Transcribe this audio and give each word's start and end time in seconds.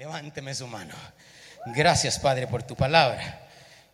Levánteme 0.00 0.54
su 0.54 0.66
mano. 0.66 0.94
Gracias, 1.66 2.18
Padre, 2.18 2.46
por 2.46 2.62
tu 2.62 2.74
palabra 2.74 3.38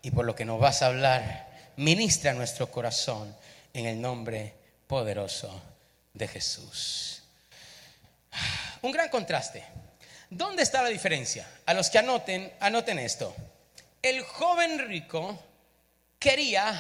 y 0.03 0.13
por 0.13 0.25
lo 0.25 0.37
que 0.37 0.45
nos 0.45 0.61
vas 0.61 0.81
a 0.81 0.87
hablar. 0.87 1.49
Ministra 1.79 2.33
nuestro 2.33 2.71
corazón 2.71 3.37
en 3.75 3.87
el 3.87 4.01
nombre 4.01 4.55
poderoso 4.87 5.61
de 6.15 6.29
Jesús. 6.29 7.25
Un 8.83 8.93
gran 8.93 9.09
contraste. 9.09 9.65
¿Dónde 10.31 10.63
está 10.63 10.81
la 10.81 10.91
diferencia? 10.91 11.45
A 11.67 11.75
los 11.75 11.91
que 11.91 11.99
anoten, 11.99 12.53
anoten 12.61 13.01
esto. 13.01 13.35
El 14.01 14.23
joven 14.23 14.79
rico 14.87 15.37
quería 16.21 16.73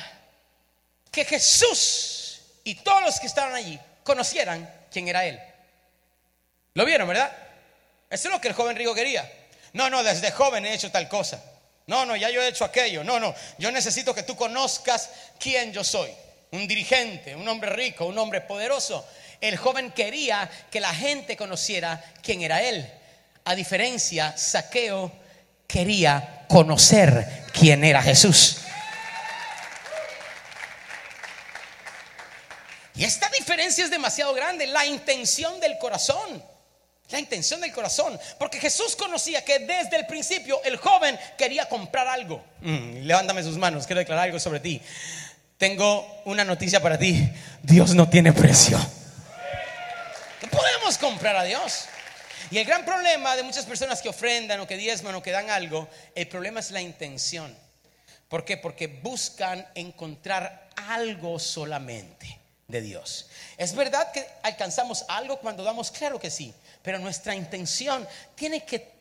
que 1.10 1.24
Jesús 1.24 2.42
y 2.62 2.76
todos 2.76 3.02
los 3.02 3.18
que 3.18 3.26
estaban 3.26 3.56
allí 3.56 3.76
conocieran 4.04 4.72
quién 4.88 5.08
era 5.08 5.24
Él. 5.24 5.40
¿Lo 6.74 6.84
vieron, 6.84 7.08
verdad? 7.08 7.45
Eso 8.08 8.28
es 8.28 8.34
lo 8.34 8.40
que 8.40 8.48
el 8.48 8.54
joven 8.54 8.76
rico 8.76 8.94
quería. 8.94 9.30
No, 9.72 9.90
no, 9.90 10.02
desde 10.02 10.30
joven 10.30 10.64
he 10.64 10.74
hecho 10.74 10.90
tal 10.90 11.08
cosa. 11.08 11.42
No, 11.86 12.04
no, 12.04 12.16
ya 12.16 12.30
yo 12.30 12.42
he 12.42 12.48
hecho 12.48 12.64
aquello. 12.64 13.04
No, 13.04 13.20
no, 13.20 13.34
yo 13.58 13.70
necesito 13.70 14.14
que 14.14 14.22
tú 14.22 14.36
conozcas 14.36 15.10
quién 15.38 15.72
yo 15.72 15.84
soy. 15.84 16.10
Un 16.52 16.66
dirigente, 16.66 17.34
un 17.34 17.46
hombre 17.48 17.70
rico, 17.70 18.06
un 18.06 18.18
hombre 18.18 18.40
poderoso. 18.40 19.06
El 19.40 19.56
joven 19.56 19.90
quería 19.92 20.50
que 20.70 20.80
la 20.80 20.94
gente 20.94 21.36
conociera 21.36 22.02
quién 22.22 22.42
era 22.42 22.62
Él. 22.62 22.90
A 23.44 23.54
diferencia, 23.54 24.36
Saqueo 24.36 25.12
quería 25.66 26.46
conocer 26.48 27.44
quién 27.52 27.84
era 27.84 28.02
Jesús. 28.02 28.58
Y 32.94 33.04
esta 33.04 33.28
diferencia 33.28 33.84
es 33.84 33.90
demasiado 33.90 34.32
grande, 34.32 34.66
la 34.66 34.86
intención 34.86 35.60
del 35.60 35.76
corazón. 35.78 36.42
La 37.10 37.20
intención 37.20 37.60
del 37.60 37.72
corazón. 37.72 38.18
Porque 38.38 38.58
Jesús 38.58 38.96
conocía 38.96 39.44
que 39.44 39.60
desde 39.60 39.96
el 39.96 40.06
principio 40.06 40.60
el 40.64 40.76
joven 40.76 41.18
quería 41.38 41.68
comprar 41.68 42.08
algo. 42.08 42.44
Mm, 42.60 43.02
levántame 43.02 43.42
sus 43.42 43.56
manos, 43.56 43.86
quiero 43.86 44.00
declarar 44.00 44.24
algo 44.24 44.40
sobre 44.40 44.60
ti. 44.60 44.80
Tengo 45.58 46.22
una 46.24 46.44
noticia 46.44 46.80
para 46.80 46.98
ti. 46.98 47.28
Dios 47.62 47.94
no 47.94 48.08
tiene 48.08 48.32
precio. 48.32 48.78
No 50.42 50.48
podemos 50.50 50.98
comprar 50.98 51.36
a 51.36 51.44
Dios. 51.44 51.86
Y 52.50 52.58
el 52.58 52.64
gran 52.64 52.84
problema 52.84 53.34
de 53.36 53.42
muchas 53.42 53.64
personas 53.64 54.02
que 54.02 54.08
ofrendan 54.08 54.60
o 54.60 54.66
que 54.66 54.76
diezman 54.76 55.14
o 55.14 55.22
que 55.22 55.30
dan 55.30 55.50
algo, 55.50 55.88
el 56.14 56.28
problema 56.28 56.60
es 56.60 56.70
la 56.70 56.80
intención. 56.80 57.56
¿Por 58.28 58.44
qué? 58.44 58.56
Porque 58.56 58.86
buscan 58.86 59.66
encontrar 59.74 60.68
algo 60.88 61.38
solamente 61.38 62.38
de 62.68 62.80
Dios. 62.80 63.28
¿Es 63.56 63.74
verdad 63.74 64.12
que 64.12 64.26
alcanzamos 64.42 65.04
algo 65.08 65.38
cuando 65.38 65.64
damos? 65.64 65.90
Claro 65.90 66.20
que 66.20 66.30
sí, 66.30 66.52
pero 66.86 67.00
nuestra 67.00 67.34
intención 67.34 68.06
tiene 68.36 68.64
que 68.64 68.92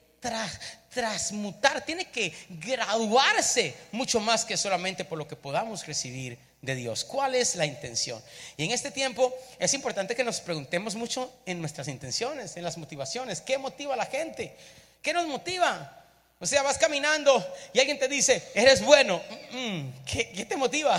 transmutar, 0.90 1.86
tiene 1.86 2.06
que 2.06 2.34
graduarse 2.50 3.76
mucho 3.92 4.20
más 4.20 4.44
que 4.44 4.58
solamente 4.58 5.06
por 5.06 5.20
lo 5.20 5.28
que 5.28 5.36
podamos 5.36 5.86
recibir 5.86 6.36
de 6.64 6.74
Dios. 6.74 7.04
¿Cuál 7.04 7.36
es 7.36 7.54
la 7.54 7.68
intención? 7.68 8.20
Y 8.58 8.66
en 8.66 8.72
este 8.72 8.90
tiempo 8.90 9.32
es 9.60 9.72
importante 9.76 10.16
que 10.16 10.24
nos 10.24 10.42
preguntemos 10.42 10.96
mucho 10.96 11.32
en 11.46 11.62
nuestras 11.62 11.88
intenciones, 11.88 12.58
en 12.58 12.64
las 12.64 12.80
motivaciones. 12.80 13.40
¿Qué 13.40 13.60
motiva 13.60 13.94
a 13.94 13.98
la 13.98 14.08
gente? 14.08 14.58
¿Qué 15.04 15.14
nos 15.14 15.28
motiva? 15.28 16.04
O 16.40 16.48
sea, 16.48 16.64
vas 16.64 16.80
caminando 16.80 17.48
y 17.72 17.80
alguien 17.80 18.00
te 18.00 18.08
dice, 18.08 18.42
eres 18.56 18.84
bueno. 18.84 19.22
Mm, 19.52 19.58
mm, 19.58 19.94
¿Qué, 20.08 20.32
qué 20.32 20.46
te 20.46 20.56
motiva? 20.56 20.98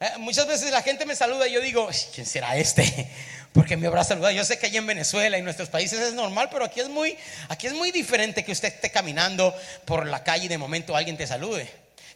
Eh, 0.00 0.18
muchas 0.18 0.48
veces 0.48 0.72
la 0.72 0.82
gente 0.82 1.06
me 1.06 1.14
saluda 1.14 1.46
y 1.46 1.52
yo 1.52 1.60
digo, 1.60 1.88
¿quién 2.12 2.26
será 2.26 2.56
este? 2.56 3.08
Porque 3.58 3.76
me 3.76 3.88
habrá 3.88 4.04
saludado. 4.04 4.32
Yo 4.32 4.44
sé 4.44 4.56
que 4.56 4.66
allí 4.66 4.76
en 4.76 4.86
Venezuela 4.86 5.36
y 5.36 5.40
en 5.40 5.44
nuestros 5.44 5.68
países 5.68 5.98
es 5.98 6.14
normal, 6.14 6.48
pero 6.48 6.64
aquí 6.64 6.78
es 6.78 6.88
muy, 6.88 7.18
aquí 7.48 7.66
es 7.66 7.72
muy 7.72 7.90
diferente 7.90 8.44
que 8.44 8.52
usted 8.52 8.68
esté 8.68 8.92
caminando 8.92 9.52
por 9.84 10.06
la 10.06 10.22
calle 10.22 10.44
y 10.44 10.48
de 10.48 10.56
momento 10.56 10.94
alguien 10.94 11.16
te 11.16 11.26
salude. 11.26 11.68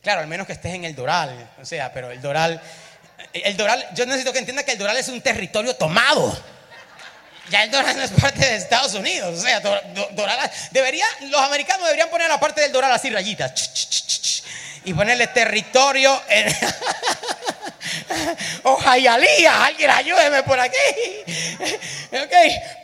Claro, 0.02 0.20
al 0.20 0.28
menos 0.28 0.46
que 0.46 0.52
estés 0.52 0.72
en 0.72 0.84
el 0.84 0.94
Doral, 0.94 1.50
o 1.60 1.64
sea, 1.64 1.92
pero 1.92 2.12
el 2.12 2.22
Doral, 2.22 2.62
el 3.32 3.56
Doral, 3.56 3.84
yo 3.92 4.06
necesito 4.06 4.32
que 4.32 4.38
entienda 4.38 4.62
que 4.62 4.70
el 4.70 4.78
Doral 4.78 4.96
es 4.96 5.08
un 5.08 5.20
territorio 5.20 5.74
tomado. 5.74 6.40
Ya 7.50 7.64
el 7.64 7.72
Doral 7.72 7.96
no 7.96 8.04
es 8.04 8.12
parte 8.12 8.38
de 8.38 8.54
Estados 8.54 8.94
Unidos, 8.94 9.36
o 9.36 9.42
sea, 9.42 9.58
Doral, 9.58 10.48
debería, 10.70 11.06
los 11.22 11.40
americanos 11.40 11.86
deberían 11.86 12.08
poner 12.08 12.28
la 12.28 12.38
parte 12.38 12.60
del 12.60 12.70
Doral 12.70 12.92
así 12.92 13.10
rayitas 13.10 14.41
y 14.84 14.94
ponerle 14.94 15.26
territorio. 15.28 16.20
En 16.28 16.46
o 18.62 18.76
Jayalía, 18.76 19.64
alguien 19.64 19.90
ayúdeme 19.90 20.42
por 20.42 20.58
aquí. 20.58 20.76
ok, 22.12 22.32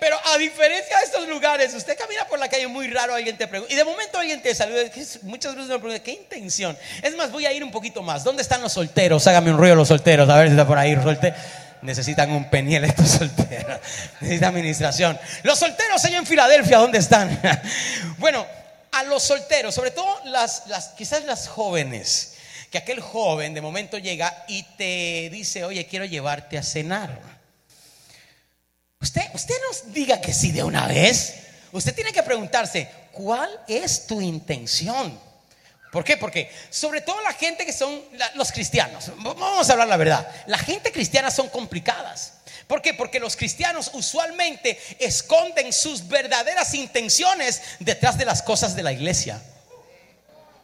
pero 0.01 0.19
a 0.25 0.39
diferencia 0.39 0.99
de 0.99 1.05
estos 1.05 1.29
lugares, 1.29 1.75
usted 1.75 1.97
camina 1.97 2.27
por 2.27 2.39
la 2.39 2.49
calle 2.49 2.67
muy 2.67 2.89
raro, 2.89 3.15
alguien 3.15 3.37
te 3.37 3.47
pregunta, 3.47 3.73
y 3.73 3.77
de 3.77 3.85
momento 3.85 4.19
alguien 4.19 4.43
te 4.43 4.55
saluda, 4.55 4.83
muchas 5.23 5.55
veces 5.55 5.71
me 5.71 5.79
pregunta, 5.79 6.03
¿qué 6.03 6.13
intención? 6.13 6.77
Es 7.03 7.17
más, 7.17 7.31
voy 7.31 7.47
a 7.47 7.53
ir 7.53 7.65
un 7.65 7.71
poquito 7.71 8.03
más. 8.03 8.25
¿Dónde 8.25 8.43
están 8.43 8.61
los 8.61 8.73
solteros? 8.73 9.27
Hágame 9.27 9.51
un 9.51 9.59
ruido 9.59 9.75
los 9.75 9.89
solteros, 9.89 10.29
a 10.29 10.37
ver 10.37 10.49
si 10.49 10.53
está 10.53 10.67
por 10.67 10.79
ahí. 10.79 10.97
Solte 11.03 11.35
necesitan 11.83 12.31
un 12.33 12.51
peniel 12.51 12.85
estos 12.85 13.09
solteros. 13.09 13.81
Necesitan 14.21 14.51
administración. 14.51 15.19
Los 15.43 15.59
solteros 15.59 16.05
allá 16.05 16.19
en 16.19 16.27
Filadelfia, 16.27 16.79
¿dónde 16.79 16.99
están? 16.99 17.41
bueno, 18.19 18.47
a 18.93 19.03
los 19.04 19.22
solteros, 19.22 19.75
sobre 19.75 19.91
todo 19.91 20.21
las, 20.25 20.66
las, 20.66 20.88
quizás 20.88 21.25
las 21.25 21.49
jóvenes 21.49 22.34
que 22.71 22.78
aquel 22.78 23.00
joven 23.00 23.54
de 23.54 23.60
momento 23.60 23.99
llega 23.99 24.44
y 24.47 24.62
te 24.62 25.31
dice, 25.32 25.65
oye, 25.65 25.87
quiero 25.87 26.04
llevarte 26.04 26.59
a 26.59 26.62
cenar. 26.62 27.19
Usted, 29.00 29.22
usted 29.32 29.54
nos 29.69 29.93
diga 29.93 30.21
que 30.21 30.34
sí 30.34 30.53
de 30.53 30.62
una 30.62 30.87
vez. 30.87 31.34
Usted 31.72 31.94
tiene 31.94 32.12
que 32.12 32.22
preguntarse, 32.22 32.91
¿cuál 33.12 33.49
es 33.69 34.06
tu 34.06 34.21
intención? 34.21 35.19
¿Por 35.93 36.05
qué? 36.05 36.16
Porque 36.16 36.50
sobre 36.69 37.00
todo 37.00 37.20
la 37.22 37.32
gente 37.32 37.65
que 37.65 37.72
son 37.72 38.03
los 38.34 38.53
cristianos, 38.53 39.10
vamos 39.16 39.69
a 39.69 39.72
hablar 39.72 39.88
la 39.88 39.97
verdad, 39.97 40.28
la 40.47 40.59
gente 40.59 40.93
cristiana 40.93 41.31
son 41.31 41.49
complicadas. 41.49 42.34
¿Por 42.69 42.83
qué? 42.83 42.93
Porque 42.93 43.19
los 43.19 43.34
cristianos 43.34 43.91
usualmente 43.95 44.79
esconden 45.01 45.73
sus 45.73 46.06
verdaderas 46.06 46.75
intenciones 46.75 47.62
detrás 47.81 48.19
de 48.19 48.27
las 48.27 48.43
cosas 48.43 48.77
de 48.77 48.83
la 48.83 48.93
iglesia. 48.93 49.43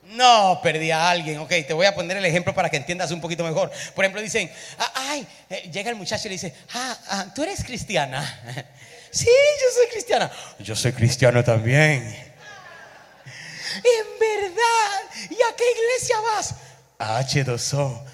No, 0.08 0.60
perdí 0.62 0.90
a 0.90 1.08
alguien. 1.08 1.38
Ok, 1.38 1.48
te 1.66 1.72
voy 1.72 1.86
a 1.86 1.94
poner 1.94 2.18
el 2.18 2.24
ejemplo 2.26 2.54
para 2.54 2.68
que 2.68 2.76
entiendas 2.76 3.10
un 3.10 3.22
poquito 3.22 3.42
mejor. 3.42 3.72
Por 3.94 4.04
ejemplo, 4.04 4.20
dicen, 4.20 4.52
ah, 4.78 4.92
ay, 4.94 5.26
eh, 5.48 5.70
llega 5.72 5.88
el 5.88 5.96
muchacho 5.96 6.28
y 6.28 6.28
le 6.28 6.34
dice, 6.34 6.54
ah, 6.74 6.98
ah, 7.08 7.26
tú 7.34 7.42
eres 7.42 7.64
cristiana. 7.64 8.22
sí, 9.10 9.24
yo 9.24 9.66
soy 9.74 9.88
cristiana. 9.90 10.30
Yo 10.58 10.76
soy 10.76 10.92
cristiano 10.92 11.42
también. 11.42 12.02
En 13.76 14.18
verdad, 14.20 15.30
¿y 15.30 15.34
a 15.34 15.56
qué 15.56 15.64
iglesia 15.72 16.16
vas? 16.20 16.54
H2O. 16.98 18.13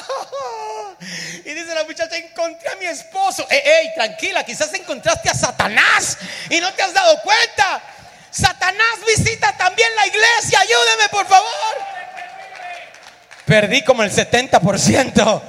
Y 1.44 1.54
dice 1.54 1.74
la 1.74 1.84
muchacha, 1.84 2.16
encontré 2.16 2.68
a 2.68 2.76
mi 2.76 2.86
esposo. 2.86 3.46
Ey, 3.50 3.62
ey, 3.64 3.94
tranquila, 3.94 4.44
quizás 4.44 4.72
encontraste 4.74 5.30
a 5.30 5.34
Satanás 5.34 6.18
y 6.50 6.60
no 6.60 6.72
te 6.74 6.82
has 6.82 6.92
dado 6.92 7.20
cuenta. 7.22 7.82
Satanás 8.30 8.98
visita 9.06 9.56
también 9.56 9.88
la 9.96 10.06
iglesia. 10.06 10.60
Ayúdeme, 10.60 11.08
por 11.10 11.26
favor. 11.26 11.50
Perdí 13.46 13.82
como 13.82 14.02
el 14.02 14.12
70%. 14.12 15.42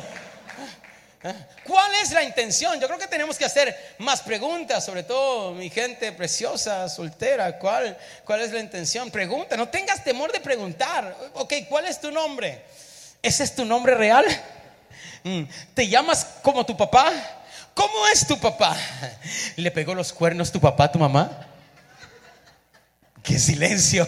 ¿Cuál 1.64 1.94
es 2.02 2.12
la 2.12 2.24
intención? 2.24 2.80
Yo 2.80 2.88
creo 2.88 3.00
que 3.00 3.08
tenemos 3.08 3.38
que 3.38 3.46
hacer 3.46 3.96
más 4.00 4.22
preguntas, 4.22 4.84
sobre 4.84 5.04
todo 5.04 5.54
mi 5.54 5.70
gente 5.70 6.12
preciosa, 6.12 6.90
soltera. 6.90 7.60
¿Cuál, 7.60 7.96
cuál 8.26 8.42
es 8.42 8.52
la 8.52 8.60
intención? 8.60 9.12
Pregunta, 9.12 9.56
no 9.56 9.70
tengas 9.70 10.04
temor 10.04 10.32
de 10.32 10.40
preguntar. 10.40 11.16
Ok, 11.36 11.54
¿cuál 11.70 11.86
es 11.86 12.02
tu 12.02 12.12
nombre? 12.12 12.66
¿Ese 13.22 13.44
es 13.44 13.56
tu 13.56 13.66
nombre 13.66 13.96
real? 13.96 14.26
Mm, 15.24 15.44
¿Te 15.74 15.88
llamas 15.88 16.26
como 16.42 16.66
tu 16.66 16.76
papá? 16.76 17.12
¿Cómo 17.74 18.08
es 18.08 18.26
tu 18.26 18.40
papá? 18.40 18.76
¿Le 19.56 19.72
pegó 19.72 19.94
los 19.94 20.12
cuernos 20.12 20.52
tu 20.52 20.60
papá 20.60 20.86
a 20.86 20.92
tu 20.92 21.00
mamá? 21.00 21.48
Qué 23.24 23.38
silencio, 23.38 24.06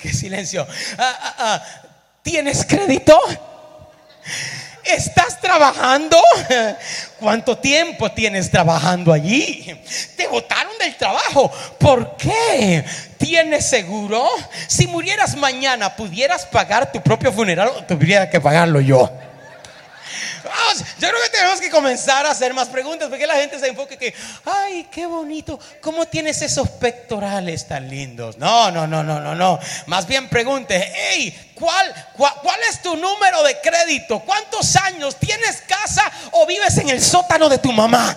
qué 0.00 0.12
silencio. 0.12 0.66
Ah, 0.96 1.18
ah, 1.20 1.34
ah. 1.38 1.62
¿Tienes 2.22 2.64
crédito? 2.64 3.18
¿Estás 4.84 5.40
trabajando? 5.40 6.16
¿Cuánto 7.20 7.56
tiempo 7.58 8.10
tienes 8.12 8.50
trabajando 8.50 9.12
allí? 9.12 9.80
Te 10.16 10.26
botaron 10.26 10.72
del 10.78 10.96
trabajo. 10.96 11.50
¿Por 11.78 12.16
qué? 12.16 12.84
¿Tienes 13.16 13.66
seguro? 13.66 14.26
Si 14.66 14.86
murieras 14.86 15.36
mañana, 15.36 15.94
¿pudieras 15.94 16.46
pagar 16.46 16.90
tu 16.90 17.00
propio 17.00 17.32
funeral 17.32 17.68
o 17.68 17.84
que 18.30 18.40
pagarlo 18.40 18.80
yo? 18.80 19.10
Yo 20.98 21.08
creo 21.08 21.22
que 21.22 21.30
tenemos 21.30 21.60
que 21.60 21.70
comenzar 21.70 22.26
a 22.26 22.30
hacer 22.30 22.52
más 22.54 22.68
preguntas, 22.68 23.08
porque 23.08 23.26
la 23.26 23.34
gente 23.34 23.58
se 23.58 23.68
enfoque 23.68 23.96
que, 23.96 24.14
ay, 24.44 24.88
qué 24.90 25.06
bonito, 25.06 25.58
¿cómo 25.80 26.06
tienes 26.06 26.42
esos 26.42 26.68
pectorales 26.68 27.68
tan 27.68 27.88
lindos? 27.88 28.38
No, 28.38 28.70
no, 28.70 28.86
no, 28.86 29.02
no, 29.02 29.20
no, 29.20 29.34
no. 29.34 29.58
Más 29.86 30.06
bien 30.06 30.28
pregunte, 30.28 30.92
hey, 30.94 31.52
¿cuál, 31.54 31.94
cuál, 32.16 32.34
cuál 32.42 32.60
es 32.68 32.82
tu 32.82 32.96
número 32.96 33.42
de 33.42 33.60
crédito? 33.60 34.20
¿Cuántos 34.20 34.76
años? 34.76 35.16
¿Tienes 35.16 35.62
casa 35.62 36.10
o 36.32 36.46
vives 36.46 36.76
en 36.78 36.88
el 36.88 37.02
sótano 37.02 37.48
de 37.48 37.58
tu 37.58 37.72
mamá? 37.72 38.16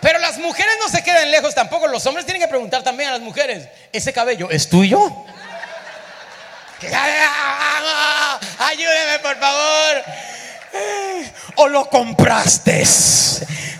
Pero 0.00 0.18
las 0.18 0.38
mujeres 0.38 0.74
no 0.80 0.88
se 0.88 1.02
quedan 1.04 1.30
lejos 1.30 1.54
tampoco. 1.54 1.86
Los 1.86 2.04
hombres 2.06 2.24
tienen 2.24 2.42
que 2.42 2.48
preguntar 2.48 2.82
también 2.82 3.10
a 3.10 3.12
las 3.12 3.20
mujeres: 3.20 3.68
¿ese 3.92 4.12
cabello 4.12 4.50
es 4.50 4.68
tuyo? 4.68 5.14
Ayúdeme, 8.58 9.18
por 9.22 9.38
favor. 9.38 10.04
¿O 11.56 11.68
lo 11.68 11.88
compraste? 11.88 12.84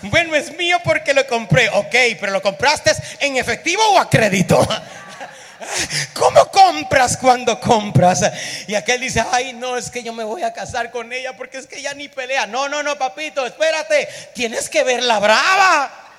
Bueno, 0.02 0.34
es 0.34 0.56
mío 0.56 0.78
porque 0.84 1.14
lo 1.14 1.26
compré. 1.26 1.68
Ok, 1.70 1.94
pero 2.18 2.32
¿lo 2.32 2.42
compraste 2.42 2.92
en 3.20 3.36
efectivo 3.36 3.82
o 3.90 3.98
a 3.98 4.08
crédito? 4.08 4.66
¿Cómo 6.14 6.46
compras 6.50 7.16
cuando 7.16 7.60
compras? 7.60 8.22
Y 8.66 8.74
aquel 8.74 9.00
dice, 9.00 9.24
ay, 9.30 9.52
no, 9.52 9.76
es 9.76 9.90
que 9.90 10.02
yo 10.02 10.12
me 10.12 10.24
voy 10.24 10.42
a 10.42 10.52
casar 10.52 10.90
con 10.90 11.12
ella 11.12 11.36
porque 11.36 11.58
es 11.58 11.66
que 11.66 11.78
ella 11.78 11.94
ni 11.94 12.08
pelea. 12.08 12.46
No, 12.46 12.68
no, 12.68 12.82
no, 12.82 12.96
papito, 12.96 13.46
espérate. 13.46 14.08
Tienes 14.34 14.68
que 14.68 14.84
verla 14.84 15.18
brava. 15.18 16.09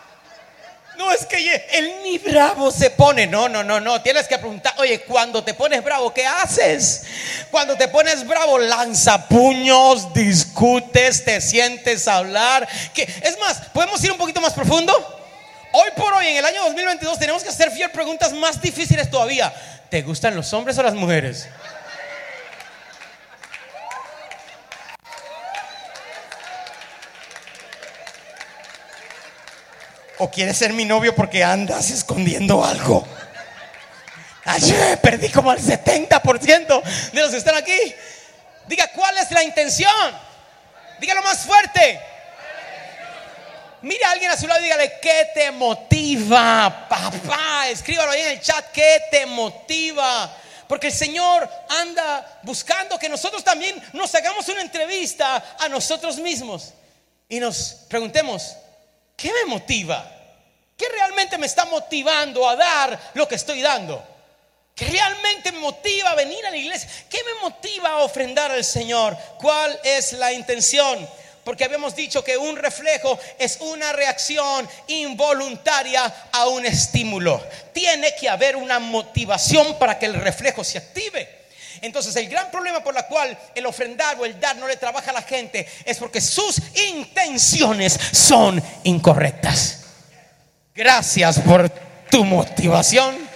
No 1.01 1.11
es 1.11 1.25
que 1.25 1.65
él 1.71 1.93
ni 2.03 2.19
bravo 2.19 2.69
se 2.69 2.91
pone. 2.91 3.25
No, 3.25 3.49
no, 3.49 3.63
no, 3.63 3.79
no. 3.79 4.03
Tienes 4.03 4.27
que 4.27 4.37
preguntar, 4.37 4.75
oye, 4.77 5.01
cuando 5.01 5.43
te 5.43 5.55
pones 5.55 5.83
bravo, 5.83 6.13
¿qué 6.13 6.27
haces? 6.27 7.05
Cuando 7.49 7.75
te 7.75 7.87
pones 7.87 8.27
bravo, 8.27 8.59
lanza 8.59 9.27
puños, 9.27 10.13
discutes, 10.13 11.25
te 11.25 11.41
sientes 11.41 12.07
a 12.07 12.17
hablar. 12.17 12.69
¿Qué? 12.93 13.01
Es 13.23 13.39
más, 13.39 13.61
¿podemos 13.73 14.03
ir 14.03 14.11
un 14.11 14.19
poquito 14.19 14.41
más 14.41 14.53
profundo? 14.53 14.93
Hoy 15.71 15.89
por 15.95 16.13
hoy, 16.13 16.27
en 16.27 16.37
el 16.37 16.45
año 16.45 16.61
2022, 16.65 17.17
tenemos 17.17 17.41
que 17.41 17.49
hacer 17.49 17.71
fiel 17.71 17.89
preguntas 17.89 18.31
más 18.33 18.61
difíciles 18.61 19.09
todavía. 19.09 19.51
¿Te 19.89 20.03
gustan 20.03 20.35
los 20.35 20.53
hombres 20.53 20.77
o 20.77 20.83
las 20.83 20.93
mujeres? 20.93 21.47
¿O 30.23 30.29
quieres 30.29 30.55
ser 30.55 30.71
mi 30.71 30.85
novio 30.85 31.15
porque 31.15 31.43
andas 31.43 31.89
escondiendo 31.89 32.63
algo? 32.63 33.03
Ayer 34.45 35.01
perdí 35.01 35.29
como 35.29 35.51
el 35.51 35.57
70% 35.57 36.83
de 37.11 37.21
los 37.21 37.31
que 37.31 37.37
están 37.37 37.55
aquí. 37.55 37.95
Diga, 38.67 38.87
¿cuál 38.89 39.17
es 39.17 39.31
la 39.31 39.41
intención? 39.43 39.91
Dígalo 40.99 41.23
más 41.23 41.39
fuerte. 41.39 41.99
Mira 43.81 44.09
a 44.09 44.11
alguien 44.11 44.29
a 44.29 44.37
su 44.37 44.45
lado 44.45 44.59
y 44.59 44.65
dígale, 44.65 44.99
¿qué 45.01 45.29
te 45.33 45.49
motiva? 45.49 46.85
Papá, 46.87 47.69
escríbalo 47.69 48.11
ahí 48.11 48.21
en 48.21 48.27
el 48.27 48.41
chat, 48.41 48.71
¿qué 48.71 49.01
te 49.09 49.25
motiva? 49.25 50.37
Porque 50.67 50.87
el 50.87 50.93
Señor 50.93 51.49
anda 51.67 52.41
buscando 52.43 52.99
que 52.99 53.09
nosotros 53.09 53.43
también 53.43 53.81
nos 53.93 54.13
hagamos 54.13 54.47
una 54.49 54.61
entrevista 54.61 55.55
a 55.57 55.67
nosotros 55.67 56.17
mismos 56.17 56.75
y 57.27 57.39
nos 57.39 57.85
preguntemos, 57.89 58.55
¿qué 59.21 59.31
me 59.31 59.45
motiva? 59.45 60.03
¿Qué 60.75 60.89
realmente 60.89 61.37
me 61.37 61.45
está 61.45 61.65
motivando 61.65 62.49
a 62.49 62.55
dar 62.55 63.11
lo 63.13 63.27
que 63.27 63.35
estoy 63.35 63.61
dando? 63.61 64.03
¿Qué 64.73 64.85
realmente 64.85 65.51
me 65.51 65.59
motiva 65.59 66.09
a 66.09 66.15
venir 66.15 66.43
a 66.43 66.49
la 66.49 66.57
iglesia? 66.57 66.89
¿Qué 67.07 67.19
me 67.23 67.41
motiva 67.41 67.89
a 67.89 67.97
ofrendar 67.99 68.49
al 68.49 68.63
Señor? 68.63 69.15
¿Cuál 69.37 69.79
es 69.83 70.13
la 70.13 70.33
intención? 70.33 71.07
Porque 71.43 71.63
habíamos 71.63 71.95
dicho 71.95 72.23
que 72.23 72.35
un 72.35 72.55
reflejo 72.55 73.19
es 73.37 73.57
una 73.61 73.91
reacción 73.91 74.67
involuntaria 74.87 76.29
a 76.31 76.47
un 76.47 76.65
estímulo. 76.65 77.43
Tiene 77.73 78.15
que 78.15 78.27
haber 78.27 78.55
una 78.55 78.79
motivación 78.79 79.77
para 79.77 79.99
que 79.99 80.07
el 80.07 80.15
reflejo 80.15 80.63
se 80.63 80.79
active. 80.79 81.40
Entonces 81.81 82.15
el 82.15 82.27
gran 82.27 82.51
problema 82.51 82.83
por 82.83 82.93
la 82.93 83.07
cual 83.07 83.37
el 83.55 83.65
ofrendar 83.65 84.19
o 84.19 84.25
el 84.25 84.39
dar 84.39 84.55
no 84.57 84.67
le 84.67 84.77
trabaja 84.77 85.11
a 85.11 85.13
la 85.13 85.21
gente 85.21 85.67
es 85.85 85.97
porque 85.97 86.19
sus 86.19 86.61
intenciones 86.89 87.99
son 88.11 88.61
incorrectas. 88.83 89.85
Gracias 90.75 91.39
por 91.39 91.69
tu 92.09 92.25
motivación. 92.25 93.29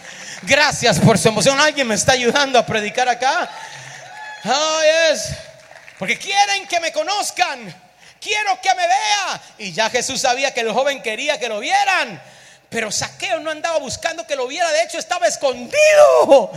Gracias 0.43 0.99
por 0.99 1.17
su 1.17 1.29
emoción. 1.29 1.59
Alguien 1.59 1.87
me 1.87 1.95
está 1.95 2.11
ayudando 2.11 2.59
a 2.59 2.65
predicar 2.65 3.09
acá. 3.09 3.49
Oh, 4.45 4.79
yes. 5.11 5.29
Porque 5.97 6.17
quieren 6.17 6.67
que 6.67 6.79
me 6.79 6.91
conozcan 6.91 7.85
quiero 8.25 8.59
que 8.59 8.73
me 8.73 8.87
vea. 8.87 9.41
Y 9.59 9.71
ya 9.71 9.89
Jesús 9.89 10.21
sabía 10.21 10.51
que 10.51 10.61
el 10.61 10.71
joven 10.71 11.01
quería 11.03 11.39
que 11.39 11.47
lo 11.47 11.59
vieran. 11.59 12.21
Pero 12.69 12.91
Saqueo 12.91 13.39
no 13.39 13.51
andaba 13.51 13.79
buscando 13.79 14.25
que 14.25 14.35
lo 14.35 14.47
viera, 14.47 14.69
de 14.71 14.83
hecho 14.83 14.97
estaba 14.97 15.27
escondido. 15.27 16.51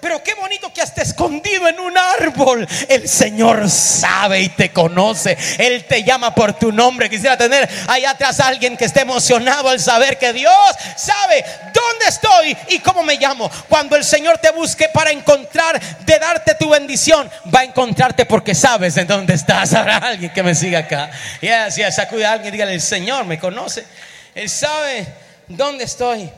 Pero 0.00 0.22
qué 0.22 0.34
bonito 0.34 0.72
que 0.72 0.82
hasta 0.82 1.02
escondido 1.02 1.68
en 1.68 1.78
un 1.78 1.96
árbol. 1.96 2.66
El 2.88 3.08
Señor 3.08 3.70
sabe 3.70 4.40
y 4.40 4.48
te 4.48 4.72
conoce. 4.72 5.38
Él 5.58 5.84
te 5.84 6.02
llama 6.02 6.34
por 6.34 6.54
tu 6.54 6.72
nombre. 6.72 7.08
Quisiera 7.08 7.36
tener 7.36 7.68
allá 7.86 8.10
atrás 8.10 8.40
a 8.40 8.48
alguien 8.48 8.76
que 8.76 8.86
esté 8.86 9.02
emocionado 9.02 9.68
al 9.68 9.78
saber 9.78 10.18
que 10.18 10.32
Dios 10.32 10.52
sabe 10.96 11.44
dónde 11.72 12.06
estoy 12.08 12.56
y 12.70 12.80
cómo 12.80 13.04
me 13.04 13.14
llamo. 13.16 13.48
Cuando 13.68 13.94
el 13.94 14.02
Señor 14.02 14.38
te 14.38 14.50
busque 14.50 14.88
para 14.88 15.12
encontrar, 15.12 15.80
de 16.00 16.18
darte 16.18 16.56
tu 16.56 16.70
bendición, 16.70 17.30
va 17.54 17.60
a 17.60 17.64
encontrarte 17.64 18.26
porque 18.26 18.56
sabes 18.56 18.96
en 18.96 19.06
dónde 19.06 19.34
estás. 19.34 19.72
Habrá 19.74 19.98
alguien 19.98 20.32
que 20.32 20.42
me 20.42 20.56
siga 20.56 20.80
acá. 20.80 21.10
Yes, 21.40 21.76
yes, 21.76 21.94
sacude 21.94 22.26
a 22.26 22.32
alguien 22.32 22.48
y 22.48 22.56
dígale, 22.56 22.74
el 22.74 22.80
Señor 22.80 23.24
me 23.24 23.38
conoce. 23.38 23.86
Él 24.34 24.48
sabe 24.48 25.06
¿Dónde 25.56 25.84
estoy? 25.84 26.30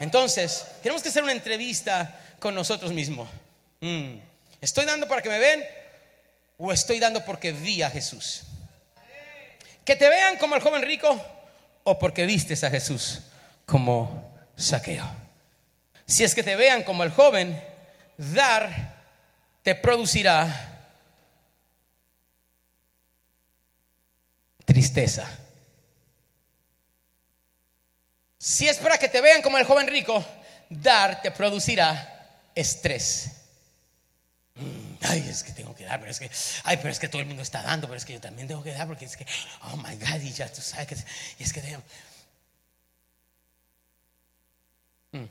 Entonces, 0.00 0.66
tenemos 0.82 1.02
que 1.02 1.08
hacer 1.08 1.22
una 1.22 1.32
entrevista 1.32 2.18
con 2.38 2.54
nosotros 2.54 2.92
mismos. 2.92 3.28
Mm, 3.80 4.18
¿Estoy 4.60 4.84
dando 4.84 5.06
para 5.06 5.22
que 5.22 5.28
me 5.28 5.38
ven 5.38 5.64
o 6.58 6.72
estoy 6.72 6.98
dando 6.98 7.24
porque 7.24 7.52
vi 7.52 7.82
a 7.82 7.90
Jesús? 7.90 8.42
Que 9.84 9.96
te 9.96 10.08
vean 10.08 10.36
como 10.38 10.56
el 10.56 10.62
joven 10.62 10.82
rico 10.82 11.20
o 11.84 11.98
porque 11.98 12.26
vistes 12.26 12.64
a 12.64 12.70
Jesús 12.70 13.20
como 13.64 14.34
saqueo. 14.56 15.08
Si 16.06 16.24
es 16.24 16.34
que 16.34 16.42
te 16.42 16.56
vean 16.56 16.82
como 16.82 17.04
el 17.04 17.10
joven, 17.10 17.62
dar 18.16 18.96
te 19.62 19.74
producirá 19.74 20.76
tristeza. 24.64 25.28
Si 28.46 28.68
es 28.68 28.76
para 28.76 28.96
que 28.96 29.08
te 29.08 29.20
vean 29.20 29.42
como 29.42 29.58
el 29.58 29.64
joven 29.64 29.88
rico, 29.88 30.24
dar 30.70 31.20
te 31.20 31.32
producirá 31.32 32.44
estrés. 32.54 33.32
Mm, 34.54 34.94
ay, 35.00 35.26
es 35.28 35.42
que 35.42 35.50
tengo 35.50 35.74
que 35.74 35.84
dar, 35.84 35.98
pero 35.98 36.12
es 36.12 36.20
que, 36.20 36.30
ay, 36.62 36.76
pero 36.76 36.90
es 36.90 37.00
que 37.00 37.08
todo 37.08 37.20
el 37.20 37.26
mundo 37.26 37.42
está 37.42 37.60
dando, 37.64 37.88
pero 37.88 37.98
es 37.98 38.04
que 38.04 38.12
yo 38.12 38.20
también 38.20 38.46
tengo 38.46 38.62
que 38.62 38.72
dar 38.72 38.86
porque 38.86 39.06
es 39.06 39.16
que, 39.16 39.26
oh 39.62 39.76
my 39.78 39.96
God, 39.96 40.20
y 40.22 40.32
ya 40.32 40.48
tú 40.48 40.62
sabes 40.62 40.86
que, 40.86 40.94
y 41.40 41.42
es 41.42 41.52
que 41.52 41.78
mm. 45.10 45.26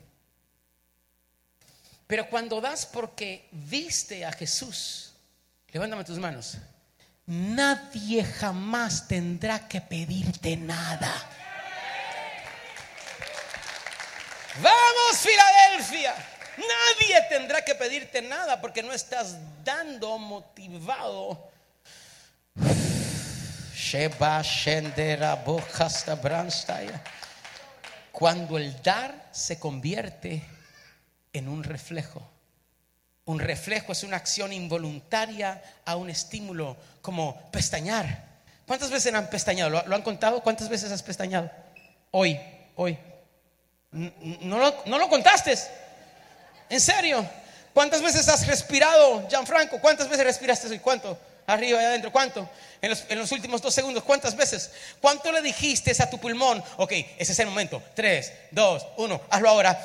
Pero 2.06 2.28
cuando 2.28 2.60
das 2.60 2.84
porque 2.84 3.48
viste 3.50 4.26
a 4.26 4.32
Jesús, 4.32 5.14
levántame 5.72 6.04
tus 6.04 6.18
manos, 6.18 6.58
nadie 7.24 8.22
jamás 8.24 9.08
tendrá 9.08 9.66
que 9.66 9.80
pedirte 9.80 10.54
nada. 10.58 11.30
Vamos 14.62 15.18
Filadelfia. 15.18 16.14
Nadie 16.56 17.20
tendrá 17.28 17.62
que 17.62 17.74
pedirte 17.74 18.22
nada 18.22 18.60
porque 18.60 18.82
no 18.82 18.92
estás 18.92 19.36
dando 19.62 20.16
motivado. 20.18 21.50
Cuando 28.12 28.56
el 28.56 28.82
dar 28.82 29.28
se 29.32 29.58
convierte 29.58 30.42
en 31.34 31.48
un 31.48 31.62
reflejo. 31.62 32.26
Un 33.26 33.38
reflejo 33.38 33.92
es 33.92 34.04
una 34.04 34.16
acción 34.16 34.52
involuntaria 34.52 35.62
a 35.84 35.96
un 35.96 36.08
estímulo, 36.08 36.76
como 37.02 37.50
pestañar. 37.50 38.24
¿Cuántas 38.66 38.90
veces 38.90 39.12
han 39.12 39.28
pestañado? 39.28 39.70
¿Lo, 39.70 39.94
han 39.94 40.02
contado? 40.02 40.40
¿Cuántas 40.42 40.68
veces 40.68 40.90
has 40.90 41.02
pestañado? 41.02 41.50
Hoy, 42.10 42.40
hoy. 42.76 42.96
No 44.40 44.58
lo, 44.58 44.74
no 44.86 44.98
lo 44.98 45.08
contaste. 45.08 45.56
En 46.68 46.80
serio. 46.80 47.26
¿Cuántas 47.76 48.00
veces 48.00 48.26
has 48.30 48.46
respirado, 48.46 49.28
Gianfranco? 49.28 49.78
¿Cuántas 49.80 50.08
veces 50.08 50.24
respiraste 50.24 50.66
hoy? 50.68 50.78
¿Cuánto? 50.78 51.18
Arriba 51.46 51.82
y 51.82 51.84
adentro, 51.84 52.10
¿cuánto? 52.10 52.48
En 52.80 52.88
los, 52.88 53.04
en 53.06 53.18
los, 53.18 53.30
últimos 53.32 53.60
dos 53.60 53.74
segundos, 53.74 54.02
¿cuántas 54.02 54.34
veces? 54.34 54.70
¿Cuánto 54.98 55.30
le 55.30 55.42
dijiste 55.42 55.92
a 56.02 56.08
tu 56.08 56.18
pulmón? 56.18 56.64
Ok, 56.78 56.92
ese 57.18 57.32
es 57.32 57.38
el 57.38 57.48
momento. 57.48 57.82
Tres, 57.94 58.32
dos, 58.50 58.86
uno, 58.96 59.20
hazlo 59.28 59.50
ahora 59.50 59.78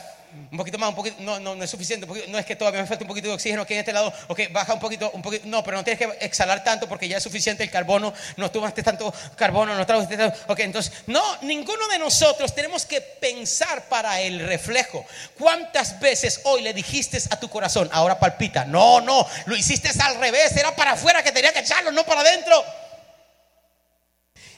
un 0.51 0.57
poquito 0.57 0.77
más, 0.77 0.89
un 0.89 0.95
poquito, 0.95 1.17
no, 1.19 1.39
no, 1.39 1.55
no 1.55 1.63
es 1.63 1.69
suficiente, 1.69 2.07
no 2.27 2.37
es 2.37 2.45
que 2.45 2.55
todavía 2.55 2.81
me 2.81 2.87
falta 2.87 3.03
un 3.03 3.07
poquito 3.07 3.27
de 3.27 3.33
oxígeno 3.33 3.61
aquí 3.61 3.73
en 3.73 3.79
este 3.79 3.93
lado, 3.93 4.13
ok, 4.27 4.39
baja 4.51 4.73
un 4.73 4.79
poquito, 4.79 5.11
un 5.11 5.21
poquito, 5.21 5.47
no, 5.47 5.63
pero 5.63 5.77
no 5.77 5.83
tienes 5.83 5.99
que 5.99 6.25
exhalar 6.25 6.63
tanto 6.63 6.87
porque 6.87 7.07
ya 7.07 7.17
es 7.17 7.23
suficiente 7.23 7.63
el 7.63 7.71
carbono, 7.71 8.13
no 8.37 8.51
tomaste 8.51 8.83
tanto 8.83 9.13
carbono, 9.35 9.75
no 9.75 9.85
trabajaste 9.85 10.17
tanto, 10.17 10.37
ok, 10.47 10.59
entonces, 10.59 10.93
no, 11.07 11.21
ninguno 11.41 11.87
de 11.87 11.99
nosotros 11.99 12.53
tenemos 12.55 12.85
que 12.85 13.01
pensar 13.01 13.83
para 13.89 14.21
el 14.21 14.45
reflejo. 14.45 15.05
¿Cuántas 15.37 15.99
veces 15.99 16.41
hoy 16.45 16.61
le 16.61 16.73
dijiste 16.73 17.17
a 17.29 17.39
tu 17.39 17.49
corazón, 17.49 17.89
ahora 17.91 18.19
palpita? 18.19 18.65
No, 18.65 19.01
no, 19.01 19.25
lo 19.45 19.55
hiciste 19.55 19.89
al 20.01 20.15
revés, 20.15 20.55
era 20.55 20.75
para 20.75 20.93
afuera 20.93 21.23
que 21.23 21.31
tenía 21.31 21.51
que 21.51 21.59
echarlo, 21.59 21.91
no 21.91 22.03
para 22.05 22.21
adentro. 22.21 22.63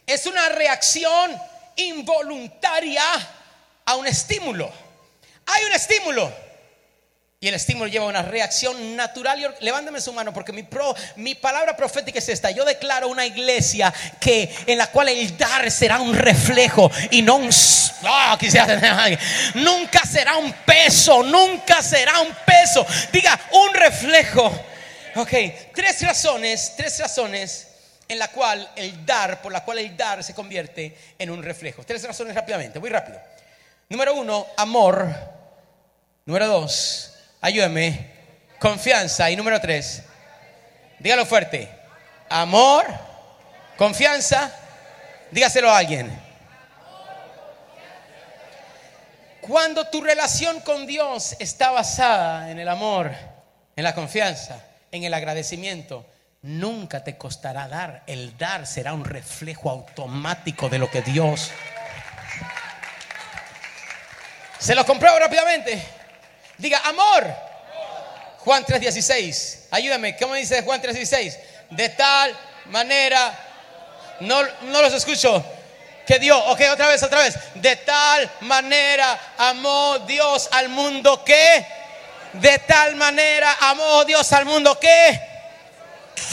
Es 0.05 0.25
una 0.25 0.49
reacción 0.49 1.31
involuntaria 1.75 3.03
a 3.85 3.95
un 3.95 4.07
estímulo. 4.07 4.71
Hay 5.45 5.63
un 5.65 5.73
estímulo. 5.73 6.43
Y 7.39 7.49
el 7.49 7.55
estímulo 7.55 7.87
lleva 7.87 8.05
una 8.05 8.21
reacción 8.21 8.95
natural. 8.95 9.57
Y 9.59 9.65
levántame 9.65 9.99
su 9.99 10.13
mano 10.13 10.33
porque 10.33 10.53
mi, 10.53 10.63
pro, 10.63 10.95
mi 11.17 11.35
palabra 11.35 11.75
profética 11.75 12.19
es 12.19 12.29
esta. 12.29 12.51
Yo 12.51 12.63
declaro 12.63 13.09
una 13.09 13.25
iglesia 13.25 13.93
que 14.21 14.49
en 14.65 14.77
la 14.77 14.87
cual 14.87 15.09
el 15.09 15.37
dar 15.37 15.69
será 15.69 15.99
un 15.99 16.15
reflejo 16.15 16.89
y 17.11 17.21
no 17.21 17.35
un 17.35 17.51
nunca 19.55 20.05
será 20.05 20.37
un 20.37 20.53
peso, 20.65 21.21
nunca 21.23 21.81
será 21.81 22.21
un 22.21 22.33
peso. 22.45 22.85
Diga 23.11 23.37
un 23.51 23.73
reflejo. 23.73 24.49
Ok, 25.15 25.31
tres 25.75 26.01
razones, 26.01 26.73
tres 26.77 26.97
razones 26.99 27.67
en 28.07 28.19
la 28.19 28.29
cual 28.29 28.71
el 28.75 29.05
dar, 29.05 29.41
por 29.41 29.51
la 29.51 29.63
cual 29.63 29.79
el 29.79 29.95
dar 29.95 30.23
se 30.23 30.33
convierte 30.33 30.97
en 31.19 31.29
un 31.29 31.43
reflejo. 31.43 31.83
Tres 31.83 32.03
razones 32.03 32.35
rápidamente, 32.35 32.79
muy 32.79 32.89
rápido. 32.89 33.19
Número 33.93 34.15
uno, 34.15 34.47
amor. 34.57 35.13
Número 36.25 36.47
dos, 36.47 37.13
ayúdame, 37.39 38.09
confianza. 38.57 39.29
Y 39.29 39.35
número 39.35 39.61
tres, 39.61 40.01
dígalo 40.97 41.27
fuerte, 41.27 41.69
amor, 42.27 42.87
confianza, 43.77 44.51
dígaselo 45.29 45.69
a 45.69 45.77
alguien. 45.77 46.11
Cuando 49.41 49.85
tu 49.85 50.01
relación 50.01 50.61
con 50.61 50.87
Dios 50.87 51.35
está 51.37 51.69
basada 51.69 52.49
en 52.49 52.57
el 52.57 52.69
amor, 52.69 53.11
en 53.75 53.83
la 53.83 53.93
confianza, 53.93 54.57
en 54.91 55.03
el 55.03 55.13
agradecimiento, 55.13 56.03
nunca 56.41 57.03
te 57.03 57.15
costará 57.15 57.67
dar. 57.67 58.01
El 58.07 58.35
dar 58.39 58.65
será 58.65 58.93
un 58.93 59.05
reflejo 59.05 59.69
automático 59.69 60.67
de 60.67 60.79
lo 60.79 60.89
que 60.89 61.03
Dios. 61.03 61.51
Se 64.63 64.73
lo 64.75 64.85
compruebo 64.85 65.19
rápidamente. 65.19 65.77
Diga, 66.57 66.79
amor. 66.85 67.27
Juan 68.39 68.63
3:16. 68.63 69.67
Ayúdame, 69.71 70.15
¿cómo 70.15 70.35
dice 70.35 70.61
Juan 70.61 70.81
3:16? 70.81 71.37
De 71.69 71.89
tal 71.89 72.33
manera, 72.67 73.37
no, 74.21 74.41
no 74.61 74.81
los 74.81 74.93
escucho. 74.93 75.43
Que 76.07 76.17
Dios, 76.17 76.41
ok, 76.47 76.61
otra 76.71 76.87
vez, 76.87 77.03
otra 77.03 77.19
vez. 77.19 77.35
De 77.55 77.75
tal 77.75 78.31
manera 78.41 79.33
amó 79.37 79.99
Dios 79.99 80.47
al 80.53 80.69
mundo 80.69 81.25
que, 81.25 81.67
de 82.31 82.59
tal 82.59 82.95
manera 82.95 83.57
amó 83.59 84.05
Dios 84.05 84.31
al 84.31 84.45
mundo 84.45 84.79
que, 84.79 85.32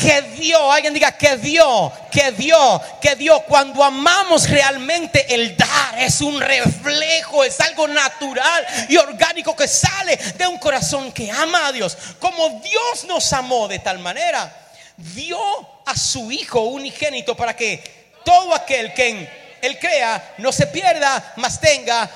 que 0.01 0.23
dio, 0.23 0.71
alguien 0.71 0.95
diga 0.95 1.13
que 1.13 1.37
dio, 1.37 1.93
que 2.11 2.33
dio, 2.33 2.81
que 3.01 3.17
dio. 3.17 3.41
Cuando 3.41 3.83
amamos 3.83 4.49
realmente 4.49 5.35
el 5.35 5.57
dar 5.57 5.99
es 5.99 6.21
un 6.21 6.41
reflejo, 6.41 7.45
es 7.45 7.61
algo 7.61 7.87
natural 7.89 8.67
y 8.89 8.97
orgánico 8.97 9.55
que 9.55 9.69
sale 9.69 10.17
de 10.17 10.47
un 10.47 10.59
corazón 10.59 11.13
que 11.13 11.31
ama 11.31 11.67
a 11.67 11.73
Dios. 11.73 11.97
Como 12.19 12.61
Dios 12.61 13.05
nos 13.07 13.33
amó 13.33 13.69
de 13.69 13.79
tal 13.79 13.99
manera, 13.99 14.55
dio 14.97 15.39
a 15.87 15.97
su 15.97 16.31
Hijo 16.31 16.61
unigénito 16.61 17.37
para 17.37 17.55
que 17.55 17.83
todo 18.25 18.55
aquel 18.55 18.93
que 18.95 19.29
Él 19.63 19.79
crea 19.79 20.35
no 20.39 20.53
se 20.53 20.67
pierda, 20.67 21.35
mas 21.37 21.61
tenga. 21.61 22.09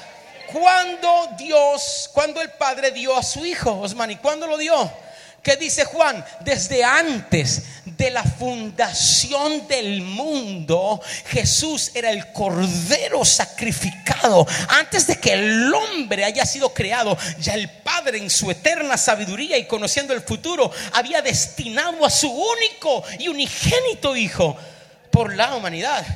Cuando 0.53 1.31
Dios, 1.37 2.11
cuando 2.13 2.41
el 2.41 2.51
Padre 2.53 2.93
dio 2.93 3.17
a 3.17 3.23
su 3.23 3.45
Hijo, 3.45 3.81
Osman, 3.81 4.11
¿y 4.11 4.17
cuándo 4.17 4.47
lo 4.47 4.57
dio? 4.57 5.04
¿Qué 5.45 5.57
dice 5.57 5.85
Juan? 5.85 6.25
Desde 6.41 6.83
antes 6.83 7.65
de 7.85 8.11
la 8.11 8.25
fundación 8.25 9.69
del 9.69 10.01
mundo, 10.01 11.03
Jesús 11.27 11.91
era 11.93 12.11
el 12.11 12.33
cordero 12.33 13.27
sacrificado. 13.27 14.47
Antes 14.69 15.07
de 15.07 15.21
que 15.21 15.35
el 15.35 15.75
hombre 15.75 16.25
haya 16.25 16.47
sido 16.47 16.73
creado, 16.73 17.19
ya 17.39 17.53
el 17.53 17.69
Padre 17.69 18.17
en 18.17 18.31
su 18.31 18.51
eterna 18.51 18.97
sabiduría 18.97 19.59
y 19.59 19.67
conociendo 19.67 20.15
el 20.15 20.23
futuro, 20.23 20.71
había 20.95 21.21
destinado 21.21 22.07
a 22.07 22.11
su 22.11 22.31
único 22.31 23.05
y 23.19 23.29
unigénito 23.29 24.17
Hijo 24.17 24.57
por 25.11 25.35
la 25.37 25.55
humanidad. 25.55 26.07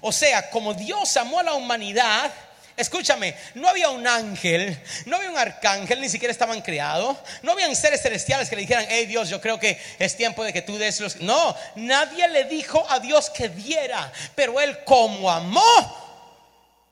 O 0.00 0.12
sea, 0.12 0.48
como 0.48 0.74
Dios 0.74 1.16
amó 1.16 1.40
a 1.40 1.42
la 1.42 1.54
humanidad, 1.54 2.30
Escúchame, 2.76 3.34
no 3.54 3.68
había 3.68 3.88
un 3.88 4.06
ángel, 4.06 4.78
no 5.06 5.16
había 5.16 5.30
un 5.30 5.38
arcángel, 5.38 5.98
ni 5.98 6.10
siquiera 6.10 6.30
estaban 6.30 6.60
creados. 6.60 7.16
No 7.42 7.52
habían 7.52 7.74
seres 7.74 8.02
celestiales 8.02 8.50
que 8.50 8.56
le 8.56 8.62
dijeran, 8.62 8.86
hey 8.88 9.06
Dios, 9.06 9.30
yo 9.30 9.40
creo 9.40 9.58
que 9.58 9.80
es 9.98 10.16
tiempo 10.16 10.44
de 10.44 10.52
que 10.52 10.60
tú 10.60 10.76
des 10.76 11.00
los... 11.00 11.16
No, 11.16 11.56
nadie 11.76 12.28
le 12.28 12.44
dijo 12.44 12.84
a 12.90 13.00
Dios 13.00 13.30
que 13.30 13.48
diera, 13.48 14.12
pero 14.34 14.60
él 14.60 14.84
como 14.84 15.30
amó, 15.30 15.62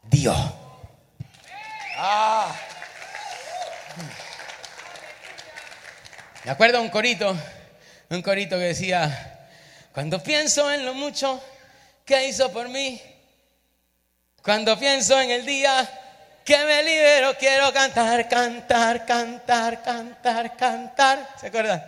dio. 0.05 0.35
Ah. 1.97 2.57
Me 6.45 6.51
acuerdo 6.51 6.81
un 6.81 6.89
corito, 6.89 7.37
un 8.09 8.23
corito 8.23 8.57
que 8.57 8.65
decía, 8.65 9.49
cuando 9.93 10.23
pienso 10.23 10.73
en 10.73 10.87
lo 10.87 10.95
mucho 10.95 11.43
que 12.07 12.27
hizo 12.27 12.51
por 12.53 12.69
mí, 12.69 13.01
cuando 14.45 14.79
pienso 14.79 15.19
en 15.19 15.31
el 15.31 15.47
día 15.47 15.89
que 16.45 16.59
me 16.67 16.83
libero, 16.83 17.35
quiero 17.39 17.73
cantar, 17.73 18.29
cantar, 18.29 19.07
cantar, 19.07 19.83
cantar, 19.83 20.55
cantar. 20.55 21.29
¿Se 21.41 21.47
acuerdan? 21.47 21.83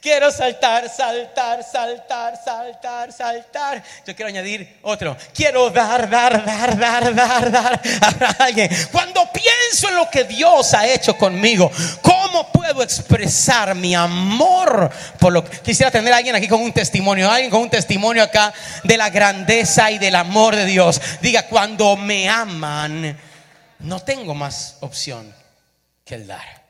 Quiero 0.00 0.32
saltar, 0.32 0.88
saltar, 0.88 1.62
saltar, 1.62 2.34
saltar, 2.42 3.12
saltar. 3.12 3.82
Yo 4.06 4.16
quiero 4.16 4.28
añadir 4.28 4.78
otro. 4.80 5.14
Quiero 5.34 5.68
dar, 5.68 6.08
dar, 6.08 6.42
dar, 6.42 6.78
dar, 6.78 7.14
dar, 7.14 7.50
dar 7.52 8.24
a 8.24 8.44
alguien. 8.44 8.70
Cuando 8.90 9.28
pienso 9.30 9.90
en 9.90 9.96
lo 9.96 10.08
que 10.08 10.24
Dios 10.24 10.72
ha 10.72 10.86
hecho 10.86 11.18
conmigo, 11.18 11.70
¿cómo 12.00 12.50
puedo 12.50 12.82
expresar 12.82 13.74
mi 13.74 13.94
amor 13.94 14.90
por 15.18 15.34
lo 15.34 15.44
que 15.44 15.58
quisiera 15.58 15.90
tener 15.90 16.14
a 16.14 16.16
alguien 16.16 16.34
aquí 16.34 16.48
con 16.48 16.62
un 16.62 16.72
testimonio, 16.72 17.30
alguien 17.30 17.50
con 17.50 17.60
un 17.60 17.70
testimonio 17.70 18.22
acá 18.22 18.54
de 18.84 18.96
la 18.96 19.10
grandeza 19.10 19.90
y 19.90 19.98
del 19.98 20.14
amor 20.14 20.56
de 20.56 20.64
Dios? 20.64 20.98
Diga, 21.20 21.46
cuando 21.46 21.98
me 21.98 22.26
aman, 22.26 23.20
no 23.80 24.00
tengo 24.00 24.34
más 24.34 24.78
opción 24.80 25.34
que 26.06 26.14
el 26.14 26.26
dar. 26.26 26.62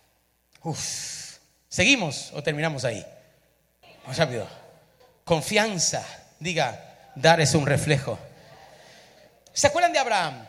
Uf. 0.62 1.20
¿Seguimos 1.68 2.32
o 2.34 2.42
terminamos 2.42 2.84
ahí? 2.84 3.06
Rápido. 4.17 4.47
Confianza. 5.25 6.05
Diga, 6.38 7.11
dar 7.14 7.40
es 7.40 7.55
un 7.55 7.67
reflejo. 7.67 8.19
¿Se 9.52 9.67
acuerdan 9.67 9.93
de 9.93 9.99
Abraham? 9.99 10.47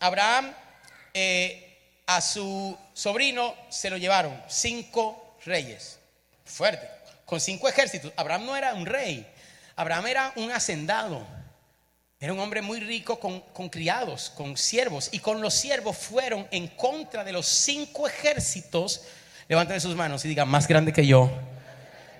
Abraham 0.00 0.54
eh, 1.12 1.92
a 2.06 2.20
su 2.20 2.76
sobrino 2.94 3.54
se 3.68 3.90
lo 3.90 3.96
llevaron 3.96 4.42
cinco 4.48 5.36
reyes. 5.44 5.98
Fuerte. 6.44 6.88
Con 7.24 7.40
cinco 7.40 7.68
ejércitos. 7.68 8.12
Abraham 8.16 8.46
no 8.46 8.56
era 8.56 8.74
un 8.74 8.86
rey. 8.86 9.26
Abraham 9.76 10.06
era 10.06 10.32
un 10.36 10.50
hacendado. 10.50 11.26
Era 12.20 12.32
un 12.32 12.40
hombre 12.40 12.62
muy 12.62 12.80
rico 12.80 13.20
con, 13.20 13.40
con, 13.40 13.68
criados, 13.68 14.30
con 14.30 14.56
siervos. 14.56 15.10
Y 15.12 15.20
con 15.20 15.40
los 15.40 15.54
siervos 15.54 15.96
fueron 15.96 16.48
en 16.50 16.68
contra 16.68 17.22
de 17.22 17.32
los 17.32 17.46
cinco 17.46 18.08
ejércitos. 18.08 19.02
Levanten 19.46 19.80
sus 19.80 19.94
manos 19.94 20.24
y 20.24 20.28
digan, 20.28 20.48
más 20.48 20.66
grande 20.66 20.92
que 20.92 21.06
yo 21.06 21.30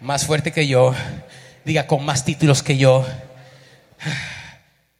más 0.00 0.26
fuerte 0.26 0.52
que 0.52 0.66
yo, 0.66 0.94
diga 1.64 1.86
con 1.86 2.04
más 2.04 2.24
títulos 2.24 2.62
que 2.62 2.76
yo, 2.76 3.06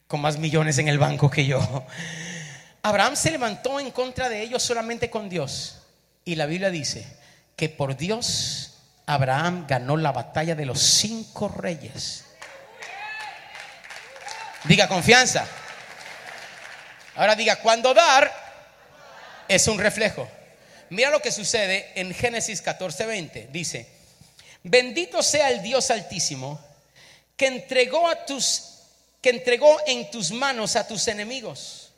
con 0.07 0.21
más 0.21 0.37
millones 0.37 0.77
en 0.77 0.87
el 0.87 0.97
banco 0.97 1.29
que 1.29 1.45
yo. 1.45 1.85
Abraham 2.81 3.15
se 3.15 3.31
levantó 3.31 3.79
en 3.79 3.91
contra 3.91 4.29
de 4.29 4.41
ellos 4.41 4.63
solamente 4.63 5.09
con 5.09 5.29
Dios. 5.29 5.81
Y 6.25 6.35
la 6.35 6.45
Biblia 6.45 6.69
dice 6.69 7.05
que 7.55 7.69
por 7.69 7.97
Dios 7.97 8.69
Abraham 9.05 9.65
ganó 9.67 9.97
la 9.97 10.11
batalla 10.11 10.53
de 10.53 10.65
los 10.65 10.79
cinco 10.79 11.47
reyes. 11.47 12.25
Diga 14.65 14.87
confianza. 14.87 15.47
Ahora 17.15 17.35
diga, 17.35 17.55
cuando 17.57 17.93
dar 17.93 18.31
es 19.47 19.67
un 19.67 19.79
reflejo. 19.79 20.29
Mira 20.91 21.09
lo 21.09 21.21
que 21.21 21.31
sucede 21.31 21.91
en 21.95 22.13
Génesis 22.13 22.63
14:20. 22.63 23.47
Dice, 23.49 23.98
Bendito 24.69 25.23
sea 25.23 25.49
el 25.49 25.63
Dios 25.63 25.89
altísimo 25.89 26.59
que 27.35 27.47
entregó 27.47 28.07
a 28.07 28.23
tus 28.23 28.65
que 29.19 29.31
entregó 29.31 29.79
en 29.87 30.11
tus 30.11 30.31
manos 30.31 30.75
a 30.75 30.87
tus 30.87 31.07
enemigos. 31.07 31.91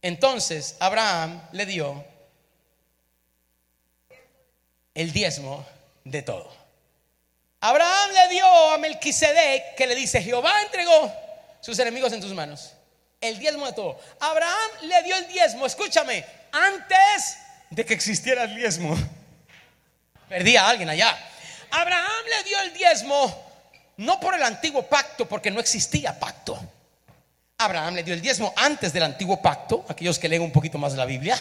Entonces 0.00 0.76
Abraham 0.80 1.46
le 1.52 1.66
dio 1.66 2.02
el 4.94 5.12
diezmo 5.12 5.66
de 6.02 6.22
todo. 6.22 6.50
Abraham 7.60 8.10
le 8.14 8.34
dio 8.34 8.46
a 8.72 8.78
Melquisedec 8.78 9.74
que 9.76 9.86
le 9.86 9.94
dice, 9.94 10.22
Jehová 10.22 10.62
entregó 10.62 11.12
sus 11.60 11.78
enemigos 11.78 12.10
en 12.14 12.22
tus 12.22 12.32
manos. 12.32 12.72
El 13.20 13.38
diezmo 13.38 13.66
de 13.66 13.74
todo. 13.74 14.00
Abraham 14.18 14.70
le 14.80 15.02
dio 15.02 15.14
el 15.14 15.28
diezmo, 15.28 15.66
escúchame, 15.66 16.24
antes 16.52 17.36
de 17.68 17.84
que 17.84 17.92
existiera 17.92 18.44
el 18.44 18.56
diezmo. 18.56 18.96
Perdía 20.28 20.64
a 20.64 20.70
alguien 20.70 20.88
allá. 20.88 21.16
Abraham 21.70 22.24
le 22.26 22.48
dio 22.48 22.60
el 22.60 22.74
diezmo 22.74 23.48
no 23.98 24.20
por 24.20 24.34
el 24.34 24.42
antiguo 24.42 24.82
pacto, 24.82 25.28
porque 25.28 25.50
no 25.50 25.60
existía 25.60 26.18
pacto. 26.18 26.58
Abraham 27.58 27.96
le 27.96 28.02
dio 28.04 28.14
el 28.14 28.20
diezmo 28.20 28.52
antes 28.56 28.92
del 28.92 29.02
antiguo 29.02 29.42
pacto, 29.42 29.84
aquellos 29.88 30.18
que 30.18 30.28
leen 30.28 30.42
un 30.42 30.52
poquito 30.52 30.78
más 30.78 30.94
la 30.94 31.04
Biblia. 31.04 31.36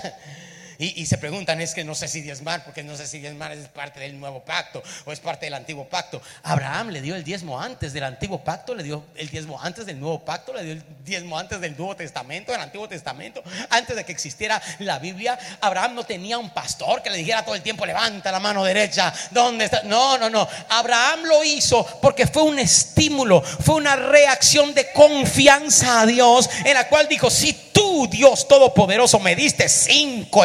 Y, 0.79 1.05
se 1.07 1.17
preguntan, 1.17 1.60
es 1.62 1.74
que 1.74 1.84
no 1.84 1.96
sé 1.96 2.07
si 2.07 2.22
diezmar, 2.22 2.63
porque 2.63 2.84
no 2.84 2.96
sé 2.96 3.07
si 3.07 3.19
diezmar 3.19 3.51
es 3.51 3.67
parte 3.67 4.00
del 4.00 4.19
nuevo 4.19 4.43
pacto 4.43 4.84
o 5.05 5.12
es 5.12 5.19
parte 5.19 5.48
del 5.48 5.55
antiguo 5.55 5.86
pacto. 5.86 6.22
Abraham 6.43 6.89
le 6.89 7.01
dio 7.01 7.15
el 7.15 7.24
diezmo 7.24 7.60
antes 7.60 7.93
del 7.93 8.03
antiguo 8.03 8.43
pacto, 8.43 8.75
le 8.75 8.84
dio 8.84 9.03
el 9.15 9.29
diezmo 9.29 9.60
antes 9.62 9.86
del 9.86 10.00
nuevo 10.00 10.24
pacto, 10.24 10.53
le 10.53 10.63
dio 10.63 10.74
el 10.74 10.84
diezmo 11.03 11.39
antes 11.39 11.60
del 11.62 11.75
Nuevo 11.75 11.96
Testamento, 11.96 12.51
del 12.51 12.62
Antiguo 12.62 12.88
Testamento, 12.88 13.43
antes 13.69 13.96
de 13.96 14.05
que 14.05 14.12
existiera 14.12 14.62
la 14.79 15.00
Biblia. 15.00 15.38
Abraham 15.62 15.96
no 15.96 16.03
tenía 16.03 16.38
un 16.38 16.51
pastor 16.51 17.01
que 17.01 17.10
le 17.10 17.17
dijera 17.17 17.43
todo 17.43 17.55
el 17.55 17.62
tiempo, 17.62 17.86
levanta 17.86 18.31
la 18.31 18.39
mano 18.39 18.63
derecha, 18.63 19.13
¿dónde 19.31 19.65
está? 19.65 19.84
No, 19.84 20.17
no, 20.17 20.29
no. 20.29 20.48
Abraham 20.69 21.24
lo 21.24 21.43
hizo 21.43 21.86
porque 22.01 22.27
fue 22.27 22.43
un 22.43 22.60
estímulo, 22.60 23.41
fue 23.41 23.75
una 23.75 23.96
reacción 23.96 24.74
de 24.74 24.91
confianza 24.91 26.01
a 26.01 26.05
Dios, 26.05 26.50
en 26.65 26.74
la 26.74 26.88
cual 26.88 27.07
dijo, 27.07 27.29
si 27.29 27.53
tú, 27.77 28.07
Dios 28.10 28.48
Todopoderoso, 28.48 29.19
me 29.19 29.36
diste 29.36 29.69
cinco 29.69 30.43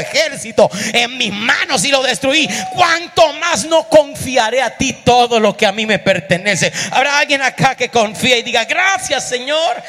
en 0.92 1.18
mis 1.18 1.32
manos 1.32 1.84
y 1.84 1.90
lo 1.90 2.02
destruí, 2.02 2.48
¿cuánto 2.74 3.32
más 3.34 3.64
no 3.64 3.88
confiaré 3.88 4.62
a 4.62 4.76
ti 4.76 4.92
todo 5.04 5.40
lo 5.40 5.56
que 5.56 5.66
a 5.66 5.72
mí 5.72 5.86
me 5.86 5.98
pertenece? 5.98 6.72
Habrá 6.90 7.18
alguien 7.18 7.42
acá 7.42 7.74
que 7.74 7.88
confía 7.88 8.36
y 8.38 8.42
diga, 8.42 8.64
gracias 8.64 9.28
Señor. 9.28 9.82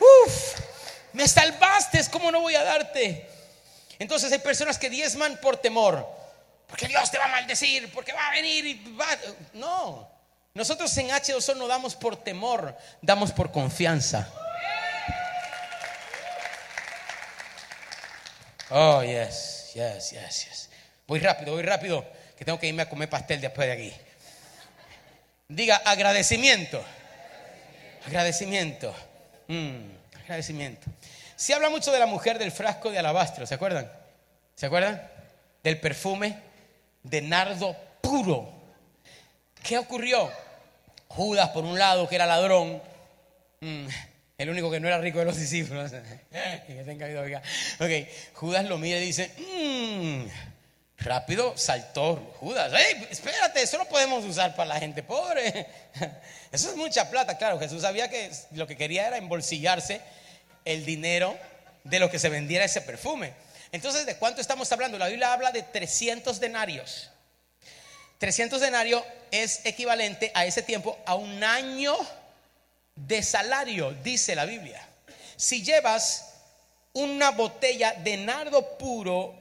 Uf, 0.00 0.58
me 1.12 1.26
salvaste, 1.26 2.00
¿cómo 2.10 2.30
no 2.30 2.40
voy 2.40 2.54
a 2.54 2.62
darte? 2.62 3.28
Entonces 3.98 4.30
hay 4.32 4.38
personas 4.38 4.78
que 4.78 4.88
diezman 4.88 5.38
por 5.38 5.56
temor, 5.56 6.08
porque 6.68 6.86
Dios 6.86 7.10
te 7.10 7.18
va 7.18 7.24
a 7.24 7.28
maldecir, 7.28 7.90
porque 7.92 8.12
va 8.12 8.28
a 8.28 8.32
venir 8.32 8.64
y 8.66 8.94
va... 8.94 9.06
No, 9.54 10.08
nosotros 10.54 10.96
en 10.98 11.08
H2O 11.08 11.56
no 11.56 11.66
damos 11.66 11.94
por 11.96 12.16
temor, 12.16 12.76
damos 13.02 13.32
por 13.32 13.50
confianza. 13.50 14.28
Oh, 18.70 19.02
yes, 19.02 19.57
yes, 19.74 20.10
yes, 20.10 20.46
yes. 20.46 20.70
Voy 21.06 21.20
rápido, 21.20 21.52
voy 21.52 21.62
rápido, 21.62 22.04
que 22.36 22.44
tengo 22.44 22.58
que 22.58 22.66
irme 22.66 22.82
a 22.82 22.88
comer 22.88 23.08
pastel 23.08 23.40
después 23.40 23.66
de 23.66 23.72
aquí. 23.72 23.92
Diga 25.48 25.76
agradecimiento. 25.76 26.84
Agradecimiento. 28.06 28.94
Mm, 29.48 29.90
agradecimiento. 30.22 30.86
Se 31.36 31.54
habla 31.54 31.70
mucho 31.70 31.92
de 31.92 31.98
la 31.98 32.06
mujer 32.06 32.38
del 32.38 32.52
frasco 32.52 32.90
de 32.90 32.98
alabastro, 32.98 33.46
¿se 33.46 33.54
acuerdan? 33.54 33.90
¿Se 34.54 34.66
acuerdan? 34.66 35.02
Del 35.62 35.80
perfume 35.80 36.38
de 37.02 37.22
nardo 37.22 37.76
puro. 38.00 38.52
¿Qué 39.62 39.78
ocurrió? 39.78 40.30
Judas, 41.08 41.50
por 41.50 41.64
un 41.64 41.78
lado, 41.78 42.08
que 42.08 42.16
era 42.16 42.26
ladrón, 42.26 42.82
mm, 43.60 43.86
el 44.38 44.50
único 44.50 44.70
que 44.70 44.78
no 44.78 44.86
era 44.86 44.98
rico 44.98 45.18
de 45.18 45.24
los 45.24 45.36
discípulos. 45.36 45.90
ok, 47.80 47.90
Judas 48.34 48.64
lo 48.66 48.78
mira 48.78 48.98
y 48.98 49.06
dice, 49.06 49.32
mmm, 49.36 50.26
rápido 50.98 51.56
saltó 51.56 52.36
Judas. 52.38 52.72
Hey, 52.72 53.08
espérate, 53.10 53.62
eso 53.62 53.78
no 53.78 53.86
podemos 53.86 54.24
usar 54.24 54.54
para 54.54 54.68
la 54.68 54.80
gente 54.80 55.02
pobre. 55.02 55.66
Eso 56.50 56.70
es 56.70 56.76
mucha 56.76 57.10
plata, 57.10 57.36
claro. 57.36 57.58
Jesús 57.58 57.82
sabía 57.82 58.08
que 58.08 58.30
lo 58.52 58.66
que 58.66 58.74
quería 58.74 59.06
era 59.06 59.18
embolsillarse 59.18 60.00
el 60.64 60.86
dinero 60.86 61.36
de 61.84 61.98
lo 61.98 62.10
que 62.10 62.18
se 62.18 62.30
vendiera 62.30 62.64
ese 62.64 62.80
perfume. 62.80 63.34
Entonces, 63.70 64.06
¿de 64.06 64.16
cuánto 64.16 64.40
estamos 64.40 64.72
hablando? 64.72 64.96
La 64.96 65.08
Biblia 65.08 65.34
habla 65.34 65.52
de 65.52 65.62
300 65.62 66.40
denarios. 66.40 67.10
300 68.16 68.62
denarios 68.62 69.02
es 69.30 69.60
equivalente 69.66 70.32
a 70.34 70.46
ese 70.46 70.62
tiempo 70.62 70.98
a 71.04 71.16
un 71.16 71.44
año 71.44 71.94
de 73.06 73.22
salario, 73.22 73.92
dice 74.02 74.34
la 74.34 74.44
Biblia. 74.44 74.84
Si 75.36 75.62
llevas 75.62 76.34
una 76.92 77.30
botella 77.30 77.92
de 77.92 78.16
nardo 78.16 78.76
puro 78.76 79.36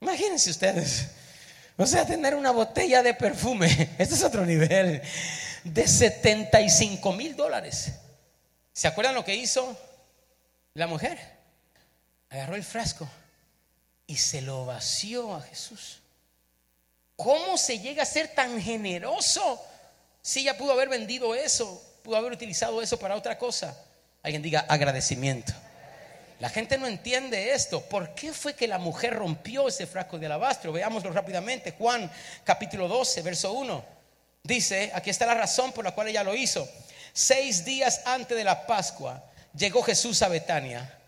Imagínense 0.01 0.51
ustedes. 0.51 1.09
O 1.77 1.85
sea, 1.87 2.07
tener 2.07 2.35
una 2.35 2.53
botella 2.53 3.03
de 3.03 3.13
perfume, 3.15 3.67
este 3.99 4.15
es 4.15 4.23
otro 4.23 4.47
nivel, 4.47 5.03
de 5.65 5.89
75 5.89 7.13
mil 7.13 7.37
dólares. 7.37 7.93
¿Se 8.73 8.89
acuerdan 8.89 9.15
lo 9.15 9.25
que 9.25 9.35
hizo 9.35 9.77
la 10.75 10.87
mujer? 10.87 11.19
Agarró 12.31 12.55
el 12.55 12.65
frasco 12.65 13.09
y 14.09 14.17
se 14.17 14.41
lo 14.41 14.65
vació 14.65 15.37
a 15.37 15.43
Jesús. 15.43 16.01
¿Cómo 17.15 17.59
se 17.59 17.79
llega 17.79 18.03
a 18.03 18.07
ser 18.07 18.29
tan 18.29 18.61
generoso 18.61 19.63
si 20.23 20.41
ella 20.41 20.57
pudo 20.57 20.73
haber 20.73 20.89
vendido 20.89 21.35
eso, 21.35 21.81
pudo 22.03 22.17
haber 22.17 22.33
utilizado 22.33 22.81
eso 22.81 22.99
para 22.99 23.15
otra 23.15 23.39
cosa? 23.39 23.77
Alguien 24.23 24.43
diga 24.43 24.61
agradecimiento. 24.61 25.53
La 26.41 26.49
gente 26.49 26.79
no 26.79 26.87
entiende 26.87 27.53
esto. 27.53 27.83
¿Por 27.83 28.15
qué 28.15 28.33
fue 28.33 28.55
que 28.55 28.67
la 28.67 28.79
mujer 28.79 29.15
rompió 29.15 29.69
ese 29.69 29.87
frasco 29.87 30.19
de 30.19 30.27
alabastro? 30.27 30.73
Veámoslo 30.73 31.13
rápidamente. 31.13 31.73
Juan 31.73 32.11
capítulo 32.45 32.89
12, 32.89 33.23
verso 33.23 33.53
1. 33.53 33.85
Dice, 34.43 34.91
aquí 34.95 35.11
está 35.11 35.27
la 35.27 35.35
razón 35.35 35.73
por 35.73 35.85
la 35.85 35.93
cual 35.93 36.09
ella 36.09 36.25
lo 36.25 36.35
hizo. 36.35 36.67
Seis 37.13 37.65
días 37.65 38.01
antes 38.07 38.39
de 38.39 38.45
la 38.45 38.67
Pascua 38.67 39.23
llegó 39.55 39.83
Jesús 39.83 40.23
a 40.23 40.29
Betania, 40.29 40.99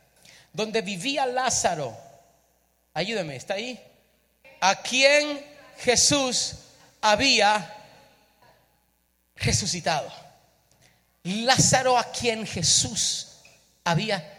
donde 0.52 0.82
vivía 0.82 1.24
Lázaro 1.24 2.09
Ayúdame, 2.92 3.36
¿está 3.36 3.54
ahí? 3.54 3.80
A 4.60 4.82
quien 4.82 5.44
Jesús 5.78 6.54
había 7.00 7.76
resucitado. 9.36 10.12
Lázaro 11.22 11.98
a 11.98 12.10
quien 12.10 12.46
Jesús 12.46 13.28
había. 13.84 14.38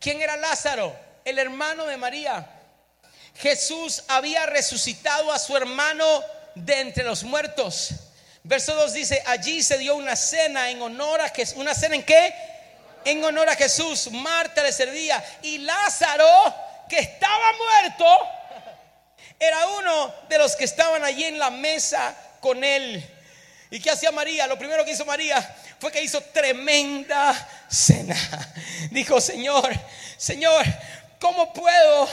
¿Quién 0.00 0.20
era 0.20 0.36
Lázaro? 0.36 0.94
El 1.24 1.38
hermano 1.38 1.86
de 1.86 1.96
María. 1.96 2.48
Jesús 3.36 4.04
había 4.08 4.46
resucitado 4.46 5.32
a 5.32 5.38
su 5.38 5.56
hermano 5.56 6.22
de 6.54 6.80
entre 6.80 7.04
los 7.04 7.24
muertos. 7.24 7.90
Verso 8.44 8.74
2 8.74 8.92
dice, 8.92 9.22
allí 9.26 9.62
se 9.62 9.78
dio 9.78 9.96
una 9.96 10.16
cena 10.16 10.70
en 10.70 10.80
honor 10.82 11.20
a 11.20 11.28
Jesús. 11.30 11.56
¿Una 11.56 11.74
cena 11.74 11.96
en 11.96 12.04
qué? 12.04 12.34
En 13.04 13.24
honor 13.24 13.48
a 13.48 13.56
Jesús. 13.56 14.10
Marta 14.12 14.62
le 14.62 14.72
servía. 14.72 15.22
Y 15.42 15.58
Lázaro 15.58 16.54
que 16.88 16.98
estaba 16.98 17.52
muerto 17.52 18.06
era 19.38 19.66
uno 19.68 20.14
de 20.28 20.38
los 20.38 20.56
que 20.56 20.64
estaban 20.64 21.04
allí 21.04 21.24
en 21.24 21.38
la 21.38 21.50
mesa 21.50 22.16
con 22.40 22.62
él. 22.64 23.04
¿Y 23.70 23.80
qué 23.80 23.90
hacía 23.90 24.12
María? 24.12 24.46
Lo 24.46 24.58
primero 24.58 24.84
que 24.84 24.92
hizo 24.92 25.04
María 25.04 25.40
fue 25.78 25.92
que 25.92 26.02
hizo 26.02 26.20
tremenda 26.20 27.34
cena. 27.68 28.16
Dijo, 28.90 29.20
Señor, 29.20 29.70
Señor, 30.16 30.64
¿cómo 31.20 31.52
puedo, 31.52 32.08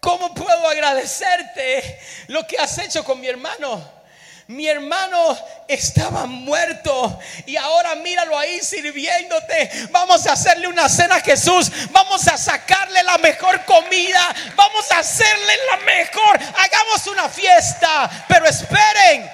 cómo 0.00 0.34
puedo 0.34 0.68
agradecerte 0.68 2.00
lo 2.26 2.46
que 2.46 2.58
has 2.58 2.76
hecho 2.78 3.04
con 3.04 3.20
mi 3.20 3.28
hermano? 3.28 3.97
Mi 4.48 4.66
hermano 4.66 5.36
estaba 5.68 6.24
muerto 6.24 7.18
y 7.44 7.56
ahora 7.56 7.94
míralo 7.96 8.36
ahí 8.36 8.60
sirviéndote. 8.60 9.70
Vamos 9.90 10.26
a 10.26 10.32
hacerle 10.32 10.66
una 10.68 10.88
cena 10.88 11.16
a 11.16 11.20
Jesús. 11.20 11.70
Vamos 11.90 12.26
a 12.28 12.38
sacarle 12.38 13.02
la 13.02 13.18
mejor 13.18 13.62
comida. 13.66 14.34
Vamos 14.56 14.90
a 14.90 15.00
hacerle 15.00 15.52
la 15.70 15.76
mejor. 15.84 16.40
Hagamos 16.64 17.06
una 17.08 17.28
fiesta. 17.28 18.24
Pero 18.26 18.46
esperen. 18.46 19.30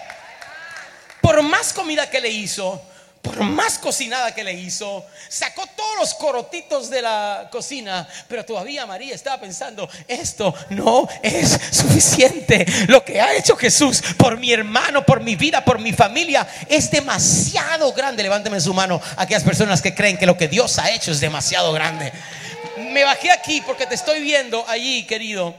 Por 1.21 1.41
más 1.43 1.73
comida 1.73 2.11
que 2.11 2.21
le 2.21 2.31
hizo, 2.31 2.83
por 3.25 3.43
más 3.43 3.79
cocinada 3.79 4.35
que 4.35 4.45
le 4.45 4.53
hizo, 4.53 5.07
sacó 5.31 5.67
todos 5.75 5.99
los 5.99 6.15
corotitos 6.15 6.91
de 6.91 7.01
la 7.01 7.49
cocina, 7.51 8.07
pero 8.29 8.45
todavía 8.45 8.85
María 8.85 9.15
estaba 9.15 9.41
pensando, 9.41 9.89
esto 10.07 10.55
no 10.69 11.09
es 11.23 11.59
suficiente. 11.71 12.67
Lo 12.87 13.03
que 13.03 13.23
ha 13.23 13.35
hecho 13.35 13.57
Jesús 13.57 14.03
por 14.19 14.37
mi 14.37 14.53
hermano, 14.53 15.07
por 15.07 15.23
mi 15.23 15.37
vida, 15.37 15.65
por 15.65 15.79
mi 15.79 15.95
familia, 15.95 16.47
es 16.69 16.91
demasiado 16.91 17.95
grande. 17.95 18.23
Levánteme 18.23 18.61
su 18.61 18.75
mano 18.75 19.01
a 19.17 19.23
aquellas 19.23 19.43
personas 19.43 19.81
que 19.81 19.95
creen 19.95 20.19
que 20.19 20.27
lo 20.27 20.37
que 20.37 20.47
Dios 20.47 20.79
ha 20.79 20.91
hecho 20.91 21.11
es 21.11 21.21
demasiado 21.21 21.73
grande. 21.73 22.13
Me 22.77 23.05
bajé 23.05 23.31
aquí 23.31 23.63
porque 23.63 23.87
te 23.87 23.95
estoy 23.95 24.21
viendo 24.21 24.69
allí, 24.69 25.07
querido, 25.07 25.55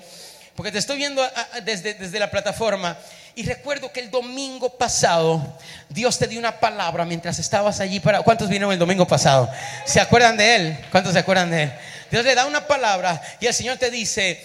porque 0.56 0.72
te 0.72 0.78
estoy 0.78 0.98
viendo 0.98 1.28
desde, 1.64 1.96
desde 1.96 2.20
la 2.20 2.30
plataforma. 2.30 2.96
Y 3.38 3.44
recuerdo 3.44 3.92
que 3.92 4.00
el 4.00 4.10
domingo 4.10 4.78
pasado 4.78 5.58
Dios 5.90 6.18
te 6.18 6.26
dio 6.26 6.40
una 6.40 6.58
palabra 6.58 7.04
mientras 7.04 7.38
estabas 7.38 7.82
allí 7.82 8.00
para... 8.00 8.22
¿Cuántos 8.22 8.48
vinieron 8.48 8.72
el 8.72 8.80
domingo 8.80 9.06
pasado? 9.06 9.50
¿Se 9.86 10.00
acuerdan 10.00 10.38
de 10.38 10.56
él? 10.56 10.86
¿Cuántos 10.90 11.12
se 11.12 11.20
acuerdan 11.20 11.52
de 11.52 11.64
él? 11.64 11.74
Dios 12.10 12.24
le 12.24 12.34
da 12.34 12.46
una 12.46 12.66
palabra 12.66 13.22
y 13.42 13.46
el 13.46 13.54
Señor 13.54 13.78
te 13.78 13.92
dice, 13.92 14.42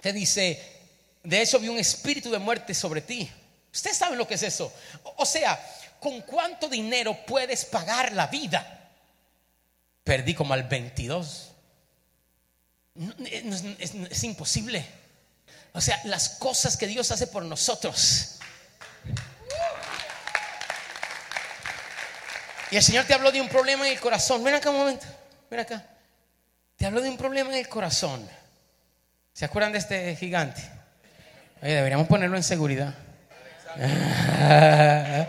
te 0.00 0.12
dice, 0.12 0.60
de 1.22 1.40
hecho 1.40 1.60
vi 1.60 1.68
un 1.68 1.78
espíritu 1.78 2.32
de 2.32 2.40
muerte 2.40 2.74
sobre 2.74 3.00
ti. 3.00 3.30
Ustedes 3.72 3.96
saben 3.96 4.18
lo 4.18 4.26
que 4.26 4.34
es 4.34 4.42
eso. 4.42 4.72
O 5.16 5.24
sea, 5.24 5.60
¿con 6.00 6.20
cuánto 6.22 6.68
dinero 6.68 7.16
puedes 7.24 7.64
pagar 7.64 8.12
la 8.12 8.26
vida? 8.26 8.90
Perdí 10.02 10.34
como 10.34 10.52
al 10.52 10.64
22. 10.64 11.52
es 14.10 14.24
imposible. 14.24 14.99
O 15.72 15.80
sea, 15.80 16.00
las 16.04 16.30
cosas 16.30 16.76
que 16.76 16.86
Dios 16.86 17.10
hace 17.10 17.26
por 17.26 17.44
nosotros. 17.44 18.36
Y 22.70 22.76
el 22.76 22.82
Señor 22.82 23.04
te 23.04 23.14
habló 23.14 23.32
de 23.32 23.40
un 23.40 23.48
problema 23.48 23.86
en 23.86 23.92
el 23.92 24.00
corazón. 24.00 24.44
Ven 24.44 24.54
acá 24.54 24.70
un 24.70 24.78
momento. 24.78 25.06
Ven 25.50 25.60
acá. 25.60 25.84
Te 26.76 26.86
habló 26.86 27.00
de 27.00 27.08
un 27.08 27.16
problema 27.16 27.50
en 27.50 27.58
el 27.58 27.68
corazón. 27.68 28.28
¿Se 29.32 29.44
acuerdan 29.44 29.72
de 29.72 29.78
este 29.78 30.16
gigante? 30.16 30.62
Oye, 31.62 31.74
deberíamos 31.74 32.06
ponerlo 32.06 32.36
en 32.36 32.42
seguridad. 32.42 32.94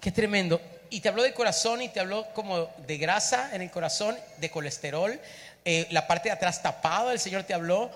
Qué 0.00 0.12
tremendo. 0.12 0.60
Y 0.90 1.00
te 1.00 1.08
habló 1.08 1.22
del 1.22 1.34
corazón 1.34 1.82
y 1.82 1.88
te 1.88 2.00
habló 2.00 2.26
como 2.34 2.68
de 2.86 2.98
grasa 2.98 3.54
en 3.54 3.62
el 3.62 3.70
corazón, 3.70 4.16
de 4.38 4.50
colesterol, 4.50 5.18
eh, 5.64 5.86
la 5.90 6.06
parte 6.06 6.28
de 6.28 6.34
atrás 6.34 6.62
tapada, 6.62 7.12
el 7.12 7.18
Señor 7.18 7.44
te 7.44 7.54
habló. 7.54 7.90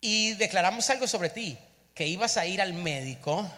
Y 0.00 0.34
declaramos 0.34 0.88
algo 0.90 1.06
sobre 1.06 1.30
ti, 1.30 1.58
que 1.94 2.06
ibas 2.06 2.36
a 2.36 2.46
ir 2.46 2.60
al 2.60 2.72
médico 2.72 3.48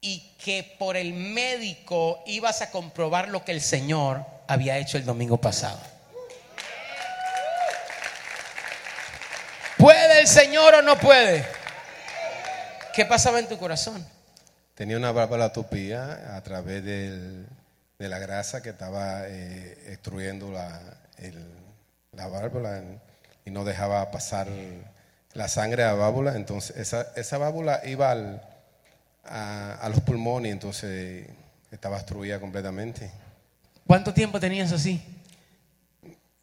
y 0.00 0.20
que 0.42 0.76
por 0.78 0.96
el 0.96 1.14
médico 1.14 2.22
ibas 2.26 2.62
a 2.62 2.70
comprobar 2.70 3.28
lo 3.28 3.44
que 3.44 3.52
el 3.52 3.60
Señor 3.60 4.24
había 4.46 4.78
hecho 4.78 4.98
el 4.98 5.04
domingo 5.04 5.38
pasado. 5.38 5.78
¿Puede 9.78 10.20
el 10.20 10.28
Señor 10.28 10.74
o 10.74 10.82
no 10.82 10.98
puede? 10.98 11.46
¿Qué 12.94 13.04
pasaba 13.04 13.38
en 13.38 13.48
tu 13.48 13.58
corazón? 13.58 14.06
Tenía 14.74 14.96
una 14.96 15.12
válvula 15.12 15.52
tupía 15.52 16.36
a 16.36 16.42
través 16.42 16.84
de 16.84 17.46
la 17.98 18.18
grasa 18.18 18.62
que 18.62 18.70
estaba 18.70 19.26
eh, 19.26 19.78
extruyendo 19.88 20.50
la, 20.50 20.80
el- 21.18 21.52
la 22.12 22.28
válvula 22.28 22.82
y 23.44 23.50
no 23.50 23.64
dejaba 23.64 24.10
pasar 24.10 24.46
la 25.32 25.48
sangre 25.48 25.82
a 25.82 25.88
la 25.88 25.94
válvula. 25.94 26.36
Entonces, 26.36 26.76
esa, 26.76 27.08
esa 27.16 27.38
válvula 27.38 27.80
iba 27.84 28.10
al- 28.10 28.42
a, 29.24 29.74
a 29.74 29.88
los 29.88 30.00
pulmones, 30.00 30.52
entonces 30.52 31.26
estaba 31.70 31.96
obstruida 31.96 32.38
completamente. 32.38 33.10
¿Cuánto 33.86 34.12
tiempo 34.14 34.38
tenías 34.38 34.70
así? 34.72 35.02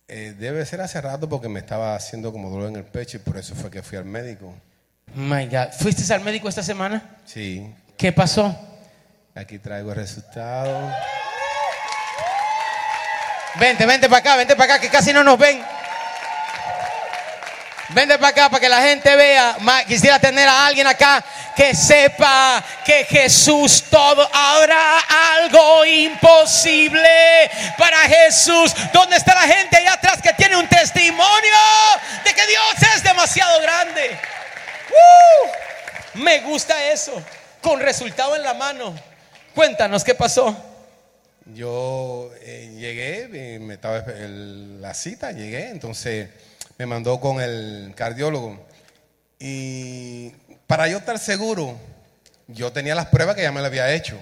Eh, 0.08 0.36
debe 0.38 0.66
ser 0.66 0.82
hace 0.82 1.00
rato 1.00 1.30
porque 1.30 1.48
me 1.48 1.60
estaba 1.62 1.96
haciendo 1.96 2.32
como 2.34 2.50
dolor 2.50 2.70
en 2.70 2.76
el 2.76 2.84
pecho 2.84 3.18
y 3.18 3.22
por 3.22 3.38
eso 3.38 3.56
fue 3.56 3.72
que 3.72 3.82
fui 3.82 3.98
al 3.98 4.04
médico. 4.06 4.54
My 5.16 5.46
God. 5.48 5.72
¿Fuiste 5.80 6.14
al 6.14 6.22
médico 6.22 6.50
esta 6.50 6.64
semana? 6.64 7.18
Sí, 7.26 7.74
¿Qué 7.98 8.12
pasó? 8.12 8.58
aquí 9.36 9.58
traigo 9.60 9.92
el 9.92 9.96
resultado. 9.96 10.92
Vente, 13.56 13.86
vente 13.86 14.08
para 14.08 14.20
acá, 14.20 14.36
vente 14.38 14.56
para 14.56 14.74
acá, 14.76 14.82
que 14.82 14.90
casi 14.90 15.12
no 15.12 15.24
nos 15.24 15.38
ven. 15.38 15.64
Vente 17.90 18.18
para 18.18 18.30
acá 18.30 18.50
para 18.50 18.62
que 18.62 18.70
la 18.70 18.82
gente 18.82 19.14
vea. 19.16 19.58
Quisiera 19.86 20.18
tener 20.18 20.48
a 20.48 20.66
alguien 20.66 20.88
acá 20.88 21.22
que 21.56 21.76
sepa 21.76 22.64
que 22.86 23.04
Jesús 23.04 23.84
todo. 23.90 24.30
Habrá 24.34 25.00
algo 25.36 25.84
imposible 25.86 27.52
para 27.78 27.98
Jesús. 27.98 28.74
¿Dónde 28.94 29.18
está 29.18 29.36
la 29.36 29.42
gente 29.42 29.76
allá 29.76 29.94
atrás 29.94 30.22
que 30.22 30.34
tiene 30.34 30.56
un 30.56 30.68
testimonio 30.68 31.58
de 32.24 32.34
que 32.34 32.48
Dios 32.48 32.96
es 32.96 33.04
demasiado 33.04 33.60
grande? 33.60 34.18
¡Uh! 34.90 36.20
Me 36.20 36.40
gusta 36.40 36.82
eso. 36.86 37.22
Con 37.62 37.82
resultado 37.82 38.38
en 38.38 38.44
la 38.44 38.54
mano. 38.54 38.96
Cuéntanos 39.54 40.06
qué 40.06 40.16
pasó. 40.16 40.71
Yo 41.46 42.32
eh, 42.42 42.72
llegué, 42.78 43.56
eh, 43.56 43.60
me 43.60 43.74
estaba 43.74 44.00
el- 44.00 44.80
la 44.82 44.94
cita, 44.94 45.32
llegué, 45.32 45.70
entonces 45.70 46.30
me 46.78 46.86
mandó 46.86 47.20
con 47.20 47.42
el 47.42 47.94
cardiólogo. 47.96 48.64
Y 49.40 50.30
para 50.68 50.88
yo 50.88 51.00
estar 51.00 51.18
seguro, 51.18 51.78
yo 52.48 52.72
tenía 52.72 52.94
las 52.96 53.08
pruebas 53.08 53.36
que 53.36 53.42
ya 53.42 53.52
me 53.52 53.60
las 53.62 53.70
había 53.70 53.92
hecho. 53.94 54.18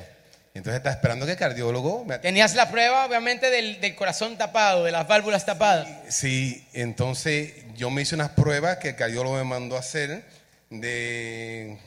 Entonces 0.54 0.78
estaba 0.78 0.96
esperando 0.96 1.26
que 1.26 1.34
el 1.34 1.38
cardiólogo 1.38 2.04
me... 2.06 2.18
Tenías 2.20 2.56
la 2.56 2.70
prueba, 2.72 3.06
obviamente, 3.06 3.50
del, 3.50 3.80
del 3.82 3.96
corazón 3.96 4.38
tapado, 4.38 4.84
de 4.84 4.92
las 4.92 5.08
válvulas 5.08 5.46
tapadas. 5.46 5.88
Sí, 6.10 6.66
entonces 6.74 7.54
yo 7.76 7.90
me 7.92 8.02
hice 8.02 8.16
unas 8.16 8.30
pruebas 8.32 8.78
que 8.78 8.90
el 8.90 8.96
cardiólogo 8.96 9.36
me 9.38 9.44
mandó 9.44 9.76
a 9.76 9.80
hacer 9.80 10.24
de 10.70 11.78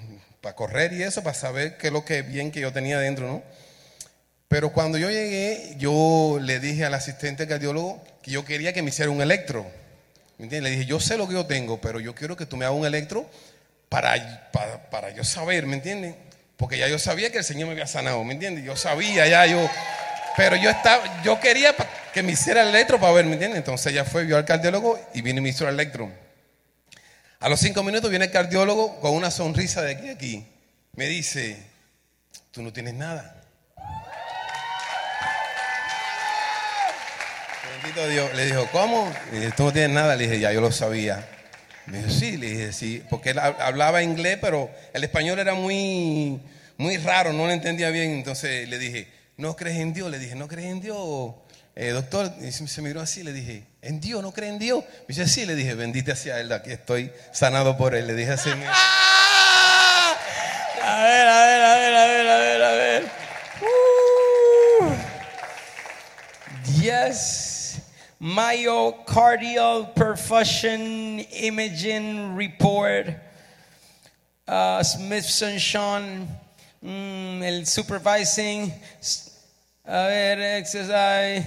para 0.41 0.57
correr 0.57 0.93
y 0.93 1.03
eso, 1.03 1.23
para 1.23 1.35
saber 1.35 1.77
qué 1.77 1.89
es 1.89 1.93
lo 1.93 2.05
que 2.05 2.23
bien 2.23 2.51
que 2.51 2.61
yo 2.61 2.73
tenía 2.73 2.99
dentro, 2.99 3.27
¿no? 3.29 3.43
Pero 4.53 4.71
cuando 4.71 4.99
yo 4.99 5.09
llegué, 5.09 5.77
yo 5.79 6.39
le 6.39 6.61
dije 6.61 6.85
al 6.85 6.93
asistente 6.93 7.49
cardiólogo 7.49 8.05
que 8.21 8.33
yo 8.33 8.45
quería 8.45 8.75
que 8.75 8.83
me 8.83 8.91
hiciera 8.91 9.11
un 9.11 9.23
electro. 9.23 9.65
¿Me 10.37 10.45
entiendes? 10.45 10.71
Le 10.71 10.77
dije, 10.77 10.85
yo 10.87 11.01
sé 11.01 11.17
lo 11.17 11.27
que 11.27 11.33
yo 11.33 11.47
tengo, 11.47 11.81
pero 11.81 12.01
yo 12.01 12.15
quiero 12.15 12.37
que 12.37 12.45
tú 12.45 12.59
me 12.59 12.67
hagas 12.67 12.77
un 12.77 12.85
electro 12.85 13.25
para, 13.89 14.51
para, 14.53 14.91
para 14.91 15.09
yo 15.09 15.25
saber, 15.25 15.65
¿me 15.65 15.77
entiendes? 15.77 16.17
Porque 16.59 16.77
ya 16.77 16.87
yo 16.87 16.99
sabía 16.99 17.33
que 17.33 17.39
el 17.39 17.45
Señor 17.45 17.69
me 17.69 17.73
había 17.73 17.87
sanado, 17.87 18.23
¿me 18.25 18.35
entiendes? 18.35 18.63
Yo 18.63 18.77
sabía, 18.77 19.27
ya 19.27 19.47
yo... 19.47 19.71
Pero 20.37 20.57
yo 20.57 20.69
estaba, 20.69 21.23
yo 21.23 21.41
quería 21.41 21.75
que 22.13 22.23
me 22.23 22.33
hiciera 22.33 22.61
el 22.61 22.69
electro 22.69 23.01
para 23.01 23.15
ver, 23.15 23.25
¿me 23.25 23.33
entiendes? 23.33 23.57
Entonces 23.57 23.91
ella 23.91 24.05
fue, 24.05 24.27
vio 24.27 24.37
al 24.37 24.45
cardiólogo 24.45 25.01
y 25.15 25.23
vino 25.23 25.39
y 25.39 25.45
me 25.45 25.49
hizo 25.49 25.67
el 25.67 25.73
electro. 25.73 26.13
A 27.41 27.49
los 27.49 27.59
cinco 27.59 27.83
minutos 27.83 28.11
viene 28.11 28.27
el 28.27 28.31
cardiólogo 28.31 29.01
con 29.01 29.13
una 29.13 29.31
sonrisa 29.31 29.81
de 29.81 29.93
aquí 29.93 30.11
a 30.11 30.13
aquí. 30.13 30.47
Me 30.95 31.07
dice, 31.07 31.57
tú 32.51 32.63
no 32.63 32.71
tienes 32.71 32.93
nada. 32.93 33.42
Le 38.35 38.47
dijo, 38.47 38.69
¿cómo? 38.73 39.13
Le 39.33 39.41
dije, 39.41 39.53
tú 39.57 39.65
no 39.65 39.73
tienes 39.73 39.91
nada. 39.91 40.15
Le 40.17 40.25
dije, 40.29 40.39
ya 40.41 40.53
yo 40.53 40.61
lo 40.61 40.71
sabía. 40.73 41.27
Me 41.87 41.99
dijo, 41.99 42.11
sí. 42.11 42.37
Le 42.37 42.49
dije, 42.49 42.73
sí. 42.73 43.03
Porque 43.11 43.31
él 43.31 43.39
hab- 43.39 43.57
hablaba 43.61 44.03
inglés, 44.03 44.39
pero 44.41 44.71
el 44.93 45.03
español 45.05 45.39
era 45.39 45.55
muy, 45.55 46.41
muy 46.77 46.97
raro, 46.99 47.33
no 47.33 47.47
lo 47.47 47.53
entendía 47.53 47.91
bien. 47.91 48.13
Entonces 48.13 48.69
le 48.69 48.79
dije, 48.79 49.09
¿no 49.37 49.57
crees 49.57 49.79
en 49.79 49.93
Dios? 49.93 50.11
Le 50.11 50.19
dije, 50.19 50.35
¿no 50.37 50.47
crees 50.49 50.69
en 50.71 50.81
Dios? 50.81 51.35
Eh, 51.75 51.89
doctor, 51.91 52.31
y 52.41 52.53
se 52.53 52.83
miró 52.83 53.01
así, 53.01 53.23
le 53.23 53.33
dije, 53.33 53.65
¿en 53.81 53.99
Dios? 54.01 54.23
¿No 54.23 54.33
crees 54.33 54.53
en 54.53 54.59
Dios? 54.59 54.85
Me 55.09 55.15
dice, 55.15 55.27
sí, 55.27 55.47
le 55.47 55.55
dije, 55.55 55.75
bendite 55.75 56.15
sea 56.15 56.39
Él, 56.39 56.53
aquí 56.53 56.71
estoy 56.71 57.11
sanado 57.33 57.77
por 57.79 57.95
Él. 57.95 58.07
Le 58.07 58.15
dije 58.15 58.33
así. 58.33 58.51
¡Ah! 58.67 60.17
A 60.85 61.03
ver, 61.03 61.29
a 61.29 61.47
ver, 61.47 61.63
a 61.63 61.75
ver, 61.77 61.95
a 61.97 62.07
ver, 62.07 62.29
a 62.29 62.37
ver, 62.39 62.63
a 62.63 62.73
ver. 62.73 63.05
Uh. 63.63 64.93
Myocardial 68.23 69.93
perfusion 69.97 71.27
imaging 71.43 72.37
report. 72.37 73.09
Uh, 74.47 74.85
Smithsonian, 74.85 76.29
mm, 76.85 77.43
el 77.43 77.67
supervising. 77.67 78.73
A 79.85 80.07
ver, 80.07 80.41
exercise. 80.59 81.45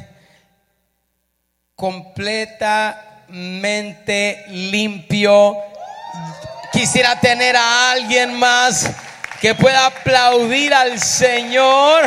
Completamente 1.78 4.44
limpio. 4.50 5.56
Quisiera 6.74 7.18
tener 7.22 7.56
a 7.56 7.92
alguien 7.92 8.38
más 8.38 8.94
que 9.40 9.56
pueda 9.56 9.86
aplaudir 9.86 10.74
al 10.74 11.00
Señor. 11.00 12.04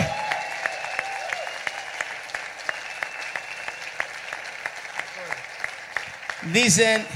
Dicen, 6.52 7.06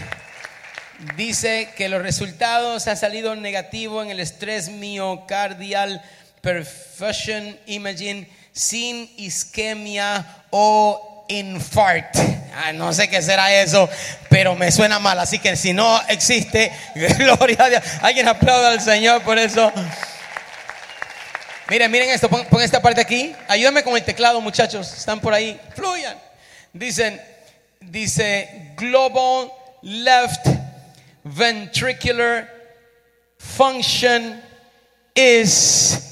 dice 1.17 1.71
que 1.75 1.89
los 1.89 2.03
resultados 2.03 2.87
han 2.87 2.97
salido 2.99 3.35
negativos 3.35 4.05
en 4.05 4.11
el 4.11 4.21
estrés 4.21 4.69
miocardial 4.69 6.03
perfusion 6.43 7.59
imaging 7.67 8.29
sin 8.53 9.11
isquemia 9.17 10.45
o 10.51 11.25
infarct. 11.29 12.17
Ah, 12.55 12.73
no 12.75 12.93
sé 12.93 13.09
qué 13.09 13.23
será 13.23 13.55
eso, 13.55 13.89
pero 14.29 14.55
me 14.55 14.71
suena 14.71 14.99
mal. 14.99 15.19
Así 15.19 15.39
que 15.39 15.57
si 15.57 15.73
no 15.73 16.03
existe, 16.09 16.71
gloria 17.17 17.57
a 17.59 17.69
Dios. 17.71 17.83
Alguien 18.03 18.29
aplauda 18.29 18.73
al 18.73 18.83
Señor 18.83 19.23
por 19.23 19.39
eso. 19.39 19.73
Miren, 21.71 21.91
miren 21.91 22.11
esto, 22.11 22.29
pon 22.29 22.61
esta 22.61 22.83
parte 22.83 23.01
aquí. 23.01 23.35
Ayúdame 23.49 23.83
con 23.83 23.97
el 23.97 24.05
teclado, 24.05 24.43
muchachos. 24.43 24.93
Están 24.93 25.21
por 25.21 25.33
ahí. 25.33 25.59
Fluyan. 25.75 26.19
Dicen, 26.75 27.19
dice 27.93 28.73
global 28.77 29.53
left 29.83 30.47
ventricular 31.23 32.49
function 33.39 34.43
is 35.15 36.09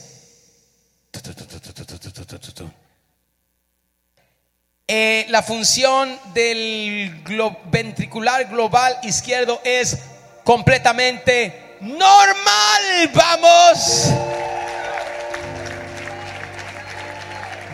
Eh, 4.93 5.27
la 5.29 5.41
función 5.41 6.19
del 6.35 7.23
ventricular 7.67 8.49
global 8.49 8.99
izquierdo 9.05 9.61
es 9.63 9.97
completamente 10.43 11.77
normal. 11.81 13.11
Vamos. 13.15 14.11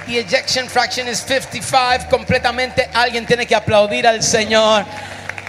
The 0.06 0.18
ejection 0.18 0.68
fraction 0.68 1.08
is 1.08 1.18
55. 1.18 2.08
Completamente 2.08 2.88
alguien 2.94 3.26
tiene 3.26 3.44
que 3.44 3.56
aplaudir 3.56 4.06
al 4.06 4.22
Señor. 4.22 4.84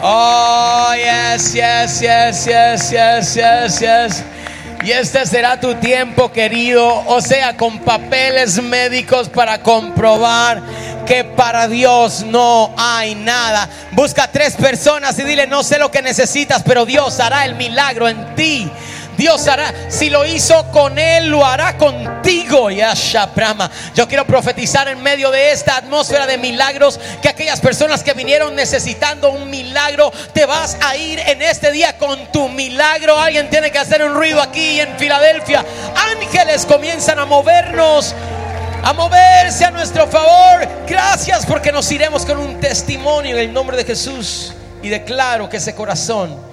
Oh, 0.01 0.93
yes, 0.95 1.53
yes, 1.53 2.01
yes, 2.01 2.45
yes, 2.45 2.91
yes, 2.91 3.35
yes, 3.35 3.79
yes. 3.79 4.23
Y 4.83 4.91
este 4.91 5.25
será 5.27 5.59
tu 5.59 5.75
tiempo, 5.75 6.31
querido. 6.31 7.03
O 7.05 7.21
sea, 7.21 7.55
con 7.55 7.77
papeles 7.79 8.59
médicos 8.61 9.29
para 9.29 9.61
comprobar 9.61 10.61
que 11.05 11.23
para 11.23 11.67
Dios 11.67 12.23
no 12.23 12.73
hay 12.77 13.13
nada. 13.13 13.69
Busca 13.91 14.27
tres 14.27 14.55
personas 14.55 15.19
y 15.19 15.23
dile, 15.23 15.45
no 15.45 15.61
sé 15.61 15.77
lo 15.77 15.91
que 15.91 16.01
necesitas, 16.01 16.63
pero 16.63 16.83
Dios 16.85 17.19
hará 17.19 17.45
el 17.45 17.53
milagro 17.53 18.07
en 18.07 18.33
ti. 18.33 18.71
Dios 19.17 19.47
hará, 19.47 19.73
si 19.89 20.09
lo 20.09 20.25
hizo 20.25 20.71
con 20.71 20.97
él, 20.99 21.27
lo 21.27 21.45
hará 21.45 21.75
contigo. 21.77 22.69
Yasha 22.69 23.25
Brahma. 23.27 23.69
Yo 23.95 24.07
quiero 24.07 24.25
profetizar 24.25 24.87
en 24.87 25.01
medio 25.01 25.31
de 25.31 25.51
esta 25.51 25.77
atmósfera 25.77 26.27
de 26.27 26.37
milagros 26.37 26.99
que 27.21 27.29
aquellas 27.29 27.59
personas 27.59 28.03
que 28.03 28.13
vinieron 28.13 28.55
necesitando 28.55 29.31
un 29.31 29.49
milagro, 29.49 30.11
te 30.33 30.45
vas 30.45 30.77
a 30.81 30.95
ir 30.95 31.19
en 31.19 31.41
este 31.41 31.71
día 31.71 31.97
con 31.97 32.31
tu 32.31 32.47
milagro. 32.49 33.19
Alguien 33.19 33.49
tiene 33.49 33.71
que 33.71 33.79
hacer 33.79 34.03
un 34.03 34.13
ruido 34.13 34.41
aquí 34.41 34.79
en 34.79 34.97
Filadelfia. 34.97 35.65
Ángeles 36.13 36.65
comienzan 36.65 37.19
a 37.19 37.25
movernos 37.25 38.13
a 38.83 38.93
moverse 38.93 39.65
a 39.65 39.71
nuestro 39.71 40.07
favor. 40.07 40.67
Gracias 40.87 41.45
porque 41.45 41.71
nos 41.71 41.91
iremos 41.91 42.25
con 42.25 42.37
un 42.37 42.59
testimonio 42.59 43.35
en 43.35 43.49
el 43.49 43.53
nombre 43.53 43.75
de 43.75 43.83
Jesús. 43.83 44.53
Y 44.81 44.89
declaro 44.89 45.49
que 45.49 45.57
ese 45.57 45.75
corazón 45.75 46.46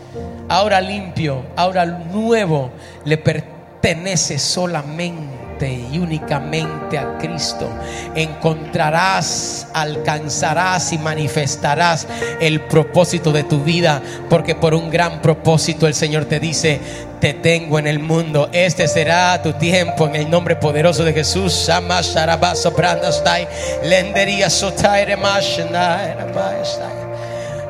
ahora 0.49 0.81
limpio, 0.81 1.45
ahora 1.57 1.85
nuevo, 1.85 2.71
le 3.05 3.19
pertenece 3.19 4.39
solamente 4.39 5.45
y 5.93 5.99
únicamente 5.99 6.99
a 6.99 7.17
Cristo. 7.19 7.69
Encontrarás, 8.15 9.69
alcanzarás 9.73 10.93
y 10.93 10.99
manifestarás 10.99 12.07
el 12.41 12.61
propósito 12.63 13.33
de 13.33 13.45
tu 13.45 13.63
vida, 13.63 14.03
porque 14.29 14.55
por 14.55 14.75
un 14.75 14.91
gran 14.91 15.23
propósito 15.23 15.87
el 15.87 15.95
Señor 15.95 16.25
te 16.27 16.41
dice, 16.41 16.81
te 17.21 17.35
tengo 17.35 17.79
en 17.79 17.87
el 17.87 17.99
mundo. 17.99 18.51
Este 18.53 18.87
será 18.89 19.41
tu 19.43 19.53
tiempo 19.55 20.07
en 20.07 20.17
el 20.17 20.31
nombre 20.31 20.57
poderoso 20.57 21.05
de 21.05 21.13
Jesús. 21.13 21.69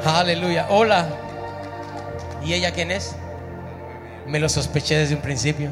Aleluya. 0.05 0.67
Hola. 0.71 1.24
¿Y 2.45 2.53
ella 2.53 2.73
quién 2.73 2.91
es? 2.91 3.17
Me 4.27 4.39
lo 4.39 4.49
sospeché 4.49 4.97
desde 4.99 5.15
un 5.15 5.23
principio. 5.23 5.71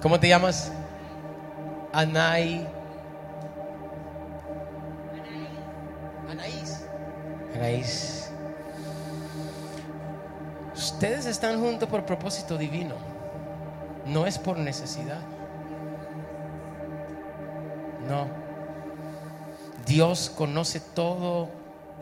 ¿Cómo 0.00 0.20
te 0.20 0.28
llamas? 0.28 0.70
Anay. 1.92 2.66
Anaís. 6.30 6.84
Anaís. 7.54 8.30
Ustedes 10.74 11.26
están 11.26 11.60
juntos 11.60 11.88
por 11.88 12.04
propósito 12.04 12.56
divino. 12.56 12.94
No 14.06 14.26
es 14.26 14.38
por 14.38 14.58
necesidad. 14.58 15.20
No. 18.08 18.28
Dios 19.84 20.30
conoce 20.36 20.78
todo 20.78 21.48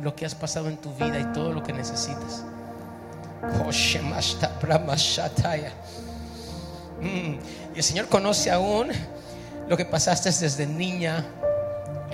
lo 0.03 0.15
que 0.15 0.27
has 0.27 0.35
pasado 0.35 0.69
en 0.69 0.77
tu 0.77 0.93
vida 0.95 1.19
y 1.19 1.25
todo 1.33 1.53
lo 1.53 1.63
que 1.63 1.73
necesitas. 1.73 2.45
Mm. 7.01 7.39
Y 7.75 7.79
el 7.79 7.83
Señor 7.83 8.09
conoce 8.09 8.51
aún 8.51 8.91
lo 9.69 9.77
que 9.77 9.85
pasaste 9.85 10.31
desde 10.31 10.67
niña, 10.67 11.25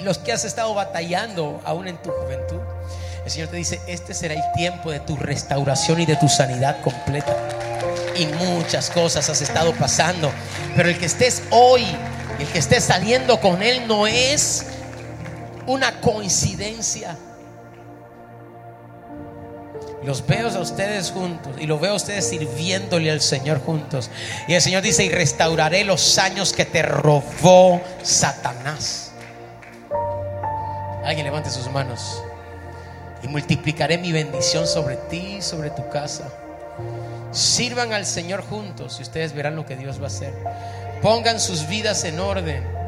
los 0.03 0.19
que 0.19 0.33
has 0.33 0.45
estado 0.45 0.75
batallando 0.75 1.61
aún 1.65 1.89
en 1.89 1.97
tu 1.99 2.11
juventud. 2.11 2.61
El 3.25 3.31
Señor 3.31 3.49
te 3.49 3.57
dice, 3.57 3.81
este 3.87 4.15
será 4.15 4.35
el 4.35 4.43
tiempo 4.57 4.91
de 4.91 5.01
tu 5.01 5.17
restauración 5.17 6.01
y 6.01 6.07
de 6.07 6.17
tu 6.17 6.29
sanidad 6.29 6.81
completa. 6.83 7.37
Y 8.17 8.27
muchas 8.27 8.91
cosas 8.91 9.29
has 9.29 9.41
estado 9.41 9.73
pasando, 9.75 10.31
pero 10.77 10.89
el 10.89 10.99
que 10.99 11.07
estés 11.07 11.43
hoy, 11.51 11.85
el 12.39 12.47
que 12.49 12.59
estés 12.59 12.85
saliendo 12.85 13.41
con 13.41 13.63
Él 13.63 13.87
no 13.87 14.07
es 14.07 14.67
una 15.67 16.01
coincidencia. 16.01 17.17
Los 20.03 20.27
veo 20.27 20.49
a 20.49 20.61
ustedes 20.61 21.11
juntos 21.11 21.55
y 21.59 21.67
los 21.67 21.81
veo 21.81 21.93
a 21.93 21.97
ustedes 21.97 22.27
sirviéndole 22.27 23.11
al 23.11 23.21
Señor 23.21 23.61
juntos. 23.61 24.11
Y 24.49 24.55
el 24.55 24.63
Señor 24.63 24.83
dice, 24.83 25.05
y 25.05 25.11
restauraré 25.11 25.85
los 25.85 26.19
años 26.19 26.53
que 26.55 26.65
te 26.65 26.83
robó 26.83 27.83
Satanás. 28.03 29.13
Alguien 31.05 31.27
levante 31.27 31.51
sus 31.51 31.71
manos. 31.71 32.23
Y 33.23 33.29
multiplicaré 33.29 33.99
mi 33.99 34.13
bendición 34.13 34.67
sobre 34.67 34.97
ti 34.97 35.37
y 35.39 35.43
sobre 35.43 35.71
tu 35.71 35.87
casa. 35.91 36.33
Sirvan 37.33 37.93
al 37.93 38.07
Señor 38.07 38.43
juntos 38.43 38.97
y 38.99 39.03
ustedes 39.03 39.35
verán 39.35 39.55
lo 39.55 39.67
que 39.67 39.77
Dios 39.77 40.01
va 40.01 40.05
a 40.05 40.07
hacer. 40.07 40.33
Pongan 41.03 41.39
sus 41.39 41.69
vidas 41.69 42.05
en 42.05 42.19
orden. 42.21 42.80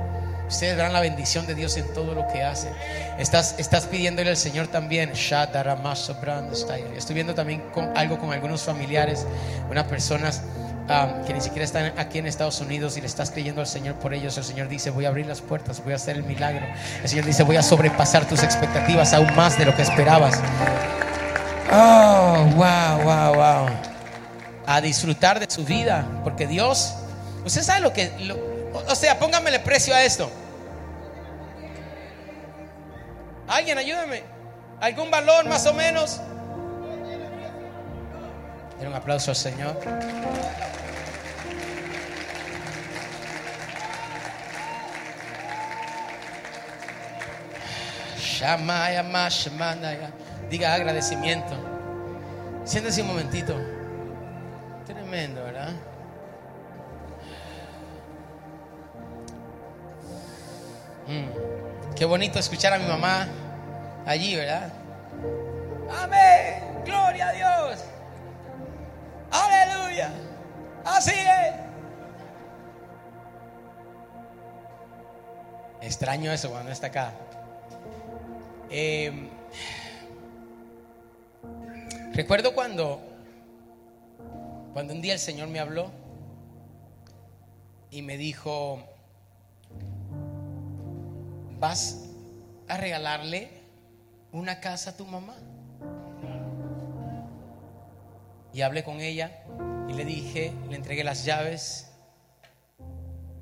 Ustedes 0.53 0.77
verán 0.77 0.93
la 0.93 1.01
bendición 1.01 1.47
de 1.47 1.55
Dios 1.55 1.79
en 1.79 1.91
todo 1.95 2.15
lo 2.15 2.29
que 2.29 2.45
hacen. 2.45 2.75
Estás, 3.19 3.55
estás 3.57 3.87
pidiéndole 3.87 4.29
al 4.29 4.37
Señor 4.37 4.67
también. 4.67 5.11
Estoy 5.13 7.15
viendo 7.15 7.35
también 7.35 7.63
con, 7.73 7.97
algo 7.97 8.19
con 8.19 8.33
algunos 8.33 8.63
familiares, 8.63 9.27
unas 9.71 9.85
personas 9.85 10.43
um, 10.91 11.25
que 11.25 11.33
ni 11.33 11.41
siquiera 11.41 11.65
están 11.65 11.95
aquí 11.97 12.19
en 12.19 12.27
Estados 12.27 12.61
Unidos 12.61 12.99
y 12.99 13.01
le 13.01 13.07
estás 13.07 13.31
creyendo 13.31 13.63
al 13.63 13.67
Señor 13.67 13.95
por 13.95 14.13
ellos. 14.13 14.37
El 14.37 14.45
Señor 14.45 14.69
dice, 14.69 14.91
voy 14.91 15.07
a 15.07 15.09
abrir 15.09 15.25
las 15.25 15.41
puertas, 15.41 15.83
voy 15.83 15.95
a 15.95 15.97
hacer 15.97 16.17
el 16.17 16.25
milagro. 16.25 16.67
El 17.03 17.09
Señor 17.09 17.25
dice, 17.25 17.45
voy 17.45 17.57
a 17.57 17.63
sobrepasar 17.63 18.29
tus 18.29 18.43
expectativas 18.43 19.15
aún 19.15 19.35
más 19.35 19.59
de 19.59 19.65
lo 19.65 19.75
que 19.75 19.81
esperabas. 19.81 20.39
Oh, 21.73 22.45
wow, 22.57 23.03
wow, 23.03 23.35
wow. 23.35 23.69
A 24.67 24.83
disfrutar 24.83 25.41
de 25.41 25.47
su 25.49 25.65
vida, 25.65 26.07
porque 26.23 26.47
Dios, 26.47 26.93
usted 27.43 27.63
sabe 27.63 27.81
lo 27.81 27.95
que... 27.95 28.13
o 28.87 28.95
sea, 28.95 29.19
póngamele 29.19 29.59
precio 29.59 29.95
a 29.95 30.03
esto. 30.03 30.31
Alguien 33.49 33.79
ayúdame. 33.79 34.23
¿Algún 34.81 35.11
valor 35.11 35.49
más 35.49 35.67
o 35.67 35.75
menos? 35.75 36.21
Den 38.79 38.89
un 38.89 38.95
aplauso 38.95 39.31
al 39.31 39.37
Señor. 39.37 39.79
Diga 50.51 50.75
agradecimiento. 50.75 51.55
Siéntese 52.65 53.03
un 53.03 53.09
momentito. 53.09 53.55
Tremendo, 54.85 55.45
¿verdad? 55.45 55.71
Mm. 61.07 61.62
Qué 61.97 62.05
bonito 62.05 62.39
escuchar 62.39 62.73
a 62.73 62.79
mi 62.79 62.87
mamá 62.87 63.29
allí, 64.07 64.35
¿verdad? 64.35 64.73
Amén, 65.91 66.83
gloria 66.85 67.29
a 67.29 67.33
Dios. 67.33 67.85
Aleluya. 69.31 70.11
Así 70.85 71.13
es. 71.13 71.55
Extraño 75.83 76.33
eso 76.33 76.51
cuando 76.51 76.71
está 76.71 76.87
acá. 76.89 77.13
Em, 78.71 79.29
recuerdo 82.13 82.55
cuando, 82.55 83.03
cuando 84.73 84.95
un 84.95 85.03
día 85.03 85.13
el 85.13 85.19
Señor 85.19 85.49
me 85.49 85.61
habló 85.61 85.91
y 87.91 88.01
me 88.01 88.17
dijo, 88.17 88.83
vas 91.63 91.97
a 92.67 92.77
regalarle 92.77 93.49
una 94.33 94.59
casa 94.59 94.91
a 94.91 94.97
tu 94.97 95.07
mamá. 95.07 95.37
Y 98.53 98.63
hablé 98.63 98.83
con 98.83 99.01
ella 99.01 99.45
y 99.89 99.93
le 99.93 100.05
dije, 100.05 100.53
le 100.69 100.75
entregué 100.75 101.05
las 101.05 101.25
llaves 101.25 101.93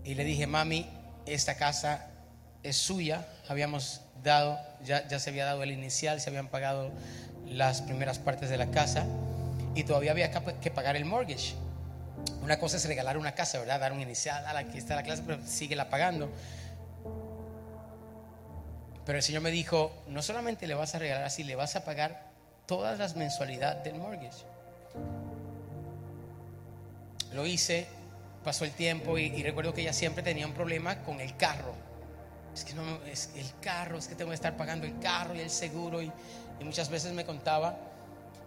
y 0.04 0.14
le 0.14 0.24
dije, 0.24 0.46
mami, 0.46 0.86
esta 1.24 1.56
casa 1.56 2.10
es 2.62 2.76
suya. 2.76 3.26
Habíamos 3.48 4.02
dado, 4.22 4.60
ya, 4.84 5.08
ya 5.08 5.18
se 5.18 5.30
había 5.30 5.46
dado 5.46 5.62
el 5.62 5.70
inicial, 5.70 6.20
se 6.20 6.28
habían 6.28 6.48
pagado 6.48 6.90
las 7.46 7.80
primeras 7.80 8.18
partes 8.18 8.50
de 8.50 8.58
la 8.58 8.70
casa 8.70 9.06
y 9.74 9.84
todavía 9.84 10.10
había 10.10 10.30
que 10.60 10.70
pagar 10.70 10.94
el 10.94 11.06
mortgage. 11.06 11.54
Una 12.42 12.58
cosa 12.58 12.76
es 12.76 12.84
regalar 12.84 13.16
una 13.16 13.34
casa, 13.34 13.58
¿verdad? 13.60 13.80
Dar 13.80 13.94
un 13.94 14.02
inicial, 14.02 14.44
aquí 14.54 14.76
está 14.76 14.94
la 14.94 15.04
clase, 15.04 15.22
pero 15.26 15.40
sigue 15.46 15.74
la 15.74 15.88
pagando. 15.88 16.30
Pero 19.10 19.18
el 19.18 19.24
Señor 19.24 19.42
me 19.42 19.50
dijo, 19.50 20.04
no 20.06 20.22
solamente 20.22 20.68
le 20.68 20.74
vas 20.74 20.94
a 20.94 21.00
regalar 21.00 21.24
así, 21.24 21.42
le 21.42 21.56
vas 21.56 21.74
a 21.74 21.84
pagar 21.84 22.30
todas 22.64 22.96
las 22.96 23.16
mensualidades 23.16 23.82
del 23.82 23.96
mortgage. 23.96 24.44
Lo 27.32 27.44
hice, 27.44 27.88
pasó 28.44 28.64
el 28.64 28.70
tiempo 28.70 29.18
y, 29.18 29.42
recuerdo 29.42 29.74
que 29.74 29.80
ella 29.80 29.92
siempre 29.92 30.22
tenía 30.22 30.46
un 30.46 30.52
problema 30.52 31.02
con 31.02 31.20
el 31.20 31.36
carro. 31.36 31.74
Es 32.54 32.64
que 32.64 32.72
no, 32.74 33.02
es 33.04 33.30
el 33.34 33.50
carro, 33.60 33.98
es 33.98 34.06
que 34.06 34.14
tengo 34.14 34.30
que 34.30 34.36
estar 34.36 34.56
pagando 34.56 34.86
el 34.86 34.96
carro 35.00 35.34
y 35.34 35.40
el 35.40 35.50
seguro. 35.50 36.00
Y, 36.00 36.12
muchas 36.60 36.88
veces 36.88 37.12
me 37.12 37.24
contaba 37.24 37.76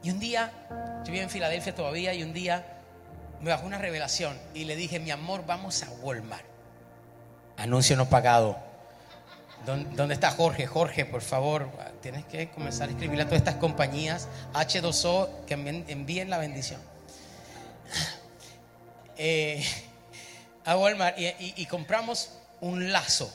Y 0.02 0.12
un 0.12 0.20
día, 0.22 0.50
yo 1.00 1.08
vivía 1.08 1.24
en 1.24 1.30
Filadelfia 1.30 1.76
todavía, 1.76 2.14
y 2.14 2.24
un 2.24 2.32
día 2.32 2.66
me 3.42 3.50
bajó 3.50 3.66
una 3.66 3.80
revelación 3.80 4.40
y 4.54 4.64
le 4.64 4.78
dije, 4.78 5.02
mi 5.02 5.12
amor, 5.12 5.46
vamos 5.46 5.84
a 5.84 5.92
Walmart. 5.92 6.46
Anuncio 7.58 7.98
no 7.98 8.08
pagado. 8.08 8.72
¿Dónde 9.66 10.14
está 10.14 10.32
Jorge? 10.32 10.68
Jorge, 10.68 11.06
por 11.06 11.22
favor, 11.22 11.70
tienes 12.02 12.26
que 12.26 12.50
comenzar 12.50 12.90
a 12.90 12.92
escribirle 12.92 13.24
a 13.24 13.26
todas 13.26 13.40
estas 13.40 13.56
compañías 13.56 14.28
H2O 14.54 15.46
que 15.46 15.54
envíen 15.54 16.30
la 16.30 16.38
bendición. 16.38 16.82
Eh, 19.16 19.64
a 20.66 20.76
Walmart 20.76 21.16
y, 21.20 21.66
compramos 21.68 22.32
un 22.62 22.92
lazo 22.92 23.32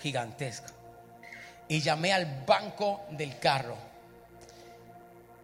gigantesco. 0.00 0.66
Y 1.68 1.80
llamé 1.80 2.12
al 2.12 2.44
banco 2.44 3.02
del 3.10 3.38
carro. 3.38 3.76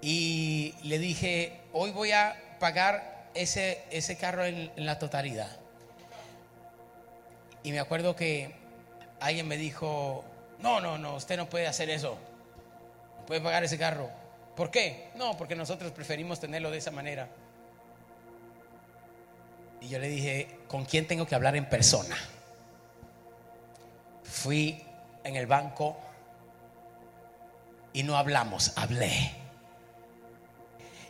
Y 0.03 0.75
le 0.83 0.99
dije, 0.99 1.61
hoy 1.73 1.93
voy 1.93 2.11
a 2.11 2.37
pagar 2.59 3.29
ese, 3.35 3.85
ese 3.93 4.17
carro 4.17 4.45
en 4.45 4.73
la 4.75 4.99
totalidad. 4.99 5.49
Y 7.62 7.71
me 7.71 7.79
acuerdo 7.79 8.17
que 8.17 8.53
alguien 9.20 9.46
me 9.46 9.57
dijo, 9.57 10.24
no, 10.61 10.81
no, 10.81 10.98
no, 10.98 11.16
usted 11.16 11.37
no 11.37 11.48
puede 11.48 11.66
hacer 11.66 11.90
eso. 11.90 12.18
No 13.18 13.26
puede 13.26 13.40
pagar 13.40 13.64
ese 13.64 13.78
carro. 13.78 14.11
¿Por 14.57 14.70
qué? 14.70 15.11
No, 15.14 15.37
porque 15.37 15.54
nosotros 15.54 15.92
preferimos 15.92 16.40
tenerlo 16.40 16.70
de 16.70 16.78
esa 16.78 16.90
manera. 16.90 17.28
Y 19.81 19.88
yo 19.88 19.98
le 19.98 20.09
dije, 20.09 20.59
¿con 20.66 20.85
quién 20.85 21.07
tengo 21.07 21.26
que 21.26 21.35
hablar 21.35 21.54
en 21.57 21.68
persona? 21.68 22.16
Fui 24.24 24.83
en 25.24 25.37
el 25.37 25.46
banco 25.46 25.96
y 27.92 28.02
no 28.02 28.16
hablamos, 28.16 28.72
hablé. 28.76 29.33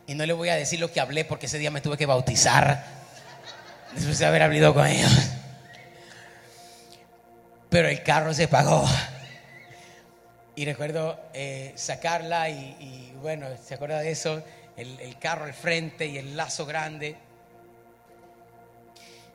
Y 0.07 0.15
no 0.15 0.25
le 0.27 0.33
voy 0.33 0.49
a 0.49 0.57
decir 0.57 0.81
lo 0.81 0.91
que 0.93 1.01
hablé 1.01 1.25
porque 1.25 1.47
ese 1.47 1.59
día 1.59 1.71
me 1.71 1.81
tuve 1.81 1.97
que 1.97 2.07
bautizar 2.07 2.85
después 3.95 4.19
de 4.19 4.27
haber 4.27 4.43
hablado 4.43 4.75
con 4.75 4.87
ellos. 4.87 5.31
Pero 7.69 7.89
el 7.89 8.03
carro 8.03 8.33
se 8.33 8.49
pagó. 8.49 8.87
Y 10.55 10.65
recuerdo 10.65 11.21
eh, 11.35 11.73
sacarla 11.77 12.49
y, 12.51 13.13
bueno, 13.21 13.47
¿se 13.65 13.75
acuerda 13.75 14.01
de 14.01 14.11
eso? 14.11 14.43
El, 14.77 15.17
carro 15.19 15.45
al 15.45 15.55
frente 15.55 16.07
y 16.07 16.19
el 16.19 16.37
lazo 16.37 16.67
grande. 16.67 17.17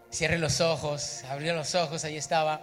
Cierre 0.10 0.38
los 0.38 0.62
ojos, 0.62 1.24
abrió 1.30 1.54
los 1.54 1.76
ojos, 1.76 2.04
ahí 2.04 2.17
estaba. 2.17 2.62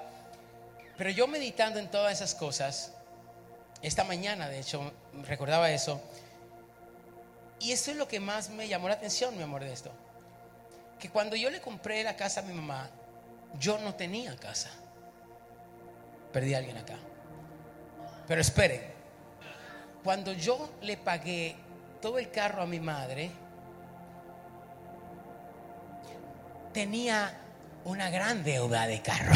Pero 0.99 1.11
yo 1.11 1.27
meditando 1.27 1.79
en 1.79 1.91
todas 1.91 2.13
esas 2.13 2.35
cosas, 2.35 2.93
esta 3.81 4.05
mañana 4.05 4.49
de 4.49 4.61
hecho 4.61 4.93
recordaba 5.27 5.71
eso, 5.71 6.01
y 7.61 7.73
eso 7.73 7.91
es 7.91 7.97
lo 7.97 8.09
que 8.09 8.21
más 8.21 8.51
me 8.51 8.69
llamó 8.69 8.89
la 8.89 8.95
atención, 8.95 9.37
mi 9.37 9.43
amor, 9.43 9.65
de 9.65 9.73
esto. 9.73 9.91
Que 10.99 11.11
cuando 11.11 11.37
yo 11.37 11.51
le 11.51 11.61
compré 11.61 12.03
la 12.03 12.17
casa 12.17 12.41
a 12.41 12.43
mi 12.43 12.55
mamá, 12.55 12.91
yo 13.59 13.79
no 13.79 13.95
tenía 13.95 14.35
casa. 14.37 14.71
Perdí 16.33 16.55
a 16.55 16.59
alguien 16.59 16.77
acá. 16.77 16.97
Pero 18.27 18.41
esperen, 18.41 18.83
cuando 20.05 20.33
yo 20.33 20.71
le 20.83 20.97
pagué 20.97 21.57
todo 22.01 22.19
el 22.19 22.31
carro 22.31 22.63
a 22.63 22.67
mi 22.67 22.81
madre, 22.81 23.31
tenía 26.73 27.33
una 27.85 28.11
gran 28.11 28.45
deuda 28.45 28.87
de 28.87 29.03
carro. 29.03 29.35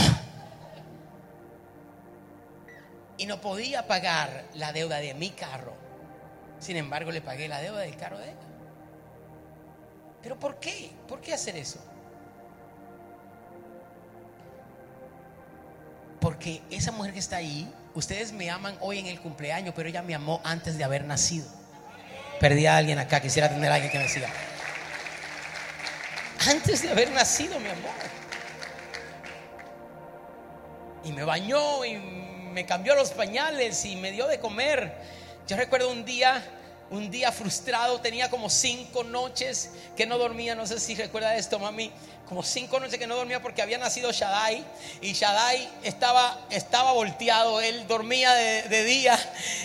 Y 3.16 3.26
no 3.26 3.40
podía 3.40 3.86
pagar 3.86 4.44
la 4.54 4.72
deuda 4.72 4.98
de 4.98 5.14
mi 5.14 5.30
carro. 5.30 5.74
Sin 6.58 6.76
embargo, 6.76 7.10
le 7.10 7.20
pagué 7.20 7.48
la 7.48 7.60
deuda 7.60 7.80
del 7.80 7.96
carro 7.96 8.18
de 8.18 8.30
ella. 8.30 8.38
¿Pero 10.22 10.38
por 10.38 10.58
qué? 10.58 10.90
¿Por 11.06 11.20
qué 11.20 11.34
hacer 11.34 11.56
eso? 11.56 11.78
Porque 16.20 16.62
esa 16.70 16.92
mujer 16.92 17.12
que 17.12 17.18
está 17.18 17.36
ahí, 17.36 17.70
ustedes 17.94 18.32
me 18.32 18.50
aman 18.50 18.76
hoy 18.80 18.98
en 18.98 19.06
el 19.06 19.20
cumpleaños, 19.20 19.74
pero 19.76 19.88
ella 19.88 20.02
me 20.02 20.14
amó 20.14 20.40
antes 20.44 20.78
de 20.78 20.84
haber 20.84 21.04
nacido. 21.04 21.46
Perdí 22.40 22.66
a 22.66 22.76
alguien 22.76 22.98
acá, 22.98 23.20
quisiera 23.20 23.48
tener 23.48 23.70
a 23.70 23.74
alguien 23.74 23.92
que 23.92 23.98
me 23.98 24.08
siga. 24.08 24.28
Antes 26.48 26.82
de 26.82 26.90
haber 26.90 27.10
nacido, 27.12 27.58
mi 27.58 27.68
amor. 27.68 27.92
Y 31.04 31.12
me 31.12 31.24
bañó 31.24 31.84
y 31.84 31.96
me 31.96 32.66
cambió 32.66 32.94
los 32.94 33.10
pañales 33.10 33.84
y 33.84 33.96
me 33.96 34.12
dio 34.12 34.26
de 34.26 34.38
comer. 34.38 34.94
Yo 35.46 35.56
recuerdo 35.56 35.90
un 35.90 36.04
día 36.04 36.42
un 36.94 37.10
día 37.10 37.32
frustrado, 37.32 38.00
tenía 38.00 38.30
como 38.30 38.48
cinco 38.48 39.02
noches 39.02 39.70
que 39.96 40.06
no 40.06 40.16
dormía, 40.16 40.54
no 40.54 40.66
sé 40.66 40.78
si 40.78 40.94
recuerda 40.94 41.36
esto, 41.36 41.58
mami, 41.58 41.90
como 42.28 42.42
cinco 42.42 42.78
noches 42.78 42.98
que 42.98 43.06
no 43.06 43.16
dormía 43.16 43.42
porque 43.42 43.62
había 43.62 43.78
nacido 43.78 44.12
Shaddai 44.12 44.64
y 45.00 45.12
Shaddai 45.12 45.68
estaba, 45.82 46.40
estaba 46.50 46.92
volteado, 46.92 47.60
él 47.60 47.86
dormía 47.86 48.32
de, 48.32 48.84
día 48.84 49.18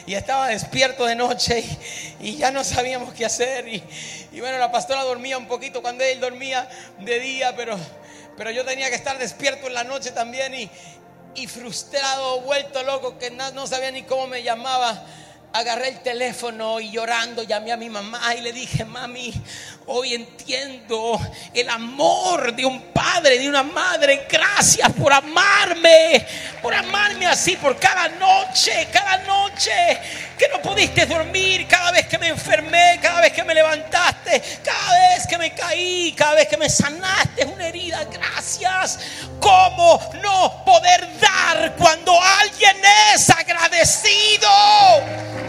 y 0.08 0.16
estaba 0.16 0.48
despierto 0.48 1.06
de 1.06 1.16
noche 1.16 1.64
y, 2.20 2.36
ya 2.36 2.52
no 2.52 2.64
sabíamos 2.64 3.14
qué 3.14 3.26
hacer 3.26 3.68
y, 3.68 4.40
bueno, 4.40 4.58
la 4.58 4.72
pastora 4.72 5.04
dormía 5.04 5.38
un 5.38 5.48
poquito 5.48 5.82
cuando 5.82 6.04
él 6.04 6.20
dormía 6.20 6.68
de 7.00 7.20
día, 7.20 7.56
pero, 7.56 7.78
pero 8.38 8.52
yo 8.52 8.66
tenía 8.66 8.90
que 8.90 8.96
estar 8.96 9.18
despierto 9.20 9.68
en 9.68 9.76
la 9.76 9.84
noche 9.84 10.12
también 10.12 10.54
y, 10.56 10.70
y 11.36 11.48
frustrado, 11.48 12.42
vuelto 12.42 12.82
loco, 12.84 13.20
que 13.20 13.30
no, 13.30 13.52
no 13.52 13.68
sabía 13.68 13.92
ni 13.92 14.04
cómo 14.04 14.28
me 14.28 14.42
llamaba 14.42 15.06
agarré 15.54 15.90
el 15.90 16.00
teléfono 16.02 16.80
y 16.80 16.92
llorando 16.92 17.44
llamé 17.44 17.72
a 17.72 17.78
mi 17.78 17.90
mamá 17.90 18.36
y 18.36 18.42
le 18.42 18.54
dije, 18.54 18.86
mami, 18.86 19.34
hoy 19.88 20.14
entiendo 20.14 21.20
el 21.54 21.70
amor 21.70 22.56
de 22.56 22.66
un 22.66 22.82
padre, 22.94 23.40
de 23.40 23.50
una 23.50 23.64
madre. 23.64 24.28
Gracias 24.30 24.92
por 24.94 25.12
amarme, 25.12 26.26
por 26.62 26.74
amarme 26.74 27.26
así, 27.26 27.56
por 27.56 27.78
cada 27.80 28.08
noche, 28.10 28.88
cada 28.92 29.18
noche 29.20 29.72
que 30.38 30.48
no 30.48 30.62
pudiste 30.62 31.06
dormir, 31.06 31.68
cada 31.68 31.92
vez 31.92 32.08
que 32.08 32.18
me 32.18 32.28
enfermé, 32.28 33.00
cada 33.02 33.22
vez 33.22 33.34
que 33.34 33.44
me 33.44 33.54
levantaste, 33.54 34.42
cada 34.64 35.10
vez 35.10 35.28
que 35.28 35.38
me 35.38 35.54
caí, 35.54 36.14
cada 36.16 36.36
vez 36.36 36.48
que 36.48 36.58
me 36.58 36.70
sanaste 36.70 37.46
una 37.46 37.68
herida. 37.68 38.06
Gracias. 38.06 39.00
¿Cómo 39.40 40.00
no 40.22 40.64
poder 40.64 41.08
dar 41.20 41.76
cuando 41.76 42.18
alguien 42.22 42.78
es 43.14 43.30
agradecido? 43.30 45.49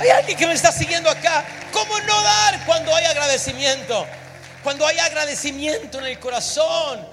Hay 0.00 0.08
alguien 0.08 0.38
que 0.38 0.46
me 0.46 0.54
está 0.54 0.72
siguiendo 0.72 1.10
acá. 1.10 1.44
¿Cómo 1.72 1.98
no 2.00 2.22
dar 2.22 2.64
cuando 2.64 2.94
hay 2.94 3.04
agradecimiento? 3.04 4.06
Cuando 4.62 4.86
hay 4.86 4.98
agradecimiento 4.98 5.98
en 5.98 6.06
el 6.06 6.18
corazón. 6.18 7.06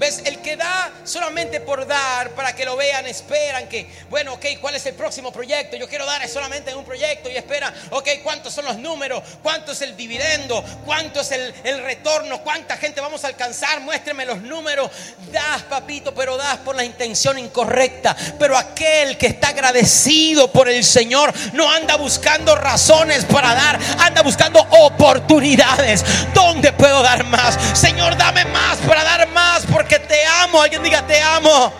¿Ves? 0.00 0.22
El 0.24 0.38
que 0.38 0.56
da 0.56 0.90
solamente 1.04 1.60
por 1.60 1.86
dar, 1.86 2.30
para 2.30 2.54
que 2.54 2.64
lo 2.64 2.74
vean, 2.74 3.06
esperan 3.06 3.68
que, 3.68 3.86
bueno, 4.08 4.32
ok, 4.32 4.46
¿cuál 4.58 4.74
es 4.74 4.86
el 4.86 4.94
próximo 4.94 5.30
proyecto? 5.30 5.76
Yo 5.76 5.86
quiero 5.86 6.06
dar 6.06 6.26
solamente 6.26 6.70
en 6.70 6.78
un 6.78 6.86
proyecto 6.86 7.28
y 7.28 7.36
espera, 7.36 7.70
ok, 7.90 8.08
¿cuántos 8.22 8.54
son 8.54 8.64
los 8.64 8.78
números? 8.78 9.22
¿Cuánto 9.42 9.72
es 9.72 9.82
el 9.82 9.94
dividendo? 9.98 10.64
¿Cuánto 10.86 11.20
es 11.20 11.30
el, 11.32 11.54
el 11.64 11.82
retorno? 11.84 12.40
¿Cuánta 12.40 12.78
gente 12.78 13.02
vamos 13.02 13.24
a 13.24 13.26
alcanzar? 13.26 13.80
Muéstreme 13.80 14.24
los 14.24 14.40
números. 14.40 14.90
Das, 15.30 15.64
papito, 15.64 16.14
pero 16.14 16.38
das 16.38 16.56
por 16.60 16.76
la 16.76 16.84
intención 16.84 17.38
incorrecta. 17.38 18.16
Pero 18.38 18.56
aquel 18.56 19.18
que 19.18 19.26
está 19.26 19.48
agradecido 19.48 20.50
por 20.50 20.70
el 20.70 20.82
Señor 20.82 21.30
no 21.52 21.70
anda 21.70 21.96
buscando 21.96 22.54
razones 22.54 23.26
para 23.26 23.54
dar, 23.54 23.78
anda 23.98 24.22
buscando 24.22 24.60
oportunidades. 24.60 26.02
¿Dónde 26.32 26.72
puedo 26.72 27.02
dar 27.02 27.22
más? 27.24 27.58
Señor, 27.78 28.16
dame 28.16 28.46
más 28.46 28.78
para 28.78 29.04
dar 29.04 29.28
más 29.28 29.66
porque 29.70 29.89
que 29.90 29.98
te 29.98 30.24
amo. 30.24 30.62
Alguien 30.62 30.82
diga, 30.82 31.04
te 31.04 31.20
amo. 31.20 31.72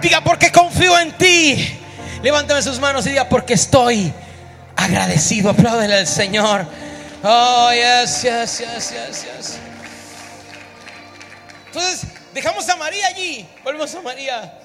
Diga, 0.00 0.22
porque 0.22 0.50
confío 0.50 0.98
en 0.98 1.16
ti. 1.18 1.78
Levántame 2.22 2.62
sus 2.62 2.80
manos 2.80 3.06
y 3.06 3.10
diga, 3.10 3.28
porque 3.28 3.54
estoy 3.54 4.12
agradecido. 4.74 5.50
Apláudele 5.50 5.94
al 5.96 6.06
Señor. 6.06 6.66
Oh, 7.22 7.70
yes, 7.72 8.22
yes, 8.22 8.58
yes, 8.58 8.90
yes, 8.90 9.24
yes. 9.24 9.58
Entonces, 11.66 12.06
dejamos 12.32 12.66
a 12.70 12.76
María 12.76 13.06
allí. 13.06 13.46
Volvemos 13.62 13.94
a 13.94 14.00
María. 14.00 14.58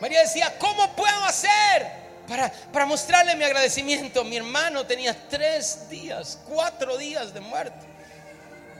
María 0.00 0.22
decía, 0.22 0.52
¿cómo 0.58 0.96
puedo 0.96 1.24
hacer? 1.24 2.02
Para, 2.26 2.50
para, 2.72 2.84
mostrarle 2.84 3.36
mi 3.36 3.44
agradecimiento. 3.44 4.24
Mi 4.24 4.36
hermano 4.36 4.84
tenía 4.84 5.16
tres 5.28 5.88
días, 5.88 6.38
cuatro 6.48 6.96
días 6.96 7.32
de 7.32 7.40
muerte. 7.40 7.86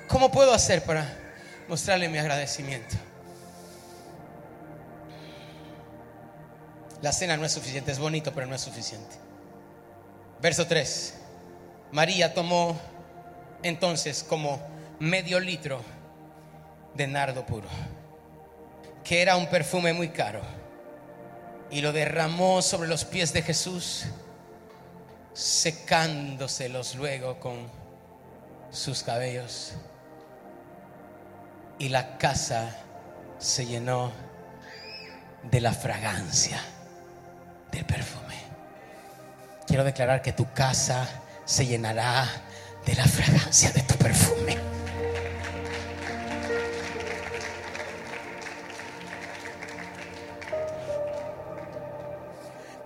¿Cómo 0.08 0.32
puedo 0.32 0.52
hacer 0.52 0.82
para 0.82 1.06
mostrarle 1.68 2.08
mi 2.08 2.18
agradecimiento? 2.18 2.96
La 7.02 7.12
cena 7.12 7.36
no 7.36 7.44
es 7.44 7.52
suficiente, 7.52 7.90
es 7.90 7.98
bonito, 7.98 8.32
pero 8.32 8.46
no 8.46 8.54
es 8.54 8.60
suficiente. 8.60 9.16
Verso 10.40 10.68
3. 10.68 11.14
María 11.90 12.32
tomó 12.32 12.78
entonces 13.64 14.22
como 14.22 14.60
medio 15.00 15.40
litro 15.40 15.82
de 16.94 17.08
nardo 17.08 17.44
puro, 17.44 17.68
que 19.02 19.20
era 19.20 19.36
un 19.36 19.48
perfume 19.48 19.92
muy 19.92 20.10
caro, 20.10 20.42
y 21.72 21.80
lo 21.80 21.92
derramó 21.92 22.62
sobre 22.62 22.88
los 22.88 23.04
pies 23.04 23.32
de 23.32 23.42
Jesús 23.42 24.04
secándoselos 25.32 26.94
luego 26.94 27.40
con 27.40 27.68
sus 28.70 29.02
cabellos. 29.02 29.72
Y 31.80 31.88
la 31.88 32.16
casa 32.18 32.76
se 33.38 33.66
llenó 33.66 34.12
de 35.50 35.60
la 35.60 35.72
fragancia 35.72 36.62
del 37.72 37.84
perfume. 37.84 38.36
Quiero 39.66 39.82
declarar 39.82 40.22
que 40.22 40.32
tu 40.32 40.52
casa 40.52 41.08
se 41.44 41.66
llenará 41.66 42.28
de 42.86 42.94
la 42.94 43.04
fragancia 43.04 43.70
de 43.72 43.82
tu 43.82 43.94
perfume. 43.94 44.58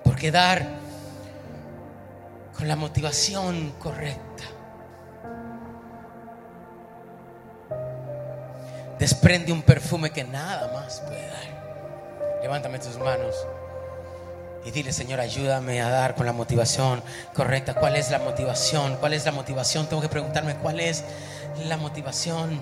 Porque 0.04 0.30
dar 0.30 0.64
con 2.56 2.68
la 2.68 2.76
motivación 2.76 3.72
correcta 3.78 4.44
desprende 8.98 9.52
un 9.52 9.62
perfume 9.62 10.10
que 10.10 10.24
nada 10.24 10.72
más 10.72 11.00
puede 11.00 11.26
dar. 11.28 12.40
Levántame 12.42 12.78
tus 12.78 12.96
manos 12.96 13.34
y 14.66 14.72
dile, 14.72 14.92
Señor, 14.92 15.20
ayúdame 15.20 15.80
a 15.80 15.88
dar 15.88 16.16
con 16.16 16.26
la 16.26 16.32
motivación 16.32 17.00
correcta. 17.34 17.74
¿Cuál 17.74 17.94
es 17.94 18.10
la 18.10 18.18
motivación? 18.18 18.96
¿Cuál 18.96 19.12
es 19.12 19.24
la 19.24 19.30
motivación? 19.30 19.86
Tengo 19.86 20.02
que 20.02 20.08
preguntarme 20.08 20.56
cuál 20.56 20.80
es 20.80 21.04
la 21.66 21.76
motivación. 21.76 22.60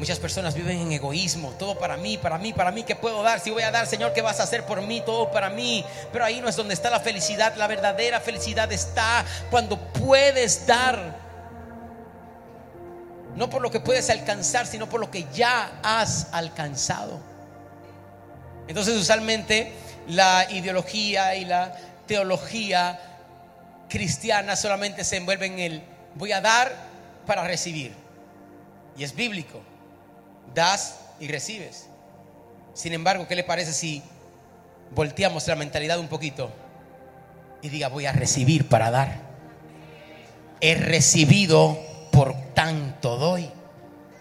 Muchas 0.00 0.18
personas 0.18 0.52
viven 0.54 0.78
en 0.80 0.90
egoísmo, 0.90 1.50
todo 1.60 1.78
para 1.78 1.96
mí, 1.96 2.18
para 2.18 2.38
mí, 2.38 2.52
para 2.52 2.72
mí, 2.72 2.82
¿qué 2.82 2.96
puedo 2.96 3.22
dar? 3.22 3.38
Si 3.38 3.52
voy 3.52 3.62
a 3.62 3.70
dar, 3.70 3.86
Señor, 3.86 4.12
¿qué 4.12 4.20
vas 4.20 4.40
a 4.40 4.42
hacer 4.42 4.64
por 4.64 4.82
mí? 4.82 5.00
Todo 5.06 5.30
para 5.30 5.48
mí. 5.48 5.84
Pero 6.12 6.24
ahí 6.24 6.40
no 6.40 6.48
es 6.48 6.56
donde 6.56 6.74
está 6.74 6.90
la 6.90 6.98
felicidad. 6.98 7.54
La 7.54 7.68
verdadera 7.68 8.18
felicidad 8.18 8.72
está 8.72 9.24
cuando 9.48 9.78
puedes 9.92 10.66
dar. 10.66 11.18
No 13.36 13.48
por 13.48 13.62
lo 13.62 13.70
que 13.70 13.78
puedes 13.78 14.10
alcanzar, 14.10 14.66
sino 14.66 14.88
por 14.88 14.98
lo 14.98 15.08
que 15.08 15.24
ya 15.32 15.70
has 15.84 16.26
alcanzado. 16.32 17.20
Entonces, 18.66 18.96
usualmente 18.96 19.72
la 20.10 20.46
ideología 20.50 21.34
y 21.36 21.44
la 21.44 21.76
teología 22.06 22.98
cristiana 23.88 24.56
solamente 24.56 25.04
se 25.04 25.16
envuelve 25.16 25.46
en 25.46 25.58
el 25.58 25.82
voy 26.14 26.32
a 26.32 26.40
dar 26.40 26.72
para 27.26 27.44
recibir. 27.44 27.94
Y 28.96 29.04
es 29.04 29.14
bíblico 29.14 29.60
das 30.54 30.98
y 31.20 31.28
recibes. 31.28 31.86
Sin 32.74 32.92
embargo, 32.92 33.26
¿qué 33.28 33.36
le 33.36 33.44
parece 33.44 33.72
si 33.72 34.02
volteamos 34.92 35.46
la 35.46 35.56
mentalidad 35.56 35.98
un 35.98 36.08
poquito 36.08 36.50
y 37.62 37.68
diga, 37.68 37.88
voy 37.88 38.06
a 38.06 38.12
recibir 38.12 38.68
para 38.68 38.90
dar? 38.90 39.20
He 40.60 40.74
recibido, 40.74 41.78
por 42.10 42.34
tanto 42.54 43.16
doy. 43.16 43.48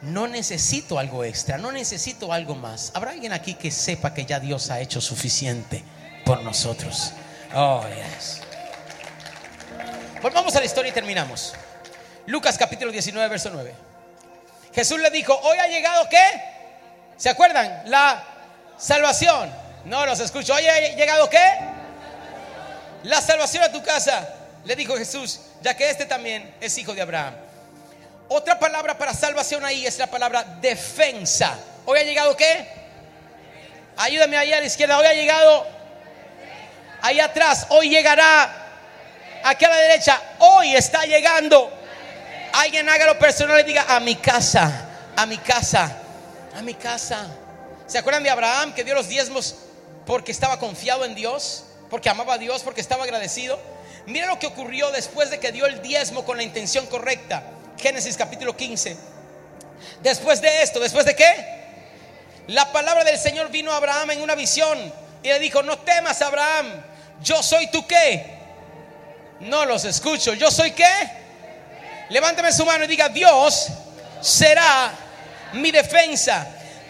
No 0.01 0.27
necesito 0.27 0.97
algo 0.97 1.23
extra, 1.23 1.57
no 1.57 1.71
necesito 1.71 2.31
algo 2.31 2.55
más. 2.55 2.91
¿Habrá 2.93 3.11
alguien 3.11 3.33
aquí 3.33 3.55
que 3.55 3.69
sepa 3.69 4.13
que 4.13 4.25
ya 4.25 4.39
Dios 4.39 4.71
ha 4.71 4.79
hecho 4.79 5.01
suficiente 5.01 5.83
por 6.23 6.41
nosotros? 6.41 7.11
Oh, 7.53 7.83
yes. 7.87 8.41
Volvamos 10.21 10.55
a 10.55 10.59
la 10.59 10.65
historia 10.65 10.89
y 10.89 10.93
terminamos. 10.93 11.53
Lucas 12.27 12.57
capítulo 12.57 12.91
19, 12.91 13.27
verso 13.27 13.49
9. 13.51 13.73
Jesús 14.73 14.99
le 14.99 15.09
dijo, 15.09 15.37
hoy 15.37 15.57
ha 15.57 15.67
llegado 15.67 16.07
qué? 16.09 16.43
¿Se 17.17 17.29
acuerdan? 17.29 17.83
La 17.85 18.23
salvación. 18.77 19.51
No 19.85 20.05
los 20.05 20.19
escucho. 20.19 20.53
Hoy 20.53 20.65
ha 20.65 20.95
llegado 20.95 21.29
qué? 21.29 21.57
La 23.03 23.21
salvación 23.21 23.63
a 23.63 23.71
tu 23.71 23.83
casa. 23.83 24.35
Le 24.63 24.75
dijo 24.75 24.95
Jesús, 24.95 25.41
ya 25.61 25.75
que 25.75 25.89
este 25.89 26.05
también 26.05 26.55
es 26.61 26.77
hijo 26.77 26.93
de 26.93 27.01
Abraham. 27.01 27.33
Otra 28.29 28.57
palabra 28.57 28.97
para 28.97 29.13
salvación 29.13 29.65
ahí 29.65 29.85
es 29.85 29.97
la 29.97 30.07
palabra 30.07 30.43
defensa. 30.61 31.57
Hoy 31.85 31.99
ha 31.99 32.03
llegado 32.03 32.37
qué? 32.37 32.67
Ayúdame 33.97 34.37
ahí 34.37 34.53
a 34.53 34.59
la 34.61 34.65
izquierda. 34.65 34.97
Hoy 34.97 35.05
ha 35.05 35.13
llegado 35.13 35.67
ahí 37.01 37.19
atrás. 37.19 37.67
Hoy 37.69 37.89
llegará 37.89 38.49
aquí 39.43 39.65
a 39.65 39.69
la 39.69 39.77
derecha. 39.77 40.21
Hoy 40.39 40.75
está 40.75 41.05
llegando 41.05 41.79
Alguien 42.53 42.89
haga 42.89 43.05
lo 43.05 43.19
personal 43.19 43.59
y 43.59 43.63
diga 43.63 43.85
a 43.87 43.99
mi 43.99 44.15
casa, 44.15 44.89
a 45.15 45.25
mi 45.25 45.37
casa, 45.37 45.97
a 46.55 46.61
mi 46.61 46.73
casa. 46.73 47.27
¿Se 47.85 47.97
acuerdan 47.97 48.23
de 48.23 48.29
Abraham 48.29 48.73
que 48.73 48.83
dio 48.83 48.95
los 48.95 49.07
diezmos 49.07 49.55
porque 50.05 50.31
estaba 50.31 50.59
confiado 50.59 51.05
en 51.05 51.15
Dios? 51.15 51.65
Porque 51.89 52.09
amaba 52.09 52.35
a 52.35 52.37
Dios, 52.37 52.61
porque 52.63 52.81
estaba 52.81 53.03
agradecido. 53.03 53.59
Mira 54.05 54.27
lo 54.27 54.39
que 54.39 54.47
ocurrió 54.47 54.91
después 54.91 55.29
de 55.29 55.39
que 55.39 55.51
dio 55.51 55.65
el 55.65 55.81
diezmo 55.81 56.25
con 56.25 56.37
la 56.37 56.43
intención 56.43 56.85
correcta. 56.87 57.43
Génesis 57.79 58.17
capítulo 58.17 58.55
15. 58.55 58.97
Después 60.01 60.41
de 60.41 60.61
esto, 60.61 60.79
después 60.79 61.05
de 61.05 61.15
qué? 61.15 61.59
La 62.47 62.71
palabra 62.71 63.03
del 63.03 63.17
Señor 63.17 63.49
vino 63.49 63.71
a 63.71 63.77
Abraham 63.77 64.11
en 64.11 64.21
una 64.21 64.35
visión 64.35 64.77
y 65.23 65.27
le 65.27 65.39
dijo, 65.39 65.63
no 65.63 65.77
temas 65.79 66.21
Abraham, 66.21 66.83
yo 67.21 67.41
soy 67.43 67.67
tu 67.71 67.85
qué. 67.85 68.37
No 69.41 69.65
los 69.65 69.85
escucho, 69.85 70.33
yo 70.33 70.51
soy 70.51 70.71
qué 70.71 71.19
Levántame 72.09 72.51
su 72.51 72.65
mano 72.65 72.85
y 72.85 72.87
diga, 72.87 73.07
Dios 73.07 73.67
será 74.19 74.91
mi 75.53 75.71
defensa. 75.71 76.47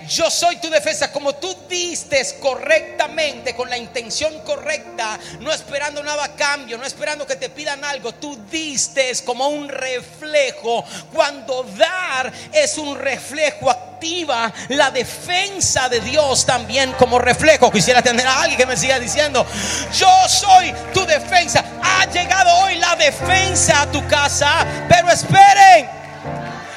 Yo 0.07 0.29
soy 0.29 0.57
tu 0.57 0.69
defensa. 0.69 1.11
Como 1.11 1.35
tú 1.35 1.55
diste 1.67 2.23
correctamente, 2.39 3.55
con 3.55 3.69
la 3.69 3.77
intención 3.77 4.39
correcta, 4.41 5.19
no 5.39 5.51
esperando 5.51 6.03
nada 6.03 6.25
a 6.25 6.35
cambio, 6.35 6.77
no 6.77 6.85
esperando 6.85 7.25
que 7.25 7.35
te 7.35 7.49
pidan 7.49 7.83
algo, 7.83 8.13
tú 8.13 8.37
diste 8.49 9.11
como 9.25 9.47
un 9.47 9.69
reflejo. 9.69 10.83
Cuando 11.13 11.63
dar 11.63 12.31
es 12.51 12.77
un 12.77 12.97
reflejo, 12.97 13.69
activa 13.69 14.51
la 14.69 14.91
defensa 14.91 15.89
de 15.89 15.99
Dios 15.99 16.45
también 16.45 16.93
como 16.93 17.19
reflejo. 17.19 17.71
Quisiera 17.71 18.01
tener 18.01 18.25
a 18.25 18.41
alguien 18.41 18.57
que 18.57 18.65
me 18.65 18.77
siga 18.77 18.99
diciendo, 18.99 19.45
yo 19.93 20.09
soy 20.27 20.73
tu 20.93 21.05
defensa. 21.05 21.63
Ha 21.81 22.05
llegado 22.05 22.49
hoy 22.63 22.75
la 22.75 22.95
defensa 22.95 23.81
a 23.81 23.91
tu 23.91 24.05
casa, 24.07 24.65
pero 24.87 25.09
esperen. 25.09 25.98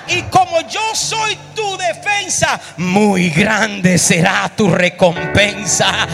Y 0.09 0.23
como 0.23 0.61
yo 0.63 0.81
soy 0.95 1.37
tu 1.55 1.77
defensa, 1.77 2.61
muy 2.77 3.31
grande 3.31 3.99
será 3.99 4.51
tu 4.55 4.69
recompensa. 4.69 6.07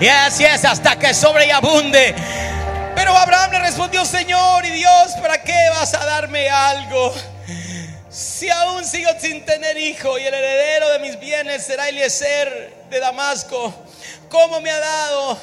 Y 0.00 0.06
así 0.08 0.44
es 0.44 0.64
hasta 0.64 0.98
que 0.98 1.14
sobre 1.14 1.46
y 1.46 1.50
abunde. 1.50 2.14
Pero 2.94 3.16
Abraham 3.16 3.52
le 3.52 3.58
respondió, 3.60 4.04
Señor 4.04 4.66
y 4.66 4.70
Dios, 4.70 5.12
¿para 5.20 5.42
qué 5.42 5.68
vas 5.70 5.94
a 5.94 6.04
darme 6.04 6.48
algo? 6.48 7.14
Si 8.10 8.50
aún 8.50 8.84
sigo 8.84 9.10
sin 9.18 9.44
tener 9.44 9.78
hijo 9.78 10.18
y 10.18 10.22
el 10.22 10.34
heredero 10.34 10.90
de 10.90 10.98
mis 10.98 11.18
bienes 11.18 11.64
será 11.64 11.88
Eliezer 11.88 12.84
de 12.90 13.00
Damasco, 13.00 13.74
¿cómo 14.28 14.60
me 14.60 14.70
ha 14.70 14.78
dado? 14.78 15.38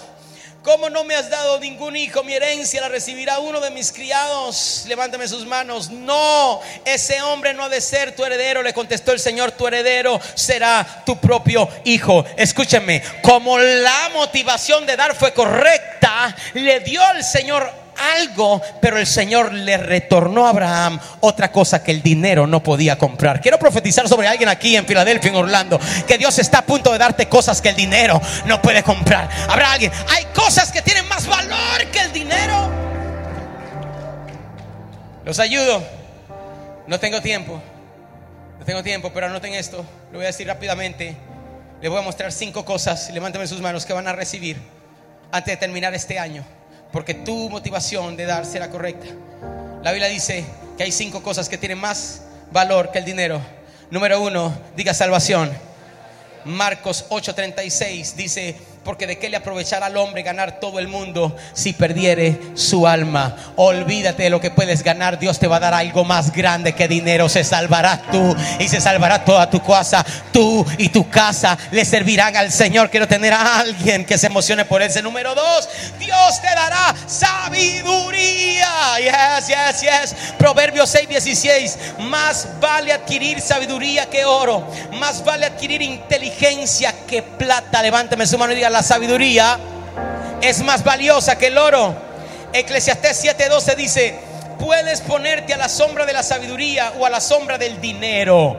¿Cómo 0.69 0.87
no 0.87 1.03
me 1.03 1.15
has 1.15 1.31
dado 1.31 1.59
ningún 1.59 1.95
hijo? 1.95 2.21
Mi 2.21 2.35
herencia 2.35 2.79
la 2.79 2.89
recibirá 2.89 3.39
uno 3.39 3.59
de 3.59 3.71
mis 3.71 3.91
criados. 3.91 4.83
Levántame 4.87 5.27
sus 5.27 5.43
manos. 5.43 5.89
No, 5.89 6.61
ese 6.85 7.19
hombre 7.23 7.55
no 7.55 7.63
ha 7.63 7.69
de 7.69 7.81
ser 7.81 8.15
tu 8.15 8.23
heredero. 8.23 8.61
Le 8.61 8.71
contestó 8.71 9.11
el 9.11 9.19
Señor, 9.19 9.51
tu 9.53 9.65
heredero 9.65 10.21
será 10.35 11.01
tu 11.07 11.17
propio 11.17 11.67
hijo. 11.85 12.23
Escúcheme, 12.37 13.01
como 13.23 13.57
la 13.57 14.11
motivación 14.13 14.85
de 14.85 14.95
dar 14.95 15.15
fue 15.15 15.33
correcta, 15.33 16.35
le 16.53 16.81
dio 16.81 17.01
el 17.15 17.23
Señor 17.23 17.73
algo, 17.99 18.61
pero 18.81 18.97
el 18.97 19.05
Señor 19.05 19.53
le 19.53 19.77
retornó 19.77 20.45
a 20.45 20.49
Abraham 20.49 20.99
otra 21.19 21.51
cosa 21.51 21.83
que 21.83 21.91
el 21.91 22.01
dinero 22.01 22.47
no 22.47 22.63
podía 22.63 22.97
comprar. 22.97 23.41
Quiero 23.41 23.59
profetizar 23.59 24.07
sobre 24.07 24.27
alguien 24.27 24.49
aquí 24.49 24.75
en 24.75 24.85
Filadelfia, 24.85 25.29
en 25.29 25.35
Orlando, 25.35 25.79
que 26.07 26.17
Dios 26.17 26.39
está 26.39 26.59
a 26.59 26.65
punto 26.65 26.91
de 26.91 26.97
darte 26.97 27.27
cosas 27.27 27.61
que 27.61 27.69
el 27.69 27.75
dinero 27.75 28.21
no 28.45 28.61
puede 28.61 28.83
comprar. 28.83 29.29
Habrá 29.47 29.73
alguien, 29.73 29.91
hay 30.09 30.25
cosas 30.33 30.71
que 30.71 30.81
tienen 30.81 31.07
más 31.07 31.27
valor 31.27 31.85
que 31.91 31.99
el 31.99 32.11
dinero. 32.11 32.69
Los 35.25 35.39
ayudo. 35.39 35.83
No 36.87 36.99
tengo 36.99 37.21
tiempo. 37.21 37.61
No 38.57 38.65
tengo 38.65 38.83
tiempo, 38.83 39.11
pero 39.13 39.27
anoten 39.27 39.53
esto. 39.53 39.85
Lo 40.11 40.17
voy 40.17 40.23
a 40.23 40.27
decir 40.27 40.47
rápidamente. 40.47 41.15
Les 41.81 41.89
voy 41.89 41.99
a 41.99 42.03
mostrar 42.03 42.31
cinco 42.31 42.65
cosas. 42.65 43.09
Levántame 43.11 43.45
sus 43.47 43.61
manos 43.61 43.85
que 43.85 43.93
van 43.93 44.07
a 44.07 44.13
recibir 44.13 44.57
antes 45.31 45.53
de 45.53 45.57
terminar 45.57 45.93
este 45.93 46.17
año 46.17 46.43
porque 46.91 47.13
tu 47.13 47.49
motivación 47.49 48.15
de 48.15 48.25
dar 48.25 48.45
será 48.45 48.69
correcta. 48.69 49.07
La 49.83 49.91
Biblia 49.91 50.09
dice 50.09 50.45
que 50.77 50.83
hay 50.83 50.91
cinco 50.91 51.21
cosas 51.21 51.47
que 51.49 51.57
tienen 51.57 51.77
más 51.77 52.23
valor 52.51 52.91
que 52.91 52.99
el 52.99 53.05
dinero. 53.05 53.41
Número 53.91 54.21
uno, 54.21 54.53
diga 54.75 54.93
salvación. 54.93 55.51
Marcos 56.45 57.05
8:36 57.09 58.13
dice, 58.15 58.55
Porque 58.89 59.05
de 59.05 59.19
qué 59.19 59.29
le 59.29 59.37
aprovechará 59.37 59.85
al 59.85 59.97
hombre 59.97 60.23
ganar 60.23 60.59
todo 60.59 60.79
el 60.79 60.87
mundo 60.87 61.37
si 61.53 61.73
perdiere 61.73 62.41
su 62.55 62.87
alma. 62.87 63.35
Olvídate 63.55 64.23
de 64.23 64.31
lo 64.31 64.41
que 64.41 64.49
puedes 64.49 64.81
ganar. 64.81 65.19
Dios 65.19 65.37
te 65.37 65.45
va 65.45 65.57
a 65.57 65.59
dar 65.59 65.75
algo 65.75 66.03
más 66.05 66.33
grande 66.33 66.73
que 66.73 66.87
dinero. 66.87 67.29
Se 67.29 67.43
salvará 67.43 68.01
tú 68.11 68.35
y 68.57 68.67
se 68.67 68.81
salvará 68.81 69.23
toda 69.23 69.47
tu 69.47 69.61
casa. 69.61 70.03
Tú 70.33 70.65
y 70.79 70.89
tu 70.89 71.07
casa 71.07 71.55
le 71.69 71.85
servirán 71.85 72.35
al 72.35 72.51
Señor. 72.51 72.89
Quiero 72.89 73.07
tener 73.07 73.31
a 73.31 73.59
alguien 73.59 74.05
que 74.05 74.17
se 74.17 74.25
emocione 74.25 74.65
por 74.65 74.81
ese. 74.81 75.03
Número 75.03 75.35
dos, 75.35 75.69
Dios 75.99 76.41
te 76.41 76.47
dará 76.47 76.95
sabiduría. 77.05 78.65
Yes, 78.97 79.47
yes, 79.49 79.81
yes. 79.81 80.15
Proverbios 80.39 80.89
6, 80.89 81.07
16. 81.09 81.77
Más 81.99 82.47
vale 82.59 82.91
adquirir 82.91 83.39
sabiduría 83.39 84.09
que 84.09 84.25
oro. 84.25 84.67
Más 84.93 85.23
vale 85.23 85.45
adquirir 85.45 85.83
inteligencia 85.83 86.91
que 87.05 87.21
plata. 87.21 87.83
Levánteme 87.83 88.25
su 88.25 88.35
mano 88.39 88.53
y 88.53 88.55
diga, 88.55 88.78
la 88.79 88.83
sabiduría 88.83 89.59
es 90.41 90.63
más 90.63 90.85
valiosa 90.85 91.37
que 91.37 91.47
el 91.47 91.57
oro. 91.57 91.93
Eclesiastés 92.53 93.25
7:12 93.25 93.75
dice, 93.75 94.15
puedes 94.57 95.01
ponerte 95.01 95.53
a 95.53 95.57
la 95.57 95.67
sombra 95.67 96.05
de 96.05 96.13
la 96.13 96.23
sabiduría 96.23 96.93
o 96.97 97.05
a 97.05 97.09
la 97.09 97.19
sombra 97.19 97.57
del 97.57 97.81
dinero. 97.81 98.55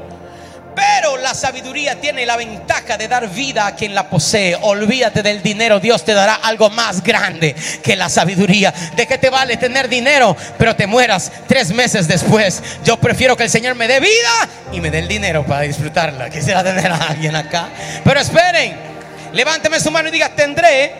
Pero 0.76 1.16
la 1.16 1.32
sabiduría 1.32 1.98
tiene 2.02 2.26
la 2.26 2.36
ventaja 2.36 2.98
de 2.98 3.08
dar 3.08 3.30
vida 3.30 3.66
a 3.66 3.74
quien 3.74 3.94
la 3.94 4.10
posee. 4.10 4.58
Olvídate 4.60 5.22
del 5.22 5.42
dinero, 5.42 5.80
Dios 5.80 6.04
te 6.04 6.12
dará 6.12 6.34
algo 6.34 6.68
más 6.68 7.02
grande 7.02 7.56
que 7.82 7.96
la 7.96 8.10
sabiduría. 8.10 8.74
¿De 8.94 9.06
qué 9.06 9.16
te 9.16 9.30
vale 9.30 9.56
tener 9.56 9.88
dinero, 9.88 10.36
pero 10.58 10.76
te 10.76 10.86
mueras 10.86 11.32
tres 11.48 11.72
meses 11.72 12.06
después? 12.06 12.62
Yo 12.84 12.98
prefiero 12.98 13.38
que 13.38 13.44
el 13.44 13.50
Señor 13.50 13.74
me 13.74 13.88
dé 13.88 14.00
vida 14.00 14.48
y 14.70 14.82
me 14.82 14.90
dé 14.90 14.98
el 14.98 15.08
dinero 15.08 15.46
para 15.46 15.62
disfrutarla. 15.62 16.28
Quisiera 16.28 16.62
tener 16.62 16.92
a 16.92 17.08
alguien 17.08 17.34
acá. 17.36 17.70
Pero 18.04 18.20
esperen, 18.20 18.89
levánteme 19.32 19.80
su 19.80 19.90
mano 19.90 20.08
y 20.08 20.12
diga, 20.12 20.28
tendré 20.30 20.92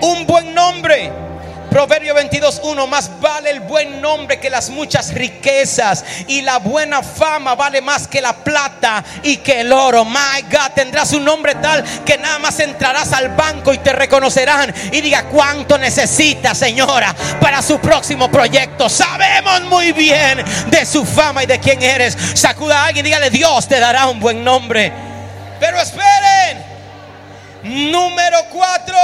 un 0.00 0.26
buen 0.26 0.54
nombre 0.54 1.12
Proverbio 1.76 2.14
22.1, 2.14 2.88
más 2.88 3.20
vale 3.20 3.50
el 3.50 3.60
buen 3.60 4.00
nombre 4.00 4.40
que 4.40 4.48
las 4.48 4.70
muchas 4.70 5.12
riquezas 5.12 6.02
y 6.26 6.40
la 6.40 6.58
buena 6.58 7.02
fama 7.02 7.54
vale 7.54 7.82
más 7.82 8.08
que 8.08 8.22
la 8.22 8.32
plata 8.32 9.04
y 9.22 9.36
que 9.36 9.60
el 9.60 9.70
oro. 9.70 10.02
My 10.02 10.40
God, 10.50 10.72
tendrás 10.74 11.12
un 11.12 11.26
nombre 11.26 11.54
tal 11.56 11.84
que 12.02 12.16
nada 12.16 12.38
más 12.38 12.58
entrarás 12.60 13.12
al 13.12 13.28
banco 13.28 13.74
y 13.74 13.78
te 13.78 13.92
reconocerán 13.92 14.74
y 14.90 15.02
diga 15.02 15.24
cuánto 15.24 15.76
necesita 15.76 16.54
señora 16.54 17.14
para 17.42 17.60
su 17.60 17.78
próximo 17.78 18.30
proyecto. 18.30 18.88
Sabemos 18.88 19.64
muy 19.64 19.92
bien 19.92 20.42
de 20.68 20.86
su 20.86 21.04
fama 21.04 21.42
y 21.42 21.46
de 21.46 21.60
quién 21.60 21.82
eres. 21.82 22.16
Sacuda 22.32 22.84
a 22.84 22.86
alguien 22.86 23.04
y 23.04 23.10
dígale 23.10 23.28
Dios 23.28 23.68
te 23.68 23.78
dará 23.78 24.06
un 24.06 24.18
buen 24.18 24.42
nombre. 24.42 24.90
Pero 25.60 25.78
esperen. 25.78 26.35
Número 27.66 28.44
cuatro, 28.52 28.96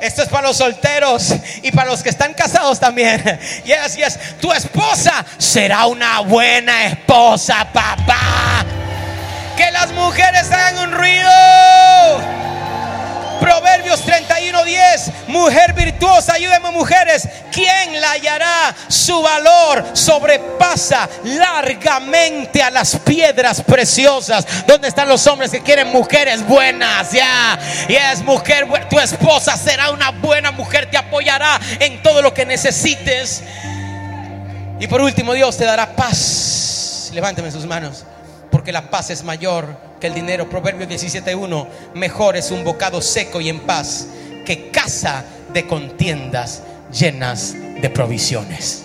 esto 0.00 0.22
es 0.22 0.28
para 0.28 0.48
los 0.48 0.56
solteros 0.56 1.32
y 1.62 1.70
para 1.70 1.90
los 1.90 2.02
que 2.02 2.08
están 2.08 2.34
casados 2.34 2.80
también. 2.80 3.22
Yes, 3.64 3.96
yes, 3.96 4.18
tu 4.40 4.52
esposa 4.52 5.24
será 5.36 5.86
una 5.86 6.20
buena 6.20 6.86
esposa, 6.86 7.66
papá. 7.72 8.64
Que 9.56 9.70
las 9.70 9.92
mujeres 9.92 10.50
hagan 10.50 10.78
un 10.78 10.92
ruido. 10.92 12.37
Proverbios 13.48 14.04
31:10, 14.04 15.10
mujer 15.28 15.72
virtuosa, 15.72 16.34
ayúdeme 16.34 16.70
mujeres, 16.70 17.26
¿quién 17.50 17.98
la 17.98 18.10
hallará? 18.10 18.74
Su 18.88 19.22
valor 19.22 19.86
sobrepasa 19.94 21.08
largamente 21.24 22.62
a 22.62 22.70
las 22.70 22.96
piedras 22.96 23.62
preciosas. 23.62 24.46
¿Dónde 24.66 24.88
están 24.88 25.08
los 25.08 25.26
hombres 25.26 25.50
que 25.50 25.62
quieren 25.62 25.88
mujeres 25.88 26.46
buenas? 26.46 27.10
Ya, 27.10 27.58
y 27.88 27.94
es 27.94 28.22
mujer, 28.22 28.68
tu 28.90 29.00
esposa 29.00 29.56
será 29.56 29.92
una 29.92 30.10
buena 30.10 30.50
mujer, 30.50 30.90
te 30.90 30.98
apoyará 30.98 31.58
en 31.80 32.02
todo 32.02 32.20
lo 32.20 32.34
que 32.34 32.44
necesites. 32.44 33.42
Y 34.78 34.86
por 34.88 35.00
último, 35.00 35.32
Dios 35.32 35.56
te 35.56 35.64
dará 35.64 35.96
paz. 35.96 37.10
Levánteme 37.14 37.50
sus 37.50 37.64
manos, 37.64 38.04
porque 38.68 38.84
la 38.84 38.90
paz 38.90 39.08
es 39.08 39.24
mayor 39.24 39.78
que 39.98 40.08
el 40.08 40.12
dinero. 40.12 40.50
Proverbios 40.50 40.90
17.1, 40.90 41.68
mejor 41.94 42.36
es 42.36 42.50
un 42.50 42.64
bocado 42.64 43.00
seco 43.00 43.40
y 43.40 43.48
en 43.48 43.60
paz 43.60 44.08
que 44.44 44.70
casa 44.70 45.24
de 45.54 45.66
contiendas 45.66 46.60
llenas 46.92 47.54
de 47.54 47.88
provisiones. 47.88 48.82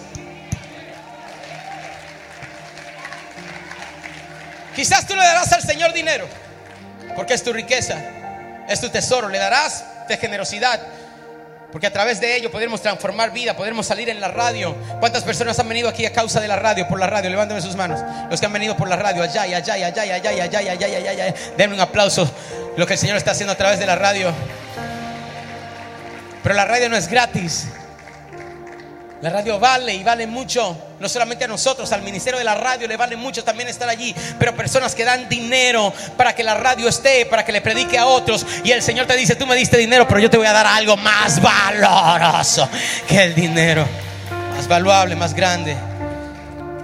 Quizás 4.74 5.06
tú 5.06 5.16
le 5.16 5.22
darás 5.22 5.52
al 5.52 5.62
Señor 5.62 5.92
dinero, 5.92 6.28
porque 7.18 7.34
es 7.34 7.44
tu 7.44 7.52
riqueza, 7.52 8.02
es 8.70 8.80
tu 8.80 8.88
tesoro, 8.88 9.28
le 9.28 9.38
darás 9.38 9.84
de 10.08 10.16
generosidad 10.16 10.80
porque 11.74 11.88
a 11.88 11.92
través 11.92 12.22
de 12.22 12.36
ello 12.36 12.52
podremos 12.52 12.84
transformar 12.84 13.34
vida, 13.34 13.56
podremos 13.56 13.88
salir 13.88 14.08
en 14.08 14.22
la 14.22 14.28
radio. 14.28 14.76
¿Cuántas 15.00 15.24
personas 15.24 15.58
han 15.58 15.68
venido 15.68 15.90
aquí 15.90 16.06
a 16.06 16.14
causa 16.14 16.40
de 16.40 16.48
la 16.48 16.56
radio, 16.56 16.88
por 16.88 17.00
la 17.00 17.08
radio? 17.08 17.32
Levántame 17.32 17.62
sus 17.62 17.76
manos. 17.76 18.00
Los 18.30 18.40
que 18.40 18.46
han 18.46 18.54
venido 18.54 18.78
por 18.78 18.88
la 18.88 18.96
radio, 18.96 19.24
allá 19.24 19.48
y 19.48 19.56
allá 19.56 19.76
y 19.80 19.82
allá 19.82 20.06
y 20.06 20.12
allá 20.12 20.32
y 20.32 20.40
allá 20.40 20.62
y 20.62 20.70
allá 20.70 20.88
y 20.88 20.96
allá. 20.96 21.10
allá. 21.10 21.34
Denme 21.58 21.74
un 21.74 21.82
aplauso 21.82 22.30
lo 22.78 22.86
que 22.86 22.94
el 22.94 23.00
Señor 23.00 23.18
está 23.18 23.32
haciendo 23.32 23.54
a 23.54 23.56
través 23.56 23.80
de 23.80 23.88
la 23.88 23.96
radio. 23.96 24.32
Pero 26.44 26.54
la 26.54 26.66
radio 26.66 26.90
no 26.90 26.96
es 26.96 27.08
gratis. 27.08 27.66
La 29.24 29.30
radio 29.30 29.58
vale 29.58 29.94
y 29.94 30.04
vale 30.04 30.28
mucho, 30.28 30.76
no 31.00 31.08
solamente 31.08 31.46
a 31.46 31.48
nosotros, 31.48 31.90
al 31.94 32.02
ministerio 32.02 32.38
de 32.38 32.44
la 32.44 32.56
radio 32.56 32.90
le 32.90 32.98
vale 32.98 33.16
mucho 33.16 33.42
también 33.42 33.70
estar 33.70 33.88
allí, 33.88 34.14
pero 34.38 34.54
personas 34.54 34.94
que 34.94 35.06
dan 35.06 35.30
dinero 35.30 35.94
para 36.18 36.36
que 36.36 36.44
la 36.44 36.56
radio 36.56 36.90
esté, 36.90 37.26
para 37.26 37.46
que 37.46 37.54
le 37.54 37.62
predique 37.62 37.98
a 37.98 38.06
otros. 38.06 38.46
Y 38.66 38.72
el 38.72 38.82
Señor 38.82 39.06
te 39.08 39.16
dice, 39.16 39.38
tú 39.38 39.48
me 39.48 39.56
diste 39.56 39.78
dinero, 39.78 40.06
pero 40.10 40.20
yo 40.20 40.30
te 40.30 40.36
voy 40.36 40.46
a 40.46 40.52
dar 40.52 40.68
algo 40.68 40.98
más 40.98 41.42
valoroso 41.42 42.68
que 43.08 43.24
el 43.24 43.34
dinero, 43.34 43.86
más 44.58 44.68
valuable, 44.68 45.16
más 45.16 45.34
grande. 45.34 45.74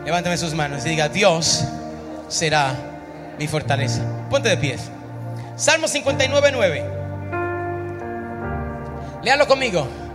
Levántame 0.06 0.38
sus 0.38 0.54
manos 0.54 0.86
y 0.86 0.92
diga, 0.92 1.10
Dios 1.10 1.66
será 2.30 2.74
mi 3.38 3.50
fortaleza. 3.50 4.00
Ponte 4.30 4.48
de 4.48 4.56
pies. 4.56 4.84
Salmo 5.58 5.90
59, 5.90 6.52
9. 6.54 6.86
Léalo 9.24 9.46
conmigo. 9.46 10.09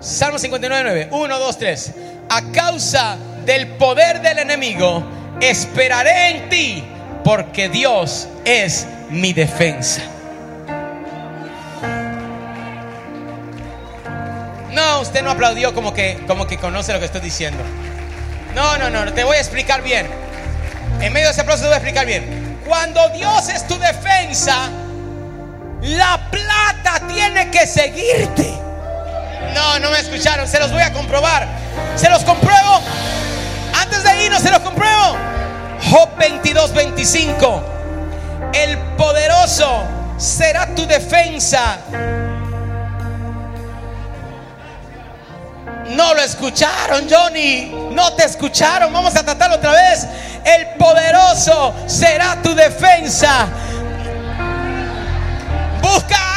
Salmo 0.00 0.38
59, 0.38 1.08
1, 1.10 1.38
2, 1.38 1.58
3. 1.58 1.92
A 2.28 2.42
causa 2.52 3.16
del 3.44 3.66
poder 3.68 4.20
del 4.20 4.38
enemigo, 4.38 5.02
esperaré 5.40 6.30
en 6.30 6.48
ti, 6.48 6.84
porque 7.24 7.68
Dios 7.68 8.28
es 8.44 8.86
mi 9.10 9.32
defensa. 9.32 10.02
No, 14.70 15.00
usted 15.00 15.22
no 15.22 15.30
aplaudió 15.30 15.74
como 15.74 15.92
que, 15.92 16.22
como 16.26 16.46
que 16.46 16.58
conoce 16.58 16.92
lo 16.92 17.00
que 17.00 17.06
estoy 17.06 17.22
diciendo. 17.22 17.64
No, 18.54 18.78
no, 18.78 18.90
no, 18.90 19.12
te 19.12 19.24
voy 19.24 19.36
a 19.36 19.40
explicar 19.40 19.82
bien. 19.82 20.06
En 21.00 21.12
medio 21.12 21.26
de 21.26 21.32
ese 21.32 21.40
aplauso 21.40 21.62
te 21.62 21.68
voy 21.68 21.74
a 21.74 21.78
explicar 21.78 22.06
bien. 22.06 22.58
Cuando 22.66 23.08
Dios 23.10 23.48
es 23.48 23.66
tu 23.66 23.78
defensa, 23.78 24.68
la 25.82 26.30
plata 26.30 27.08
tiene 27.08 27.50
que 27.50 27.66
seguirte. 27.66 28.67
No, 29.54 29.78
no 29.78 29.90
me 29.90 30.00
escucharon. 30.00 30.46
Se 30.46 30.58
los 30.58 30.72
voy 30.72 30.82
a 30.82 30.92
comprobar. 30.92 31.46
Se 31.96 32.08
los 32.08 32.22
compruebo. 32.24 32.80
Antes 33.80 34.02
de 34.02 34.24
irnos, 34.24 34.42
se 34.42 34.50
los 34.50 34.60
compruebo. 34.60 35.16
Job 35.90 36.16
22, 36.18 36.72
25. 36.74 37.62
El 38.52 38.78
poderoso 38.96 39.82
será 40.16 40.74
tu 40.74 40.86
defensa. 40.86 41.78
No 45.90 46.14
lo 46.14 46.22
escucharon, 46.22 47.08
Johnny. 47.08 47.72
No 47.92 48.12
te 48.12 48.24
escucharon. 48.24 48.92
Vamos 48.92 49.16
a 49.16 49.24
tratarlo 49.24 49.56
otra 49.56 49.72
vez. 49.72 50.06
El 50.44 50.68
poderoso 50.78 51.74
será 51.86 52.36
tu 52.42 52.54
defensa. 52.54 53.46
Busca 55.80 56.27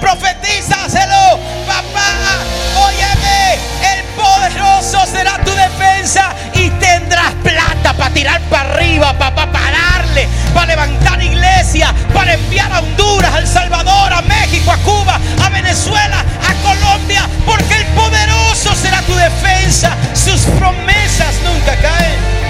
profetízaselo. 0.00 1.38
Papá, 1.66 2.40
óyeme, 2.76 3.58
el 3.94 4.04
poderoso 4.16 5.06
será 5.06 5.38
tu 5.44 5.52
defensa 5.52 6.34
y 6.54 6.70
tendrás 6.70 7.32
plata 7.44 7.92
para 7.92 8.14
tirar 8.14 8.40
para 8.42 8.70
arriba, 8.70 9.12
para 9.18 9.46
darle, 9.46 10.28
para 10.54 10.66
levantar 10.66 11.22
iglesia, 11.22 11.94
para 12.12 12.34
enviar 12.34 12.72
a 12.72 12.80
Honduras, 12.80 13.34
a 13.34 13.38
El 13.38 13.46
Salvador, 13.46 14.12
a 14.12 14.22
México, 14.22 14.72
a 14.72 14.76
Cuba, 14.78 15.20
a 15.44 15.48
Venezuela, 15.50 16.24
a 16.48 16.54
Colombia, 16.62 17.28
porque 17.46 17.76
el 17.76 17.86
poderoso 17.86 18.74
será 18.74 19.02
tu 19.02 19.14
defensa. 19.14 19.94
Sus 20.14 20.40
promesas 20.58 21.34
nunca 21.44 21.76
caen. 21.76 22.40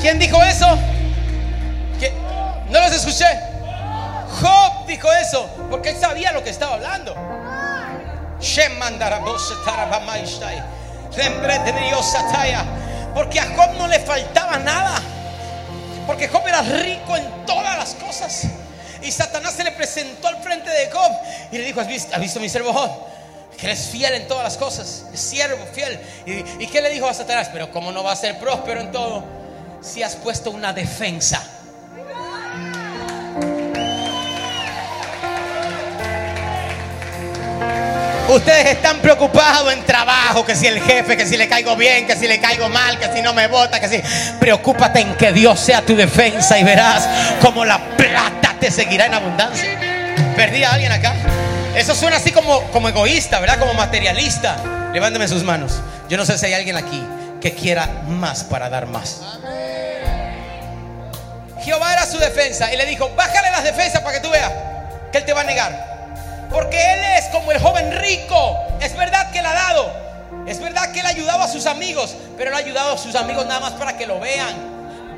¿Quién 0.00 0.18
dijo 0.18 0.42
eso? 0.44 0.78
¿No 2.68 2.80
los 2.80 2.92
escuché? 2.92 3.26
Job 4.40 4.86
dijo 4.86 5.10
eso 5.12 5.48
porque 5.70 5.90
él 5.90 5.96
sabía 5.96 6.32
lo 6.32 6.44
que 6.44 6.50
estaba 6.50 6.74
hablando. 6.74 7.14
Porque 13.14 13.40
a 13.40 13.46
Job 13.56 13.74
no 13.78 13.88
le 13.88 13.98
faltaba 14.00 14.58
nada. 14.58 15.00
Porque 16.06 16.28
Job 16.28 16.46
era 16.46 16.62
rico 16.62 17.16
en 17.16 17.46
todas 17.46 17.78
las 17.78 17.94
cosas. 17.94 18.44
Y 19.02 19.10
Satanás 19.10 19.54
se 19.54 19.64
le 19.64 19.72
presentó 19.72 20.28
al 20.28 20.42
frente 20.42 20.70
de 20.70 20.90
Job 20.90 21.12
y 21.50 21.58
le 21.58 21.64
dijo, 21.64 21.80
¿has 21.80 21.88
visto, 21.88 22.14
¿has 22.14 22.20
visto 22.20 22.40
mi 22.40 22.48
siervo 22.48 22.72
Job? 22.72 22.90
Que 23.56 23.66
él 23.66 23.72
es 23.72 23.86
fiel 23.86 24.14
en 24.14 24.28
todas 24.28 24.44
las 24.44 24.56
cosas, 24.56 25.04
es 25.12 25.20
siervo, 25.20 25.64
fiel. 25.72 25.98
¿Y, 26.26 26.64
¿Y 26.64 26.66
qué 26.68 26.80
le 26.80 26.90
dijo 26.90 27.08
a 27.08 27.14
Satanás? 27.14 27.48
Pero 27.52 27.72
¿cómo 27.72 27.90
no 27.92 28.04
va 28.04 28.12
a 28.12 28.16
ser 28.16 28.38
próspero 28.38 28.80
en 28.80 28.92
todo? 28.92 29.24
Si 29.80 30.02
has 30.02 30.16
puesto 30.16 30.50
una 30.50 30.72
defensa. 30.72 31.57
Ustedes 38.28 38.66
están 38.66 38.98
preocupados 38.98 39.72
en 39.72 39.82
trabajo, 39.84 40.44
que 40.44 40.54
si 40.54 40.66
el 40.66 40.82
jefe, 40.82 41.16
que 41.16 41.26
si 41.26 41.38
le 41.38 41.48
caigo 41.48 41.74
bien, 41.76 42.06
que 42.06 42.14
si 42.14 42.28
le 42.28 42.38
caigo 42.38 42.68
mal, 42.68 42.98
que 42.98 43.10
si 43.10 43.22
no 43.22 43.32
me 43.32 43.46
vota, 43.46 43.80
que 43.80 43.88
si... 43.88 44.02
Preocúpate 44.38 45.00
en 45.00 45.14
que 45.16 45.32
Dios 45.32 45.58
sea 45.58 45.80
tu 45.80 45.96
defensa 45.96 46.58
y 46.58 46.62
verás 46.62 47.08
como 47.40 47.64
la 47.64 47.78
plata 47.96 48.54
te 48.60 48.70
seguirá 48.70 49.06
en 49.06 49.14
abundancia. 49.14 49.78
¿Perdí 50.36 50.62
a 50.62 50.72
alguien 50.72 50.92
acá? 50.92 51.14
Eso 51.74 51.94
suena 51.94 52.18
así 52.18 52.30
como, 52.30 52.60
como 52.64 52.90
egoísta, 52.90 53.40
¿verdad? 53.40 53.58
Como 53.58 53.72
materialista. 53.72 54.58
Levántame 54.92 55.26
sus 55.26 55.42
manos. 55.42 55.80
Yo 56.10 56.18
no 56.18 56.26
sé 56.26 56.36
si 56.36 56.46
hay 56.46 56.52
alguien 56.52 56.76
aquí 56.76 57.02
que 57.40 57.54
quiera 57.54 57.86
más 58.08 58.44
para 58.44 58.68
dar 58.68 58.86
más. 58.86 59.22
Jehová 61.62 61.94
era 61.94 62.04
su 62.04 62.18
defensa 62.18 62.72
y 62.72 62.76
le 62.76 62.84
dijo, 62.84 63.10
bájale 63.16 63.50
las 63.50 63.64
defensas 63.64 64.02
para 64.02 64.20
que 64.20 64.20
tú 64.20 64.30
veas 64.30 64.52
que 65.12 65.18
él 65.18 65.24
te 65.24 65.32
va 65.32 65.40
a 65.40 65.44
negar. 65.44 65.87
Porque 66.50 66.76
Él 66.76 67.00
es 67.18 67.26
como 67.26 67.52
el 67.52 67.60
joven 67.60 67.92
rico. 67.92 68.58
Es 68.80 68.96
verdad 68.96 69.30
que 69.30 69.38
Él 69.40 69.46
ha 69.46 69.54
dado. 69.54 69.92
Es 70.46 70.60
verdad 70.60 70.92
que 70.92 71.00
Él 71.00 71.06
ha 71.06 71.10
ayudado 71.10 71.42
a 71.42 71.48
sus 71.48 71.66
amigos. 71.66 72.16
Pero 72.36 72.50
Él 72.50 72.56
ha 72.56 72.58
ayudado 72.58 72.94
a 72.94 72.98
sus 72.98 73.14
amigos 73.14 73.46
nada 73.46 73.60
más 73.60 73.72
para 73.72 73.96
que 73.96 74.06
lo 74.06 74.18
vean. 74.20 74.54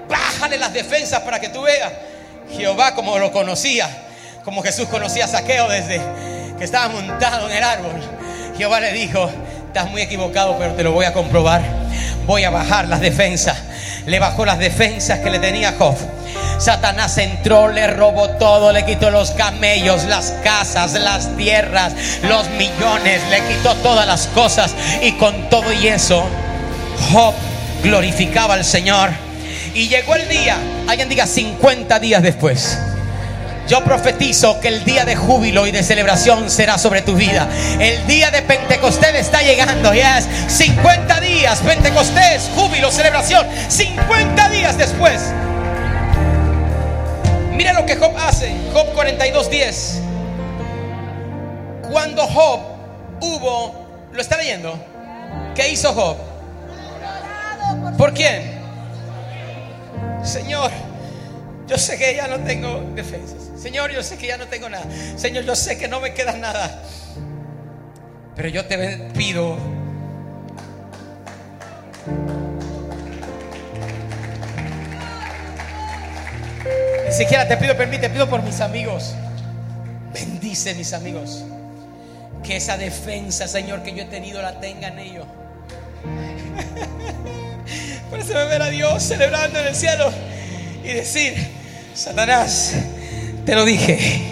Bájale 0.09 0.59
las 0.59 0.73
defensas 0.73 1.21
para 1.21 1.41
que 1.41 1.49
tú 1.49 1.63
veas. 1.63 1.93
Jehová 2.51 2.95
como 2.95 3.19
lo 3.19 3.31
conocía. 3.33 3.89
Como 4.45 4.63
Jesús 4.63 4.89
conocía 4.89 5.27
a 5.27 5.29
Saqueo 5.29 5.69
desde 5.69 6.01
que 6.59 6.65
estaba 6.65 6.89
montado 6.89 7.49
en 7.49 7.57
el 7.57 7.63
árbol. 7.63 7.93
Jehová 8.57 8.81
le 8.81 8.93
dijo, 8.93 9.31
estás 9.67 9.89
muy 9.91 10.03
equivocado, 10.03 10.57
pero 10.59 10.75
te 10.75 10.83
lo 10.83 10.93
voy 10.93 11.07
a 11.07 11.13
comprobar. 11.13 11.63
Voy 12.27 12.45
a 12.45 12.51
bajar 12.51 12.89
las 12.89 13.01
defensas. 13.01 13.59
Le 14.07 14.19
bajó 14.19 14.45
las 14.45 14.59
defensas 14.59 15.21
que 15.21 15.31
le 15.31 15.39
tenía 15.39 15.75
Job. 15.79 15.97
Satanás 16.59 17.17
entró, 17.19 17.69
le 17.69 17.87
robó 17.87 18.31
todo, 18.31 18.73
le 18.73 18.85
quitó 18.85 19.11
los 19.11 19.31
camellos, 19.31 20.05
las 20.05 20.33
casas, 20.45 20.93
las 20.93 21.35
tierras, 21.37 21.95
los 22.23 22.49
millones, 22.51 23.23
le 23.31 23.41
quitó 23.49 23.75
todas 23.77 24.07
las 24.07 24.27
cosas. 24.29 24.75
Y 25.03 25.13
con 25.13 25.49
todo 25.49 25.73
y 25.73 25.89
eso, 25.89 26.23
Job 27.13 27.35
glorificaba 27.83 28.55
al 28.55 28.65
Señor. 28.65 29.11
Y 29.75 29.89
llegó 29.89 30.15
el 30.17 30.29
día, 30.29 30.59
alguien 30.89 31.09
diga 31.09 31.27
50 31.27 31.99
días 31.99 32.23
después. 32.23 32.79
Yo 33.71 33.85
profetizo 33.85 34.59
que 34.59 34.67
el 34.67 34.85
día 34.85 35.05
de 35.05 35.15
júbilo 35.15 35.65
y 35.65 35.71
de 35.71 35.85
celebración 35.85 36.51
será 36.51 36.77
sobre 36.77 37.03
tu 37.03 37.15
vida. 37.15 37.49
El 37.79 38.05
día 38.09 38.33
de 38.33 38.43
Pentecostés 38.43 39.15
está 39.15 39.43
llegando. 39.43 39.95
Ya 39.95 40.19
es 40.19 40.27
50 40.49 41.21
días. 41.21 41.61
Pentecostés, 41.61 42.51
júbilo, 42.57 42.91
celebración. 42.91 43.47
50 43.69 44.49
días 44.49 44.77
después. 44.77 45.23
Mira 47.53 47.73
lo 47.73 47.87
que 47.87 47.95
Job 47.95 48.13
hace. 48.19 48.53
Job 48.73 48.93
42:10. 48.93 50.01
Cuando 51.93 52.27
Job 52.27 52.61
hubo, 53.21 53.87
¿lo 54.13 54.21
está 54.21 54.37
leyendo? 54.37 54.85
¿Qué 55.55 55.69
hizo 55.69 55.95
Job? 55.95 56.17
¿Por 57.97 58.15
quién? 58.15 58.51
Señor, 60.25 60.73
yo 61.71 61.79
sé 61.79 61.97
que 61.97 62.17
ya 62.17 62.27
no 62.27 62.41
tengo 62.41 62.81
defensas. 62.97 63.39
Señor, 63.57 63.93
yo 63.93 64.03
sé 64.03 64.19
que 64.19 64.27
ya 64.27 64.37
no 64.37 64.49
tengo 64.49 64.69
nada. 64.69 64.85
Señor, 65.17 65.45
yo 65.45 65.55
sé 65.55 65.79
que 65.79 65.87
no 65.87 66.01
me 66.01 66.13
queda 66.13 66.33
nada. 66.33 66.83
Pero 68.35 68.49
yo 68.49 68.67
te 68.67 68.77
pido 69.15 69.57
Ni 77.07 77.17
siquiera 77.17 77.47
te 77.47 77.57
pido 77.57 77.77
permiso, 77.77 78.03
te 78.03 78.11
pido 78.11 78.29
por 78.29 78.43
mis 78.43 78.61
amigos. 78.61 79.15
Bendice 80.13 80.75
mis 80.75 80.93
amigos. 80.93 81.45
Que 82.43 82.57
esa 82.57 82.77
defensa, 82.77 83.47
Señor, 83.47 83.83
que 83.83 83.95
yo 83.95 84.03
he 84.03 84.07
tenido 84.07 84.43
la 84.43 84.61
tengan 84.61 84.99
ellos. 84.99 85.27
Parece 88.11 88.33
ver 88.33 88.63
a 88.63 88.71
Dios 88.71 89.03
celebrando 89.03 89.59
en 89.59 89.67
el 89.67 89.75
cielo 89.75 90.11
y 90.83 90.89
decir, 90.89 91.60
Satanás, 92.01 92.73
te 93.45 93.55
lo 93.55 93.67
dije, 93.67 94.23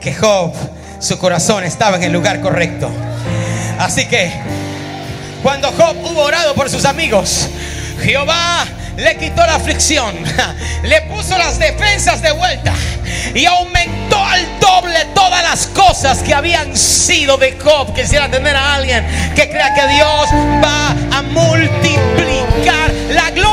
que 0.00 0.14
Job, 0.14 0.52
su 1.00 1.18
corazón 1.18 1.64
estaba 1.64 1.96
en 1.96 2.04
el 2.04 2.12
lugar 2.12 2.40
correcto. 2.40 2.88
Así 3.80 4.06
que, 4.06 4.30
cuando 5.42 5.72
Job 5.72 5.96
hubo 5.96 6.22
orado 6.22 6.54
por 6.54 6.70
sus 6.70 6.84
amigos, 6.84 7.48
Jehová 8.00 8.64
le 8.96 9.16
quitó 9.16 9.44
la 9.44 9.56
aflicción, 9.56 10.14
le 10.84 11.02
puso 11.02 11.36
las 11.36 11.58
defensas 11.58 12.22
de 12.22 12.30
vuelta 12.30 12.72
y 13.34 13.46
aumentó 13.46 14.24
al 14.24 14.60
doble 14.60 15.06
todas 15.12 15.42
las 15.42 15.66
cosas 15.66 16.22
que 16.22 16.34
habían 16.34 16.76
sido 16.76 17.36
de 17.36 17.58
Job. 17.58 17.92
Quisiera 17.94 18.30
tener 18.30 18.54
a 18.54 18.74
alguien 18.74 19.04
que 19.34 19.50
crea 19.50 19.74
que 19.74 19.88
Dios 19.88 20.26
va 20.62 20.90
a 21.18 21.22
multiplicar. 21.22 22.92
La 23.10 23.32
gloria 23.32 23.49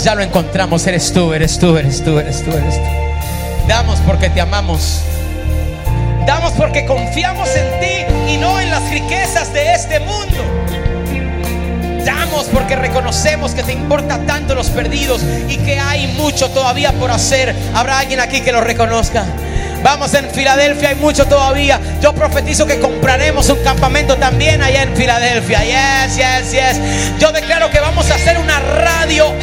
ya 0.00 0.14
lo 0.14 0.22
encontramos. 0.22 0.86
Eres 0.86 1.12
tú, 1.12 1.32
eres 1.34 1.58
tú, 1.58 1.76
eres 1.76 2.02
tú, 2.02 2.18
eres 2.18 2.42
tú, 2.42 2.50
eres 2.50 2.76
tú. 2.76 3.68
Damos 3.68 4.00
porque 4.00 4.30
te 4.30 4.40
amamos. 4.40 5.02
Damos 6.26 6.52
porque 6.52 6.86
confiamos 6.86 7.48
en 7.54 7.80
ti 7.80 8.32
y 8.32 8.38
no 8.38 8.58
en 8.60 8.70
las 8.70 8.88
riquezas 8.90 9.52
de 9.52 9.74
este 9.74 10.00
mundo. 10.00 10.36
Damos 12.04 12.46
porque 12.46 12.74
reconocemos 12.74 13.52
que 13.52 13.62
te 13.62 13.72
importa 13.72 14.18
tanto 14.26 14.54
los 14.54 14.70
perdidos 14.70 15.22
y 15.48 15.58
que 15.58 15.78
hay 15.78 16.08
mucho 16.18 16.50
todavía 16.50 16.92
por 16.92 17.10
hacer. 17.10 17.54
Habrá 17.74 17.98
alguien 17.98 18.20
aquí 18.20 18.40
que 18.40 18.52
lo 18.52 18.60
reconozca. 18.60 19.24
Vamos 19.82 20.14
en 20.14 20.30
Filadelfia, 20.30 20.90
hay 20.90 20.94
mucho 20.94 21.26
todavía. 21.26 21.80
Yo 22.00 22.12
profetizo 22.14 22.66
que 22.66 22.78
compraremos 22.78 23.48
un 23.48 23.62
campamento 23.64 24.16
también 24.16 24.62
allá 24.62 24.82
en 24.82 24.96
Filadelfia. 24.96 25.60
Yes, 25.64 26.16
yes, 26.16 26.52
yes. 26.52 27.18
Yo 27.18 27.32
declaro 27.32 27.68
que 27.70 27.80
vamos 27.80 28.08
a 28.10 28.14
hacer 28.14 28.38
una 28.38 28.60
radio 28.60 29.34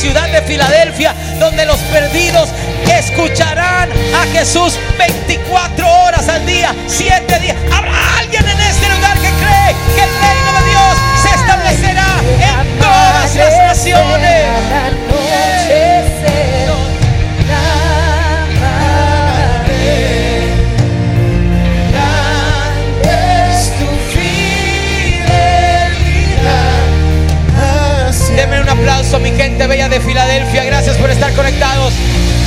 ciudad 0.00 0.28
de 0.30 0.40
Filadelfia, 0.40 1.14
donde 1.38 1.66
los 1.66 1.76
perdidos 1.92 2.48
escucharán 2.90 3.90
a 4.14 4.24
Jesús 4.32 4.78
24 4.96 5.86
horas 5.86 6.26
al 6.26 6.46
día, 6.46 6.74
7 6.86 7.38
días. 7.38 7.56
Habrá 7.70 7.92
alguien 8.18 8.48
en 8.48 8.60
este 8.60 8.88
lugar 8.88 9.14
que 9.18 9.28
cree 9.28 9.76
que 9.94 10.02
el 10.02 10.10
reino 10.22 10.52
de 10.58 10.62
Dios 10.70 10.96
se 11.20 11.28
establecerá 11.28 12.06
en 12.62 12.78
todas 12.78 13.34
las 13.34 13.58
naciones. 13.58 14.46
Aplauso 28.80 29.18
mi 29.18 29.30
gente 29.32 29.66
bella 29.66 29.88
de 29.88 30.00
Filadelfia. 30.00 30.64
Gracias 30.64 30.96
por 30.96 31.10
estar 31.10 31.32
conectados. 31.34 31.92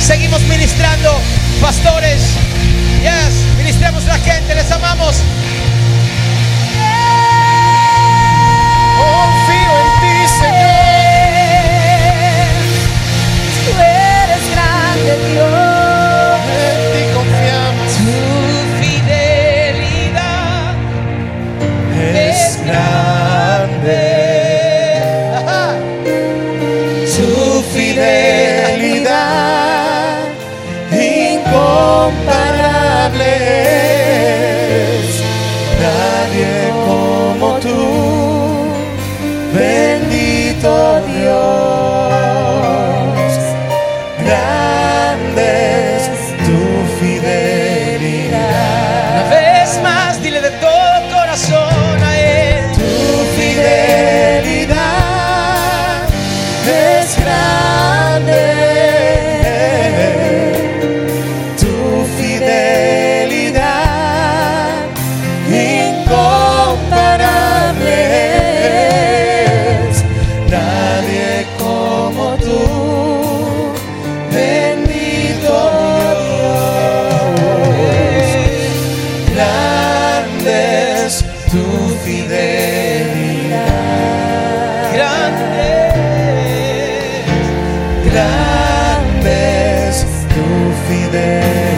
Seguimos 0.00 0.40
ministrando, 0.42 1.20
pastores. 1.60 2.22
Yes, 3.02 3.44
ministremos 3.56 4.04
la 4.04 4.18
gente, 4.18 4.54
les 4.54 4.70
amamos. 4.70 5.16
Confío 8.98 9.72
en 9.80 9.90
ti, 10.00 10.28
Señor. 10.40 10.74
Tú 13.64 13.72
eres 13.80 14.44
grande, 14.50 15.12
Dios. 15.32 15.53
Tu 90.94 91.00
fidelidad. 91.00 91.73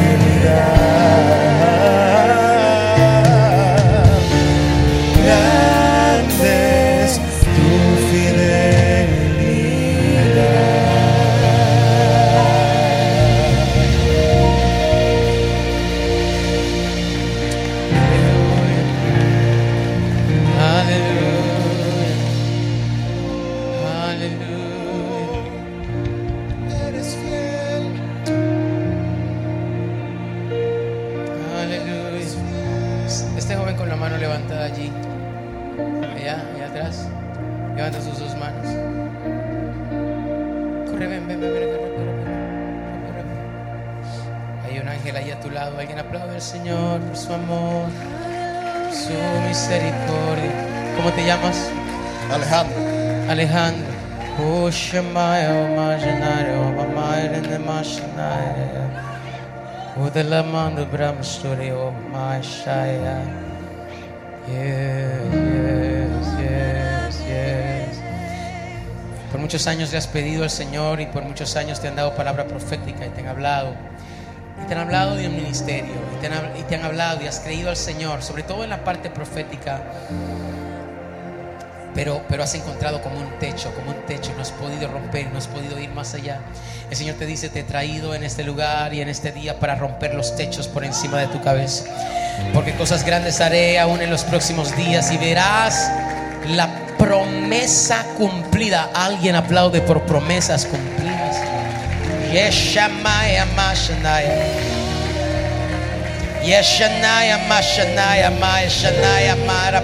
Llamas? 51.27 51.71
Alejandro. 52.31 52.77
Alejandro. 53.29 53.87
Oh, 54.39 54.71
Shemaya, 54.71 55.51
oh, 55.51 55.75
Majanaya, 55.75 56.55
oh, 56.61 56.71
Mamaya, 56.71 57.33
and 57.35 57.47
the 57.47 57.59
Mashanaya. 57.59 58.85
Oh, 59.97 60.09
the 60.11 60.23
Lamando 60.23 60.89
Brahma 60.89 61.25
story, 61.25 61.71
oh, 61.73 61.91
my 62.13 62.39
Shaya. 62.39 63.27
Yes, 64.47 66.27
yes, 66.39 67.21
yes. 67.27 67.99
Por 69.33 69.41
muchos 69.41 69.67
años 69.67 69.91
le 69.91 69.99
has 69.99 70.07
pedido 70.07 70.45
al 70.45 70.51
Señor 70.51 71.01
y 71.01 71.07
por 71.07 71.25
muchos 71.25 71.57
años 71.57 71.81
te 71.81 71.89
han 71.89 71.97
dado 71.97 72.15
palabra 72.15 72.47
profética 72.47 73.05
y 73.05 73.09
te 73.09 73.23
han 73.23 73.29
hablado. 73.29 73.75
Y 74.63 74.69
te 74.69 74.75
han 74.75 74.81
hablado 74.81 75.17
de 75.17 75.27
un 75.27 75.35
ministerio 75.35 75.95
y 76.17 76.21
te 76.21 76.29
han, 76.29 76.57
y 76.57 76.63
te 76.63 76.77
han 76.77 76.85
hablado 76.85 77.23
y 77.23 77.27
has 77.27 77.41
creído 77.41 77.71
al 77.71 77.77
Señor, 77.77 78.23
sobre 78.23 78.45
todo 78.45 78.63
en 78.63 78.71
la 78.71 78.85
parte 78.85 79.11
profética 79.11 79.83
pero, 81.97 82.23
pero 82.29 82.43
has 82.43 82.55
encontrado 82.55 83.01
como 83.01 83.19
un 83.19 83.39
techo, 83.41 83.75
como 83.75 83.91
un 83.91 84.05
techo, 84.05 84.31
no 84.37 84.43
has 84.43 84.53
podido 84.53 84.87
romper, 84.87 85.29
no 85.33 85.39
has 85.39 85.47
podido 85.49 85.81
ir 85.81 85.89
más 85.89 86.13
allá. 86.13 86.41
El 86.91 86.97
Señor 86.97 87.17
te 87.17 87.25
dice, 87.25 87.49
te 87.49 87.61
he 87.61 87.63
traído 87.63 88.15
en 88.15 88.23
este 88.23 88.45
lugar 88.45 88.93
y 88.93 89.01
en 89.01 89.09
este 89.09 89.33
día 89.33 89.59
para 89.59 89.77
romper 89.77 90.15
los 90.15 90.37
techos 90.37 90.69
por 90.69 90.85
encima 90.85 91.19
de 91.19 91.29
tu 91.29 91.41
cabeza. 91.41 91.87
Porque 92.53 92.75
cosas 92.75 93.05
grandes 93.05 93.41
haré 93.41 93.79
aún 93.81 94.03
en 94.03 94.11
los 94.11 94.25
próximos 94.25 94.77
días 94.77 95.11
y 95.11 95.17
verás 95.17 95.91
la 96.49 96.69
promesa 96.99 98.05
cumplida. 98.19 98.91
Alguien 98.95 99.35
aplaude 99.35 99.81
por 99.81 100.03
promesas 100.03 100.67
cumplidas. 100.67 101.37
Mashanaya. 103.57 104.45
Yeshanaya 106.45 107.39
Mashanaya 107.49 108.31
Mara. 109.47 109.83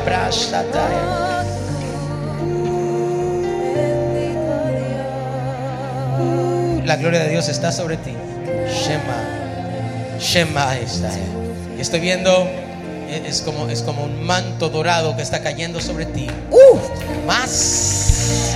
La 6.92 6.98
gloria 6.98 7.20
de 7.20 7.30
Dios 7.30 7.48
está 7.48 7.72
sobre 7.72 7.96
ti. 7.96 8.12
Shema, 8.68 10.18
Shema 10.20 10.78
Israel. 10.78 11.22
Y 11.78 11.80
estoy 11.80 12.00
viendo, 12.00 12.30
eh, 13.08 13.22
es 13.26 13.40
como, 13.40 13.70
es 13.70 13.80
como 13.80 14.04
un 14.04 14.22
manto 14.22 14.68
dorado 14.68 15.16
que 15.16 15.22
está 15.22 15.40
cayendo 15.42 15.80
sobre 15.80 16.04
ti. 16.04 16.26
¡Uh! 16.50 16.76
Más, 17.26 18.52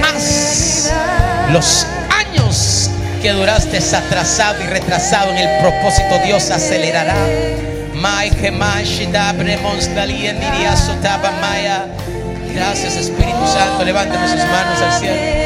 más. 0.00 0.90
Los 1.52 1.86
años 2.08 2.88
que 3.20 3.30
duraste 3.32 3.76
atrasado 3.94 4.64
y 4.64 4.66
retrasado 4.66 5.28
en 5.28 5.36
el 5.36 5.60
propósito, 5.60 6.18
Dios 6.24 6.50
acelerará. 6.50 7.14
Gracias 12.54 12.96
Espíritu 12.96 13.46
Santo, 13.46 13.84
levántame 13.84 14.28
sus 14.28 14.46
manos 14.46 14.80
al 14.80 14.98
cielo. 14.98 15.39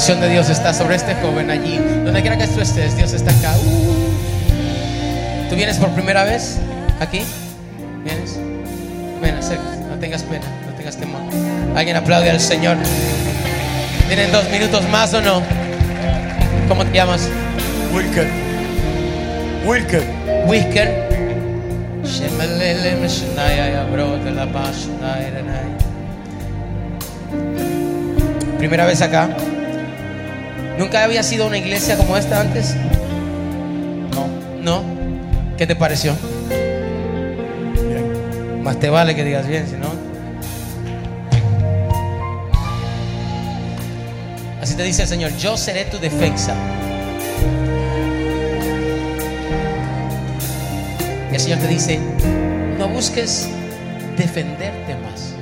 Unción 0.00 0.20
de 0.22 0.30
Dios 0.30 0.48
está 0.48 0.72
sobre 0.72 0.96
este 0.96 1.14
joven 1.16 1.50
allí. 1.50 1.76
Donde 1.76 2.22
quiera 2.22 2.38
que 2.38 2.46
tú 2.46 2.62
estés, 2.62 2.96
Dios 2.96 3.12
está 3.12 3.32
acá. 3.32 3.54
Uh. 3.58 5.50
¿Tú 5.50 5.56
vienes 5.56 5.76
por 5.76 5.90
primera 5.90 6.24
vez 6.24 6.56
aquí? 7.00 7.20
¿Vienes? 8.02 8.38
Ven, 9.20 9.34
acércate. 9.34 9.76
No 9.90 9.96
tengas 9.96 10.22
pena, 10.22 10.46
no 10.66 10.72
tengas 10.72 10.96
temor. 10.96 11.20
Alguien 11.76 11.96
aplaude 11.96 12.30
al 12.30 12.40
Señor. 12.40 12.78
¿Tienen 14.08 14.32
dos 14.32 14.48
minutos 14.48 14.88
más 14.88 15.12
o 15.12 15.20
no? 15.20 15.42
¿Cómo 16.66 16.82
te 16.86 16.92
llamas? 16.94 17.28
Wilker, 17.92 18.26
Wilker, 19.66 20.02
renaya. 25.30 25.76
Primera 28.56 28.86
vez 28.86 29.02
acá. 29.02 29.28
¿Nunca 30.80 31.04
había 31.04 31.22
sido 31.22 31.46
una 31.46 31.58
iglesia 31.58 31.98
como 31.98 32.16
esta 32.16 32.40
antes? 32.40 32.74
No. 34.14 34.26
¿No? 34.62 34.82
¿Qué 35.58 35.66
te 35.66 35.76
pareció? 35.76 36.16
Más 38.62 38.80
te 38.80 38.88
vale 38.88 39.14
que 39.14 39.22
digas 39.22 39.46
bien, 39.46 39.68
si 39.68 39.74
no. 39.74 39.88
Así 44.62 44.74
te 44.74 44.82
dice 44.82 45.02
el 45.02 45.08
Señor, 45.08 45.36
yo 45.36 45.58
seré 45.58 45.84
tu 45.84 45.98
defensa. 45.98 46.54
Y 51.30 51.34
el 51.34 51.40
Señor 51.40 51.58
te 51.58 51.68
dice, 51.68 52.00
no 52.78 52.88
busques 52.88 53.50
defenderte 54.16 54.94
más, 54.94 55.34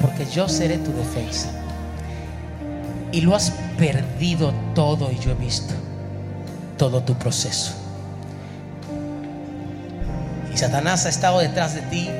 porque 0.00 0.24
yo 0.24 0.48
seré 0.48 0.78
tu 0.78 0.92
defensa. 0.92 1.48
Y 3.10 3.22
lo 3.22 3.34
has 3.34 3.52
perdido 3.80 4.52
todo 4.74 5.10
y 5.10 5.18
yo 5.18 5.30
he 5.30 5.34
visto 5.34 5.72
todo 6.76 7.02
tu 7.02 7.14
proceso. 7.14 7.72
Y 10.54 10.56
Satanás 10.58 11.06
ha 11.06 11.08
estado 11.08 11.38
detrás 11.38 11.74
de 11.74 11.80
ti 11.82 12.10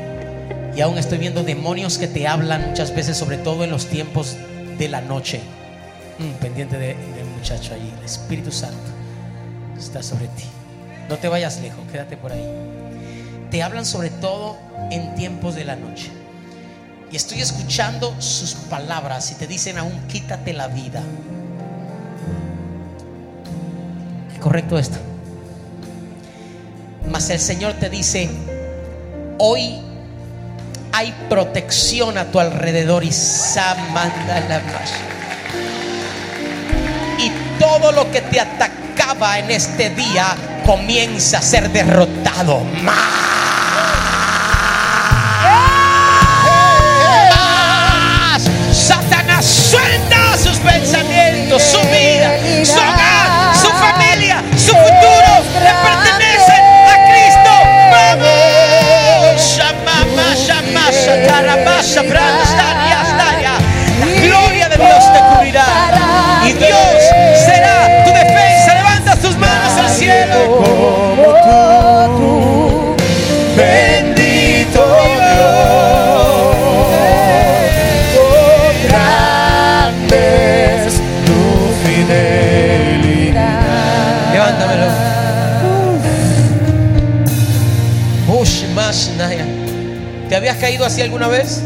y 0.75 0.81
aún 0.81 0.97
estoy 0.99 1.19
viendo 1.19 1.43
demonios 1.45 1.99
que 1.99 2.09
te 2.09 2.27
hablan 2.27 2.69
muchas 2.71 2.95
veces, 2.95 3.17
sobre 3.19 3.37
todo 3.37 3.63
en 3.65 3.71
los 3.71 3.87
tiempos 3.87 4.37
de 4.79 4.89
la 4.89 5.03
noche. 5.03 5.41
Mm, 6.19 6.33
pendiente 6.41 6.79
de- 6.79 6.95
del 6.95 7.27
muchacho 7.39 7.75
allí, 7.75 7.93
el 7.99 8.05
Espíritu 8.05 8.51
Santo 8.51 8.79
está 9.79 10.03
sobre 10.03 10.29
ti. 10.29 10.45
No 11.11 11.17
te 11.19 11.29
vayas 11.29 11.61
lejos, 11.61 11.81
quédate 11.93 12.17
por 12.17 12.33
ahí. 12.33 12.45
Te 13.51 13.63
hablan 13.63 13.85
sobre 13.85 14.09
todo 14.11 14.57
en 14.91 15.15
tiempos 15.15 15.57
de 15.57 15.65
la 15.65 15.77
noche. 15.77 16.11
Y 17.13 17.17
estoy 17.17 17.41
escuchando 17.43 18.15
sus 18.21 18.55
palabras 18.55 19.31
y 19.33 19.35
te 19.35 19.47
dicen 19.47 19.77
aún 19.77 19.93
quítate 20.09 20.53
la 20.55 20.69
vida. 20.69 21.03
¿Es 24.41 24.45
correcto 24.45 24.79
esto? 24.79 24.97
Mas 27.11 27.29
el 27.29 27.39
Señor 27.39 27.75
te 27.75 27.91
dice, 27.91 28.31
hoy 29.37 29.79
hay 30.93 31.15
protección 31.29 32.17
a 32.17 32.25
tu 32.25 32.41
alrededor 32.41 33.05
y 33.05 33.13
samanda 33.13 34.41
la 34.49 34.61
masha. 34.61 34.97
Y 37.19 37.31
todo 37.59 37.93
lo 37.93 38.11
que 38.11 38.23
te 38.23 38.41
atacaba 38.41 39.39
en 39.41 39.51
este 39.51 39.91
día 39.91 40.35
comienza 40.65 41.37
a 41.37 41.43
ser 41.43 41.69
derrotado. 41.69 42.61
Más. 42.83 42.97
Satanás 48.73 49.45
suelta 49.45 50.39
sus 50.43 50.57
pensamientos, 50.61 51.63
su 51.63 51.81
vida, 51.91 52.39
La 64.01 64.07
gloria 64.23 64.69
de 64.69 64.77
Dios 64.77 65.13
te 65.15 65.19
cubrirá. 65.19 65.65
Y 66.47 66.53
Dios 66.53 66.79
será 67.43 68.05
tu 68.05 68.11
defensa. 68.11 68.75
Levanta 68.75 69.17
tus 69.17 69.35
manos 69.39 69.73
al 69.79 69.89
cielo. 69.89 70.59
como 71.43 72.19
tú, 72.19 72.97
bendito 73.57 74.79
Dios, 74.79 75.65
oh, 78.19 78.73
grande 78.87 80.21
es 80.87 80.95
tu 81.25 81.41
fidelidad. 81.83 83.63
Levántamelo. 84.35 84.89
Ush, 88.39 88.67
más, 88.75 89.11
Naya. 89.17 89.47
¿Te 90.29 90.37
habías 90.37 90.59
caído 90.59 90.85
así 90.85 91.01
alguna 91.01 91.29
vez? 91.29 91.63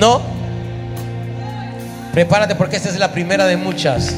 No. 0.00 0.22
Prepárate 2.14 2.54
porque 2.54 2.76
esta 2.76 2.88
es 2.88 2.98
la 2.98 3.12
primera 3.12 3.46
de 3.46 3.58
muchas. 3.58 4.14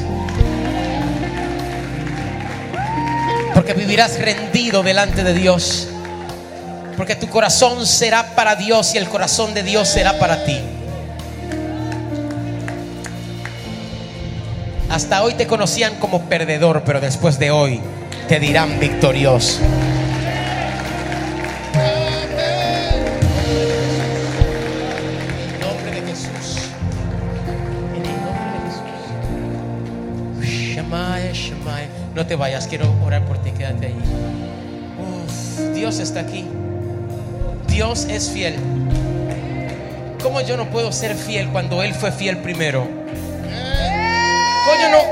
Porque 3.53 3.73
vivirás 3.73 4.17
rendido 4.17 4.81
delante 4.81 5.25
de 5.25 5.33
Dios. 5.33 5.89
Porque 6.95 7.17
tu 7.17 7.27
corazón 7.27 7.85
será 7.85 8.33
para 8.33 8.55
Dios 8.55 8.95
y 8.95 8.97
el 8.97 9.09
corazón 9.09 9.53
de 9.53 9.63
Dios 9.63 9.89
será 9.89 10.17
para 10.19 10.45
ti. 10.45 10.57
Hasta 14.89 15.21
hoy 15.21 15.33
te 15.33 15.47
conocían 15.47 15.95
como 15.95 16.29
perdedor, 16.29 16.83
pero 16.85 17.01
después 17.01 17.39
de 17.39 17.51
hoy 17.51 17.81
te 18.29 18.39
dirán 18.39 18.79
victorioso. 18.79 19.59
Vayas, 32.35 32.67
quiero 32.67 32.93
orar 33.05 33.25
por 33.25 33.37
ti, 33.39 33.51
quédate 33.51 33.87
ahí. 33.87 33.95
Dios 35.73 35.99
está 35.99 36.21
aquí. 36.21 36.47
Dios 37.67 38.05
es 38.05 38.29
fiel. 38.29 38.55
¿Cómo 40.21 40.41
yo 40.41 40.57
no 40.57 40.69
puedo 40.69 40.91
ser 40.91 41.15
fiel 41.15 41.49
cuando 41.49 41.83
Él 41.83 41.93
fue 41.93 42.11
fiel 42.11 42.37
primero? 42.37 42.87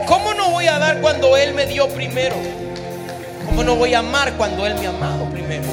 ¿cómo 0.08 0.34
no 0.34 0.52
voy 0.52 0.68
a 0.68 0.80
dar 0.80 1.02
cuando 1.02 1.38
Él 1.38 1.54
me 1.54 1.66
dio 1.66 1.88
primero? 1.90 2.36
¿Cómo 3.46 3.64
no 3.64 3.76
voy 3.76 3.94
a 3.94 4.00
amar 4.00 4.34
cuando 4.34 4.66
Él 4.66 4.76
me 4.76 4.88
ha 4.88 4.90
amado 4.90 5.30
primero? 5.30 5.64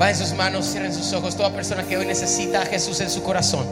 Va 0.00 0.10
en 0.10 0.16
sus 0.16 0.32
manos, 0.32 0.66
cierren 0.66 0.94
sus 0.94 1.12
ojos. 1.12 1.36
Toda 1.36 1.50
persona 1.50 1.82
que 1.82 1.96
hoy 1.96 2.06
necesita 2.06 2.62
a 2.62 2.66
Jesús 2.66 3.00
en 3.00 3.10
su 3.10 3.22
corazón. 3.22 3.66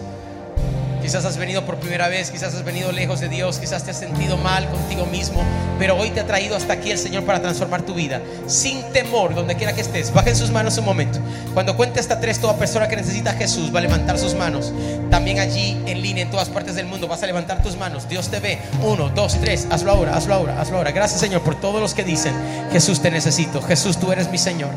Quizás 1.08 1.24
has 1.24 1.38
venido 1.38 1.64
por 1.64 1.76
primera 1.76 2.06
vez, 2.08 2.30
quizás 2.30 2.54
has 2.54 2.64
venido 2.66 2.92
lejos 2.92 3.18
de 3.18 3.30
Dios, 3.30 3.58
quizás 3.58 3.82
te 3.82 3.92
has 3.92 3.98
sentido 3.98 4.36
mal 4.36 4.68
contigo 4.68 5.06
mismo, 5.06 5.42
pero 5.78 5.96
hoy 5.96 6.10
te 6.10 6.20
ha 6.20 6.26
traído 6.26 6.54
hasta 6.54 6.74
aquí 6.74 6.90
el 6.90 6.98
Señor 6.98 7.24
para 7.24 7.40
transformar 7.40 7.80
tu 7.80 7.94
vida. 7.94 8.20
Sin 8.46 8.82
temor, 8.92 9.34
donde 9.34 9.54
quiera 9.54 9.72
que 9.72 9.80
estés, 9.80 10.12
bajen 10.12 10.36
sus 10.36 10.50
manos 10.50 10.76
un 10.76 10.84
momento. 10.84 11.18
Cuando 11.54 11.78
cuente 11.78 11.98
hasta 11.98 12.20
tres, 12.20 12.38
toda 12.40 12.58
persona 12.58 12.88
que 12.88 12.96
necesita 12.96 13.30
a 13.30 13.32
Jesús 13.32 13.74
va 13.74 13.78
a 13.78 13.82
levantar 13.84 14.18
sus 14.18 14.34
manos. 14.34 14.70
También 15.10 15.38
allí 15.38 15.82
en 15.86 16.02
línea, 16.02 16.24
en 16.24 16.30
todas 16.30 16.50
partes 16.50 16.74
del 16.74 16.84
mundo, 16.84 17.08
vas 17.08 17.22
a 17.22 17.26
levantar 17.26 17.62
tus 17.62 17.78
manos. 17.78 18.06
Dios 18.06 18.28
te 18.28 18.38
ve. 18.40 18.58
Uno, 18.82 19.08
dos, 19.08 19.38
tres. 19.40 19.66
Hazlo 19.70 19.92
ahora, 19.92 20.14
hazlo 20.14 20.34
ahora, 20.34 20.60
hazlo 20.60 20.76
ahora. 20.76 20.90
Gracias, 20.90 21.22
Señor, 21.22 21.40
por 21.40 21.58
todos 21.58 21.80
los 21.80 21.94
que 21.94 22.04
dicen: 22.04 22.34
Jesús, 22.70 23.00
te 23.00 23.10
necesito. 23.10 23.62
Jesús, 23.62 23.96
tú 23.96 24.12
eres 24.12 24.30
mi 24.30 24.36
Señor. 24.36 24.72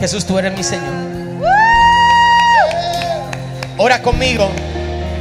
Jesús, 0.00 0.24
tú 0.26 0.40
eres 0.40 0.56
mi 0.56 0.64
Señor. 0.64 0.92
Ora 3.78 4.02
conmigo. 4.02 4.50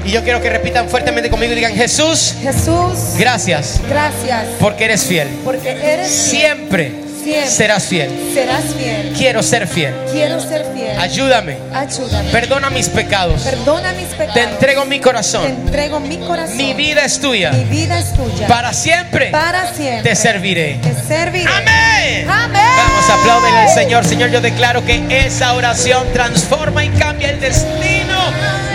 Y 0.05 0.11
yo 0.11 0.23
quiero 0.23 0.41
que 0.41 0.49
repitan 0.49 0.89
fuertemente 0.89 1.29
conmigo 1.29 1.51
y 1.53 1.55
digan, 1.55 1.73
Jesús, 1.75 2.35
Jesús, 2.41 3.15
gracias 3.17 3.79
gracias 3.87 4.45
porque 4.59 4.85
eres 4.85 5.03
fiel. 5.05 5.27
porque 5.43 5.69
eres 5.71 6.07
fiel. 6.09 6.41
Siempre 6.41 6.91
Siempre. 7.23 7.51
serás 7.51 7.83
fiel. 7.83 8.31
Serás 8.33 8.63
fiel. 8.75 9.13
Quiero 9.15 9.43
ser 9.43 9.67
fiel. 9.67 9.93
Quiero 10.11 10.39
ser 10.41 10.65
fiel. 10.73 10.97
Ayúdame. 10.99 11.57
Ayúdame. 11.71 12.31
Perdona 12.31 12.71
mis 12.71 12.89
pecados. 12.89 13.43
Perdona 13.43 13.93
mis 13.93 14.07
pecados. 14.07 14.33
Te 14.33 14.41
entrego 14.41 14.85
mi 14.85 14.95
Te 14.97 15.01
corazón. 15.03 15.45
entrego 15.45 15.99
mi 15.99 16.17
corazón. 16.17 16.57
Mi 16.57 16.73
vida 16.73 17.05
es 17.05 17.19
tuya. 17.19 17.51
Mi 17.51 17.63
vida 17.65 17.99
es 17.99 18.11
tuya. 18.13 18.47
Para 18.47 18.73
siempre 18.73 19.27
Para 19.29 19.71
siempre. 19.71 20.01
te 20.01 20.15
serviré. 20.15 20.79
Te 20.81 20.95
serviré. 20.95 21.45
Amén. 21.47 22.27
Amén. 22.27 22.61
Vamos, 22.75 23.07
aplauden 23.11 23.53
al 23.53 23.69
Señor. 23.69 24.03
Señor, 24.03 24.31
yo 24.31 24.41
declaro 24.41 24.83
que 24.83 25.03
esa 25.23 25.53
oración 25.53 26.07
transforma 26.13 26.83
y 26.83 26.89
cambia 26.89 27.29
el 27.29 27.39
destino 27.39 28.17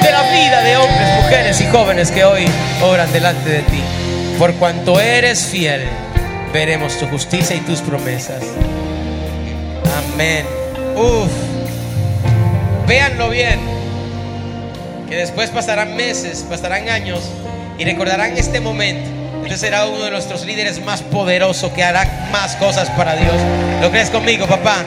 de 0.07 0.13
la 0.13 0.23
vida 0.23 0.63
de 0.63 0.77
hombres, 0.77 1.09
mujeres 1.17 1.61
y 1.61 1.67
jóvenes 1.67 2.13
que 2.13 2.25
hoy 2.25 2.45
oran 2.81 3.13
delante 3.13 3.51
de 3.51 3.63
ti. 3.63 3.83
Por 4.39 4.55
cuanto 4.55 5.01
eres 5.01 5.47
fiel, 5.47 5.83
veremos 6.53 6.97
tu 6.97 7.09
justicia 7.09 7.57
y 7.57 7.61
tus 7.61 7.81
promesas. 7.81 8.41
Amén. 10.15 10.47
Uf. 10.95 11.29
Véanlo 12.87 13.31
bien. 13.31 13.59
Que 15.09 15.17
después 15.17 15.51
pasarán 15.51 15.97
meses, 15.97 16.47
pasarán 16.49 16.89
años 16.89 17.23
y 17.77 17.85
recordarán 17.85 18.37
este 18.37 18.61
momento. 18.61 19.11
Este 19.43 19.59
será 19.59 19.87
uno 19.87 20.05
de 20.05 20.13
nuestros 20.13 20.45
líderes 20.45 20.85
más 20.85 21.03
poderosos 21.03 21.73
que 21.73 21.83
hará 21.83 22.29
más 22.31 22.55
cosas 22.57 22.91
para 22.91 23.17
Dios. 23.17 23.35
¿Lo 23.81 23.91
crees 23.91 24.11
conmigo, 24.11 24.47
papá? 24.47 24.85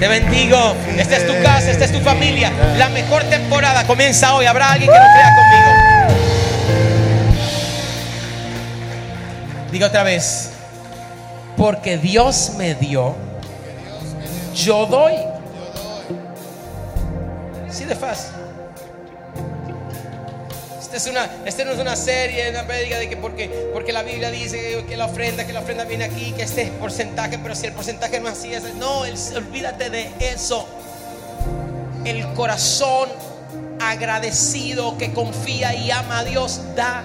Te 0.00 0.08
bendigo. 0.08 0.74
Esta 0.96 1.18
es 1.18 1.26
tu 1.26 1.34
casa, 1.42 1.70
esta 1.70 1.84
es 1.84 1.92
tu 1.92 2.00
familia. 2.00 2.50
La 2.78 2.88
mejor 2.88 3.22
temporada 3.24 3.86
comienza 3.86 4.34
hoy. 4.34 4.46
Habrá 4.46 4.72
alguien 4.72 4.90
que 4.90 4.98
lo 4.98 5.04
crea 5.04 5.36
conmigo. 5.36 5.70
Diga 9.70 9.88
otra 9.88 10.02
vez. 10.02 10.52
Porque 11.54 11.98
Dios 11.98 12.52
me 12.56 12.74
dio, 12.74 13.14
yo 14.54 14.86
doy. 14.86 15.16
Así 17.68 17.84
de 17.84 17.94
fácil. 17.94 18.32
Esta, 20.92 20.96
es 20.96 21.06
una, 21.06 21.30
esta 21.46 21.64
no 21.64 21.70
es 21.70 21.78
una 21.78 21.94
serie, 21.94 22.50
una 22.50 22.66
prédica 22.66 22.98
de 22.98 23.08
que 23.08 23.16
porque, 23.16 23.48
porque 23.72 23.92
la 23.92 24.02
Biblia 24.02 24.28
dice 24.28 24.84
que 24.88 24.96
la 24.96 25.04
ofrenda, 25.06 25.46
que 25.46 25.52
la 25.52 25.60
ofrenda 25.60 25.84
viene 25.84 26.02
aquí, 26.02 26.32
que 26.32 26.42
este 26.42 26.62
es 26.62 26.70
porcentaje, 26.70 27.38
pero 27.38 27.54
si 27.54 27.68
el 27.68 27.72
porcentaje 27.74 28.18
no 28.18 28.28
es 28.28 28.38
así, 28.38 28.50
no, 28.76 29.02
olvídate 29.36 29.88
de 29.88 30.10
eso. 30.18 30.66
El 32.04 32.26
corazón 32.32 33.08
agradecido 33.80 34.98
que 34.98 35.12
confía 35.12 35.76
y 35.76 35.92
ama 35.92 36.18
a 36.18 36.24
Dios 36.24 36.60
da. 36.74 37.04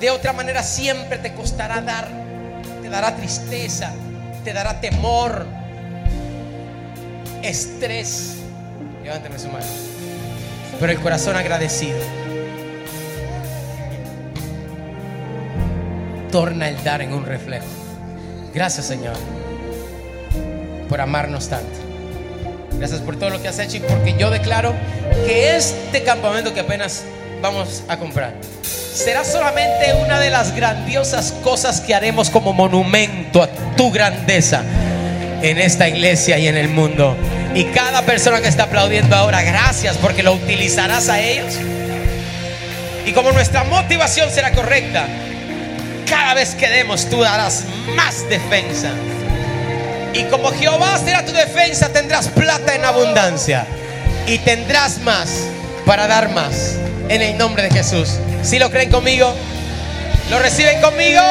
De 0.00 0.10
otra 0.10 0.32
manera 0.32 0.64
siempre 0.64 1.18
te 1.18 1.34
costará 1.34 1.80
dar, 1.82 2.08
te 2.82 2.88
dará 2.88 3.14
tristeza, 3.14 3.92
te 4.42 4.52
dará 4.52 4.80
temor, 4.80 5.46
estrés. 7.44 8.38
Levánteme 9.04 9.38
su 9.38 9.48
mano. 9.50 9.87
Pero 10.80 10.92
el 10.92 11.00
corazón 11.00 11.36
agradecido 11.36 11.98
torna 16.30 16.68
el 16.68 16.82
dar 16.84 17.02
en 17.02 17.12
un 17.12 17.24
reflejo. 17.24 17.66
Gracias 18.54 18.86
Señor 18.86 19.16
por 20.88 21.00
amarnos 21.00 21.48
tanto. 21.48 21.78
Gracias 22.78 23.00
por 23.00 23.16
todo 23.16 23.30
lo 23.30 23.42
que 23.42 23.48
has 23.48 23.58
hecho 23.58 23.78
y 23.78 23.80
porque 23.80 24.14
yo 24.18 24.30
declaro 24.30 24.74
que 25.26 25.56
este 25.56 26.02
campamento 26.02 26.54
que 26.54 26.60
apenas 26.60 27.04
vamos 27.42 27.82
a 27.88 27.98
comprar 27.98 28.34
será 28.62 29.24
solamente 29.24 29.94
una 30.04 30.18
de 30.18 30.30
las 30.30 30.54
grandiosas 30.54 31.32
cosas 31.44 31.80
que 31.80 31.94
haremos 31.94 32.30
como 32.30 32.52
monumento 32.52 33.42
a 33.42 33.48
tu 33.76 33.92
grandeza 33.92 34.62
en 35.42 35.58
esta 35.58 35.88
iglesia 35.88 36.38
y 36.38 36.48
en 36.48 36.56
el 36.56 36.68
mundo. 36.68 37.16
Y 37.58 37.64
cada 37.72 38.02
persona 38.02 38.40
que 38.40 38.46
está 38.46 38.62
aplaudiendo 38.62 39.16
ahora, 39.16 39.42
gracias 39.42 39.96
porque 39.96 40.22
lo 40.22 40.32
utilizarás 40.32 41.08
a 41.08 41.18
ellos. 41.18 41.54
Y 43.04 43.10
como 43.10 43.32
nuestra 43.32 43.64
motivación 43.64 44.30
será 44.30 44.52
correcta, 44.52 45.08
cada 46.08 46.34
vez 46.34 46.54
que 46.54 46.68
demos 46.68 47.10
tú 47.10 47.20
darás 47.20 47.64
más 47.96 48.28
defensa. 48.28 48.92
Y 50.14 50.22
como 50.26 50.52
Jehová 50.52 51.00
será 51.04 51.24
tu 51.24 51.32
defensa, 51.32 51.88
tendrás 51.88 52.28
plata 52.28 52.76
en 52.76 52.84
abundancia. 52.84 53.66
Y 54.28 54.38
tendrás 54.38 54.98
más 54.98 55.28
para 55.84 56.06
dar 56.06 56.28
más. 56.28 56.76
En 57.08 57.22
el 57.22 57.36
nombre 57.36 57.64
de 57.64 57.70
Jesús. 57.72 58.20
Si 58.44 58.60
lo 58.60 58.70
creen 58.70 58.92
conmigo, 58.92 59.34
lo 60.30 60.38
reciben 60.38 60.80
conmigo. 60.80 61.22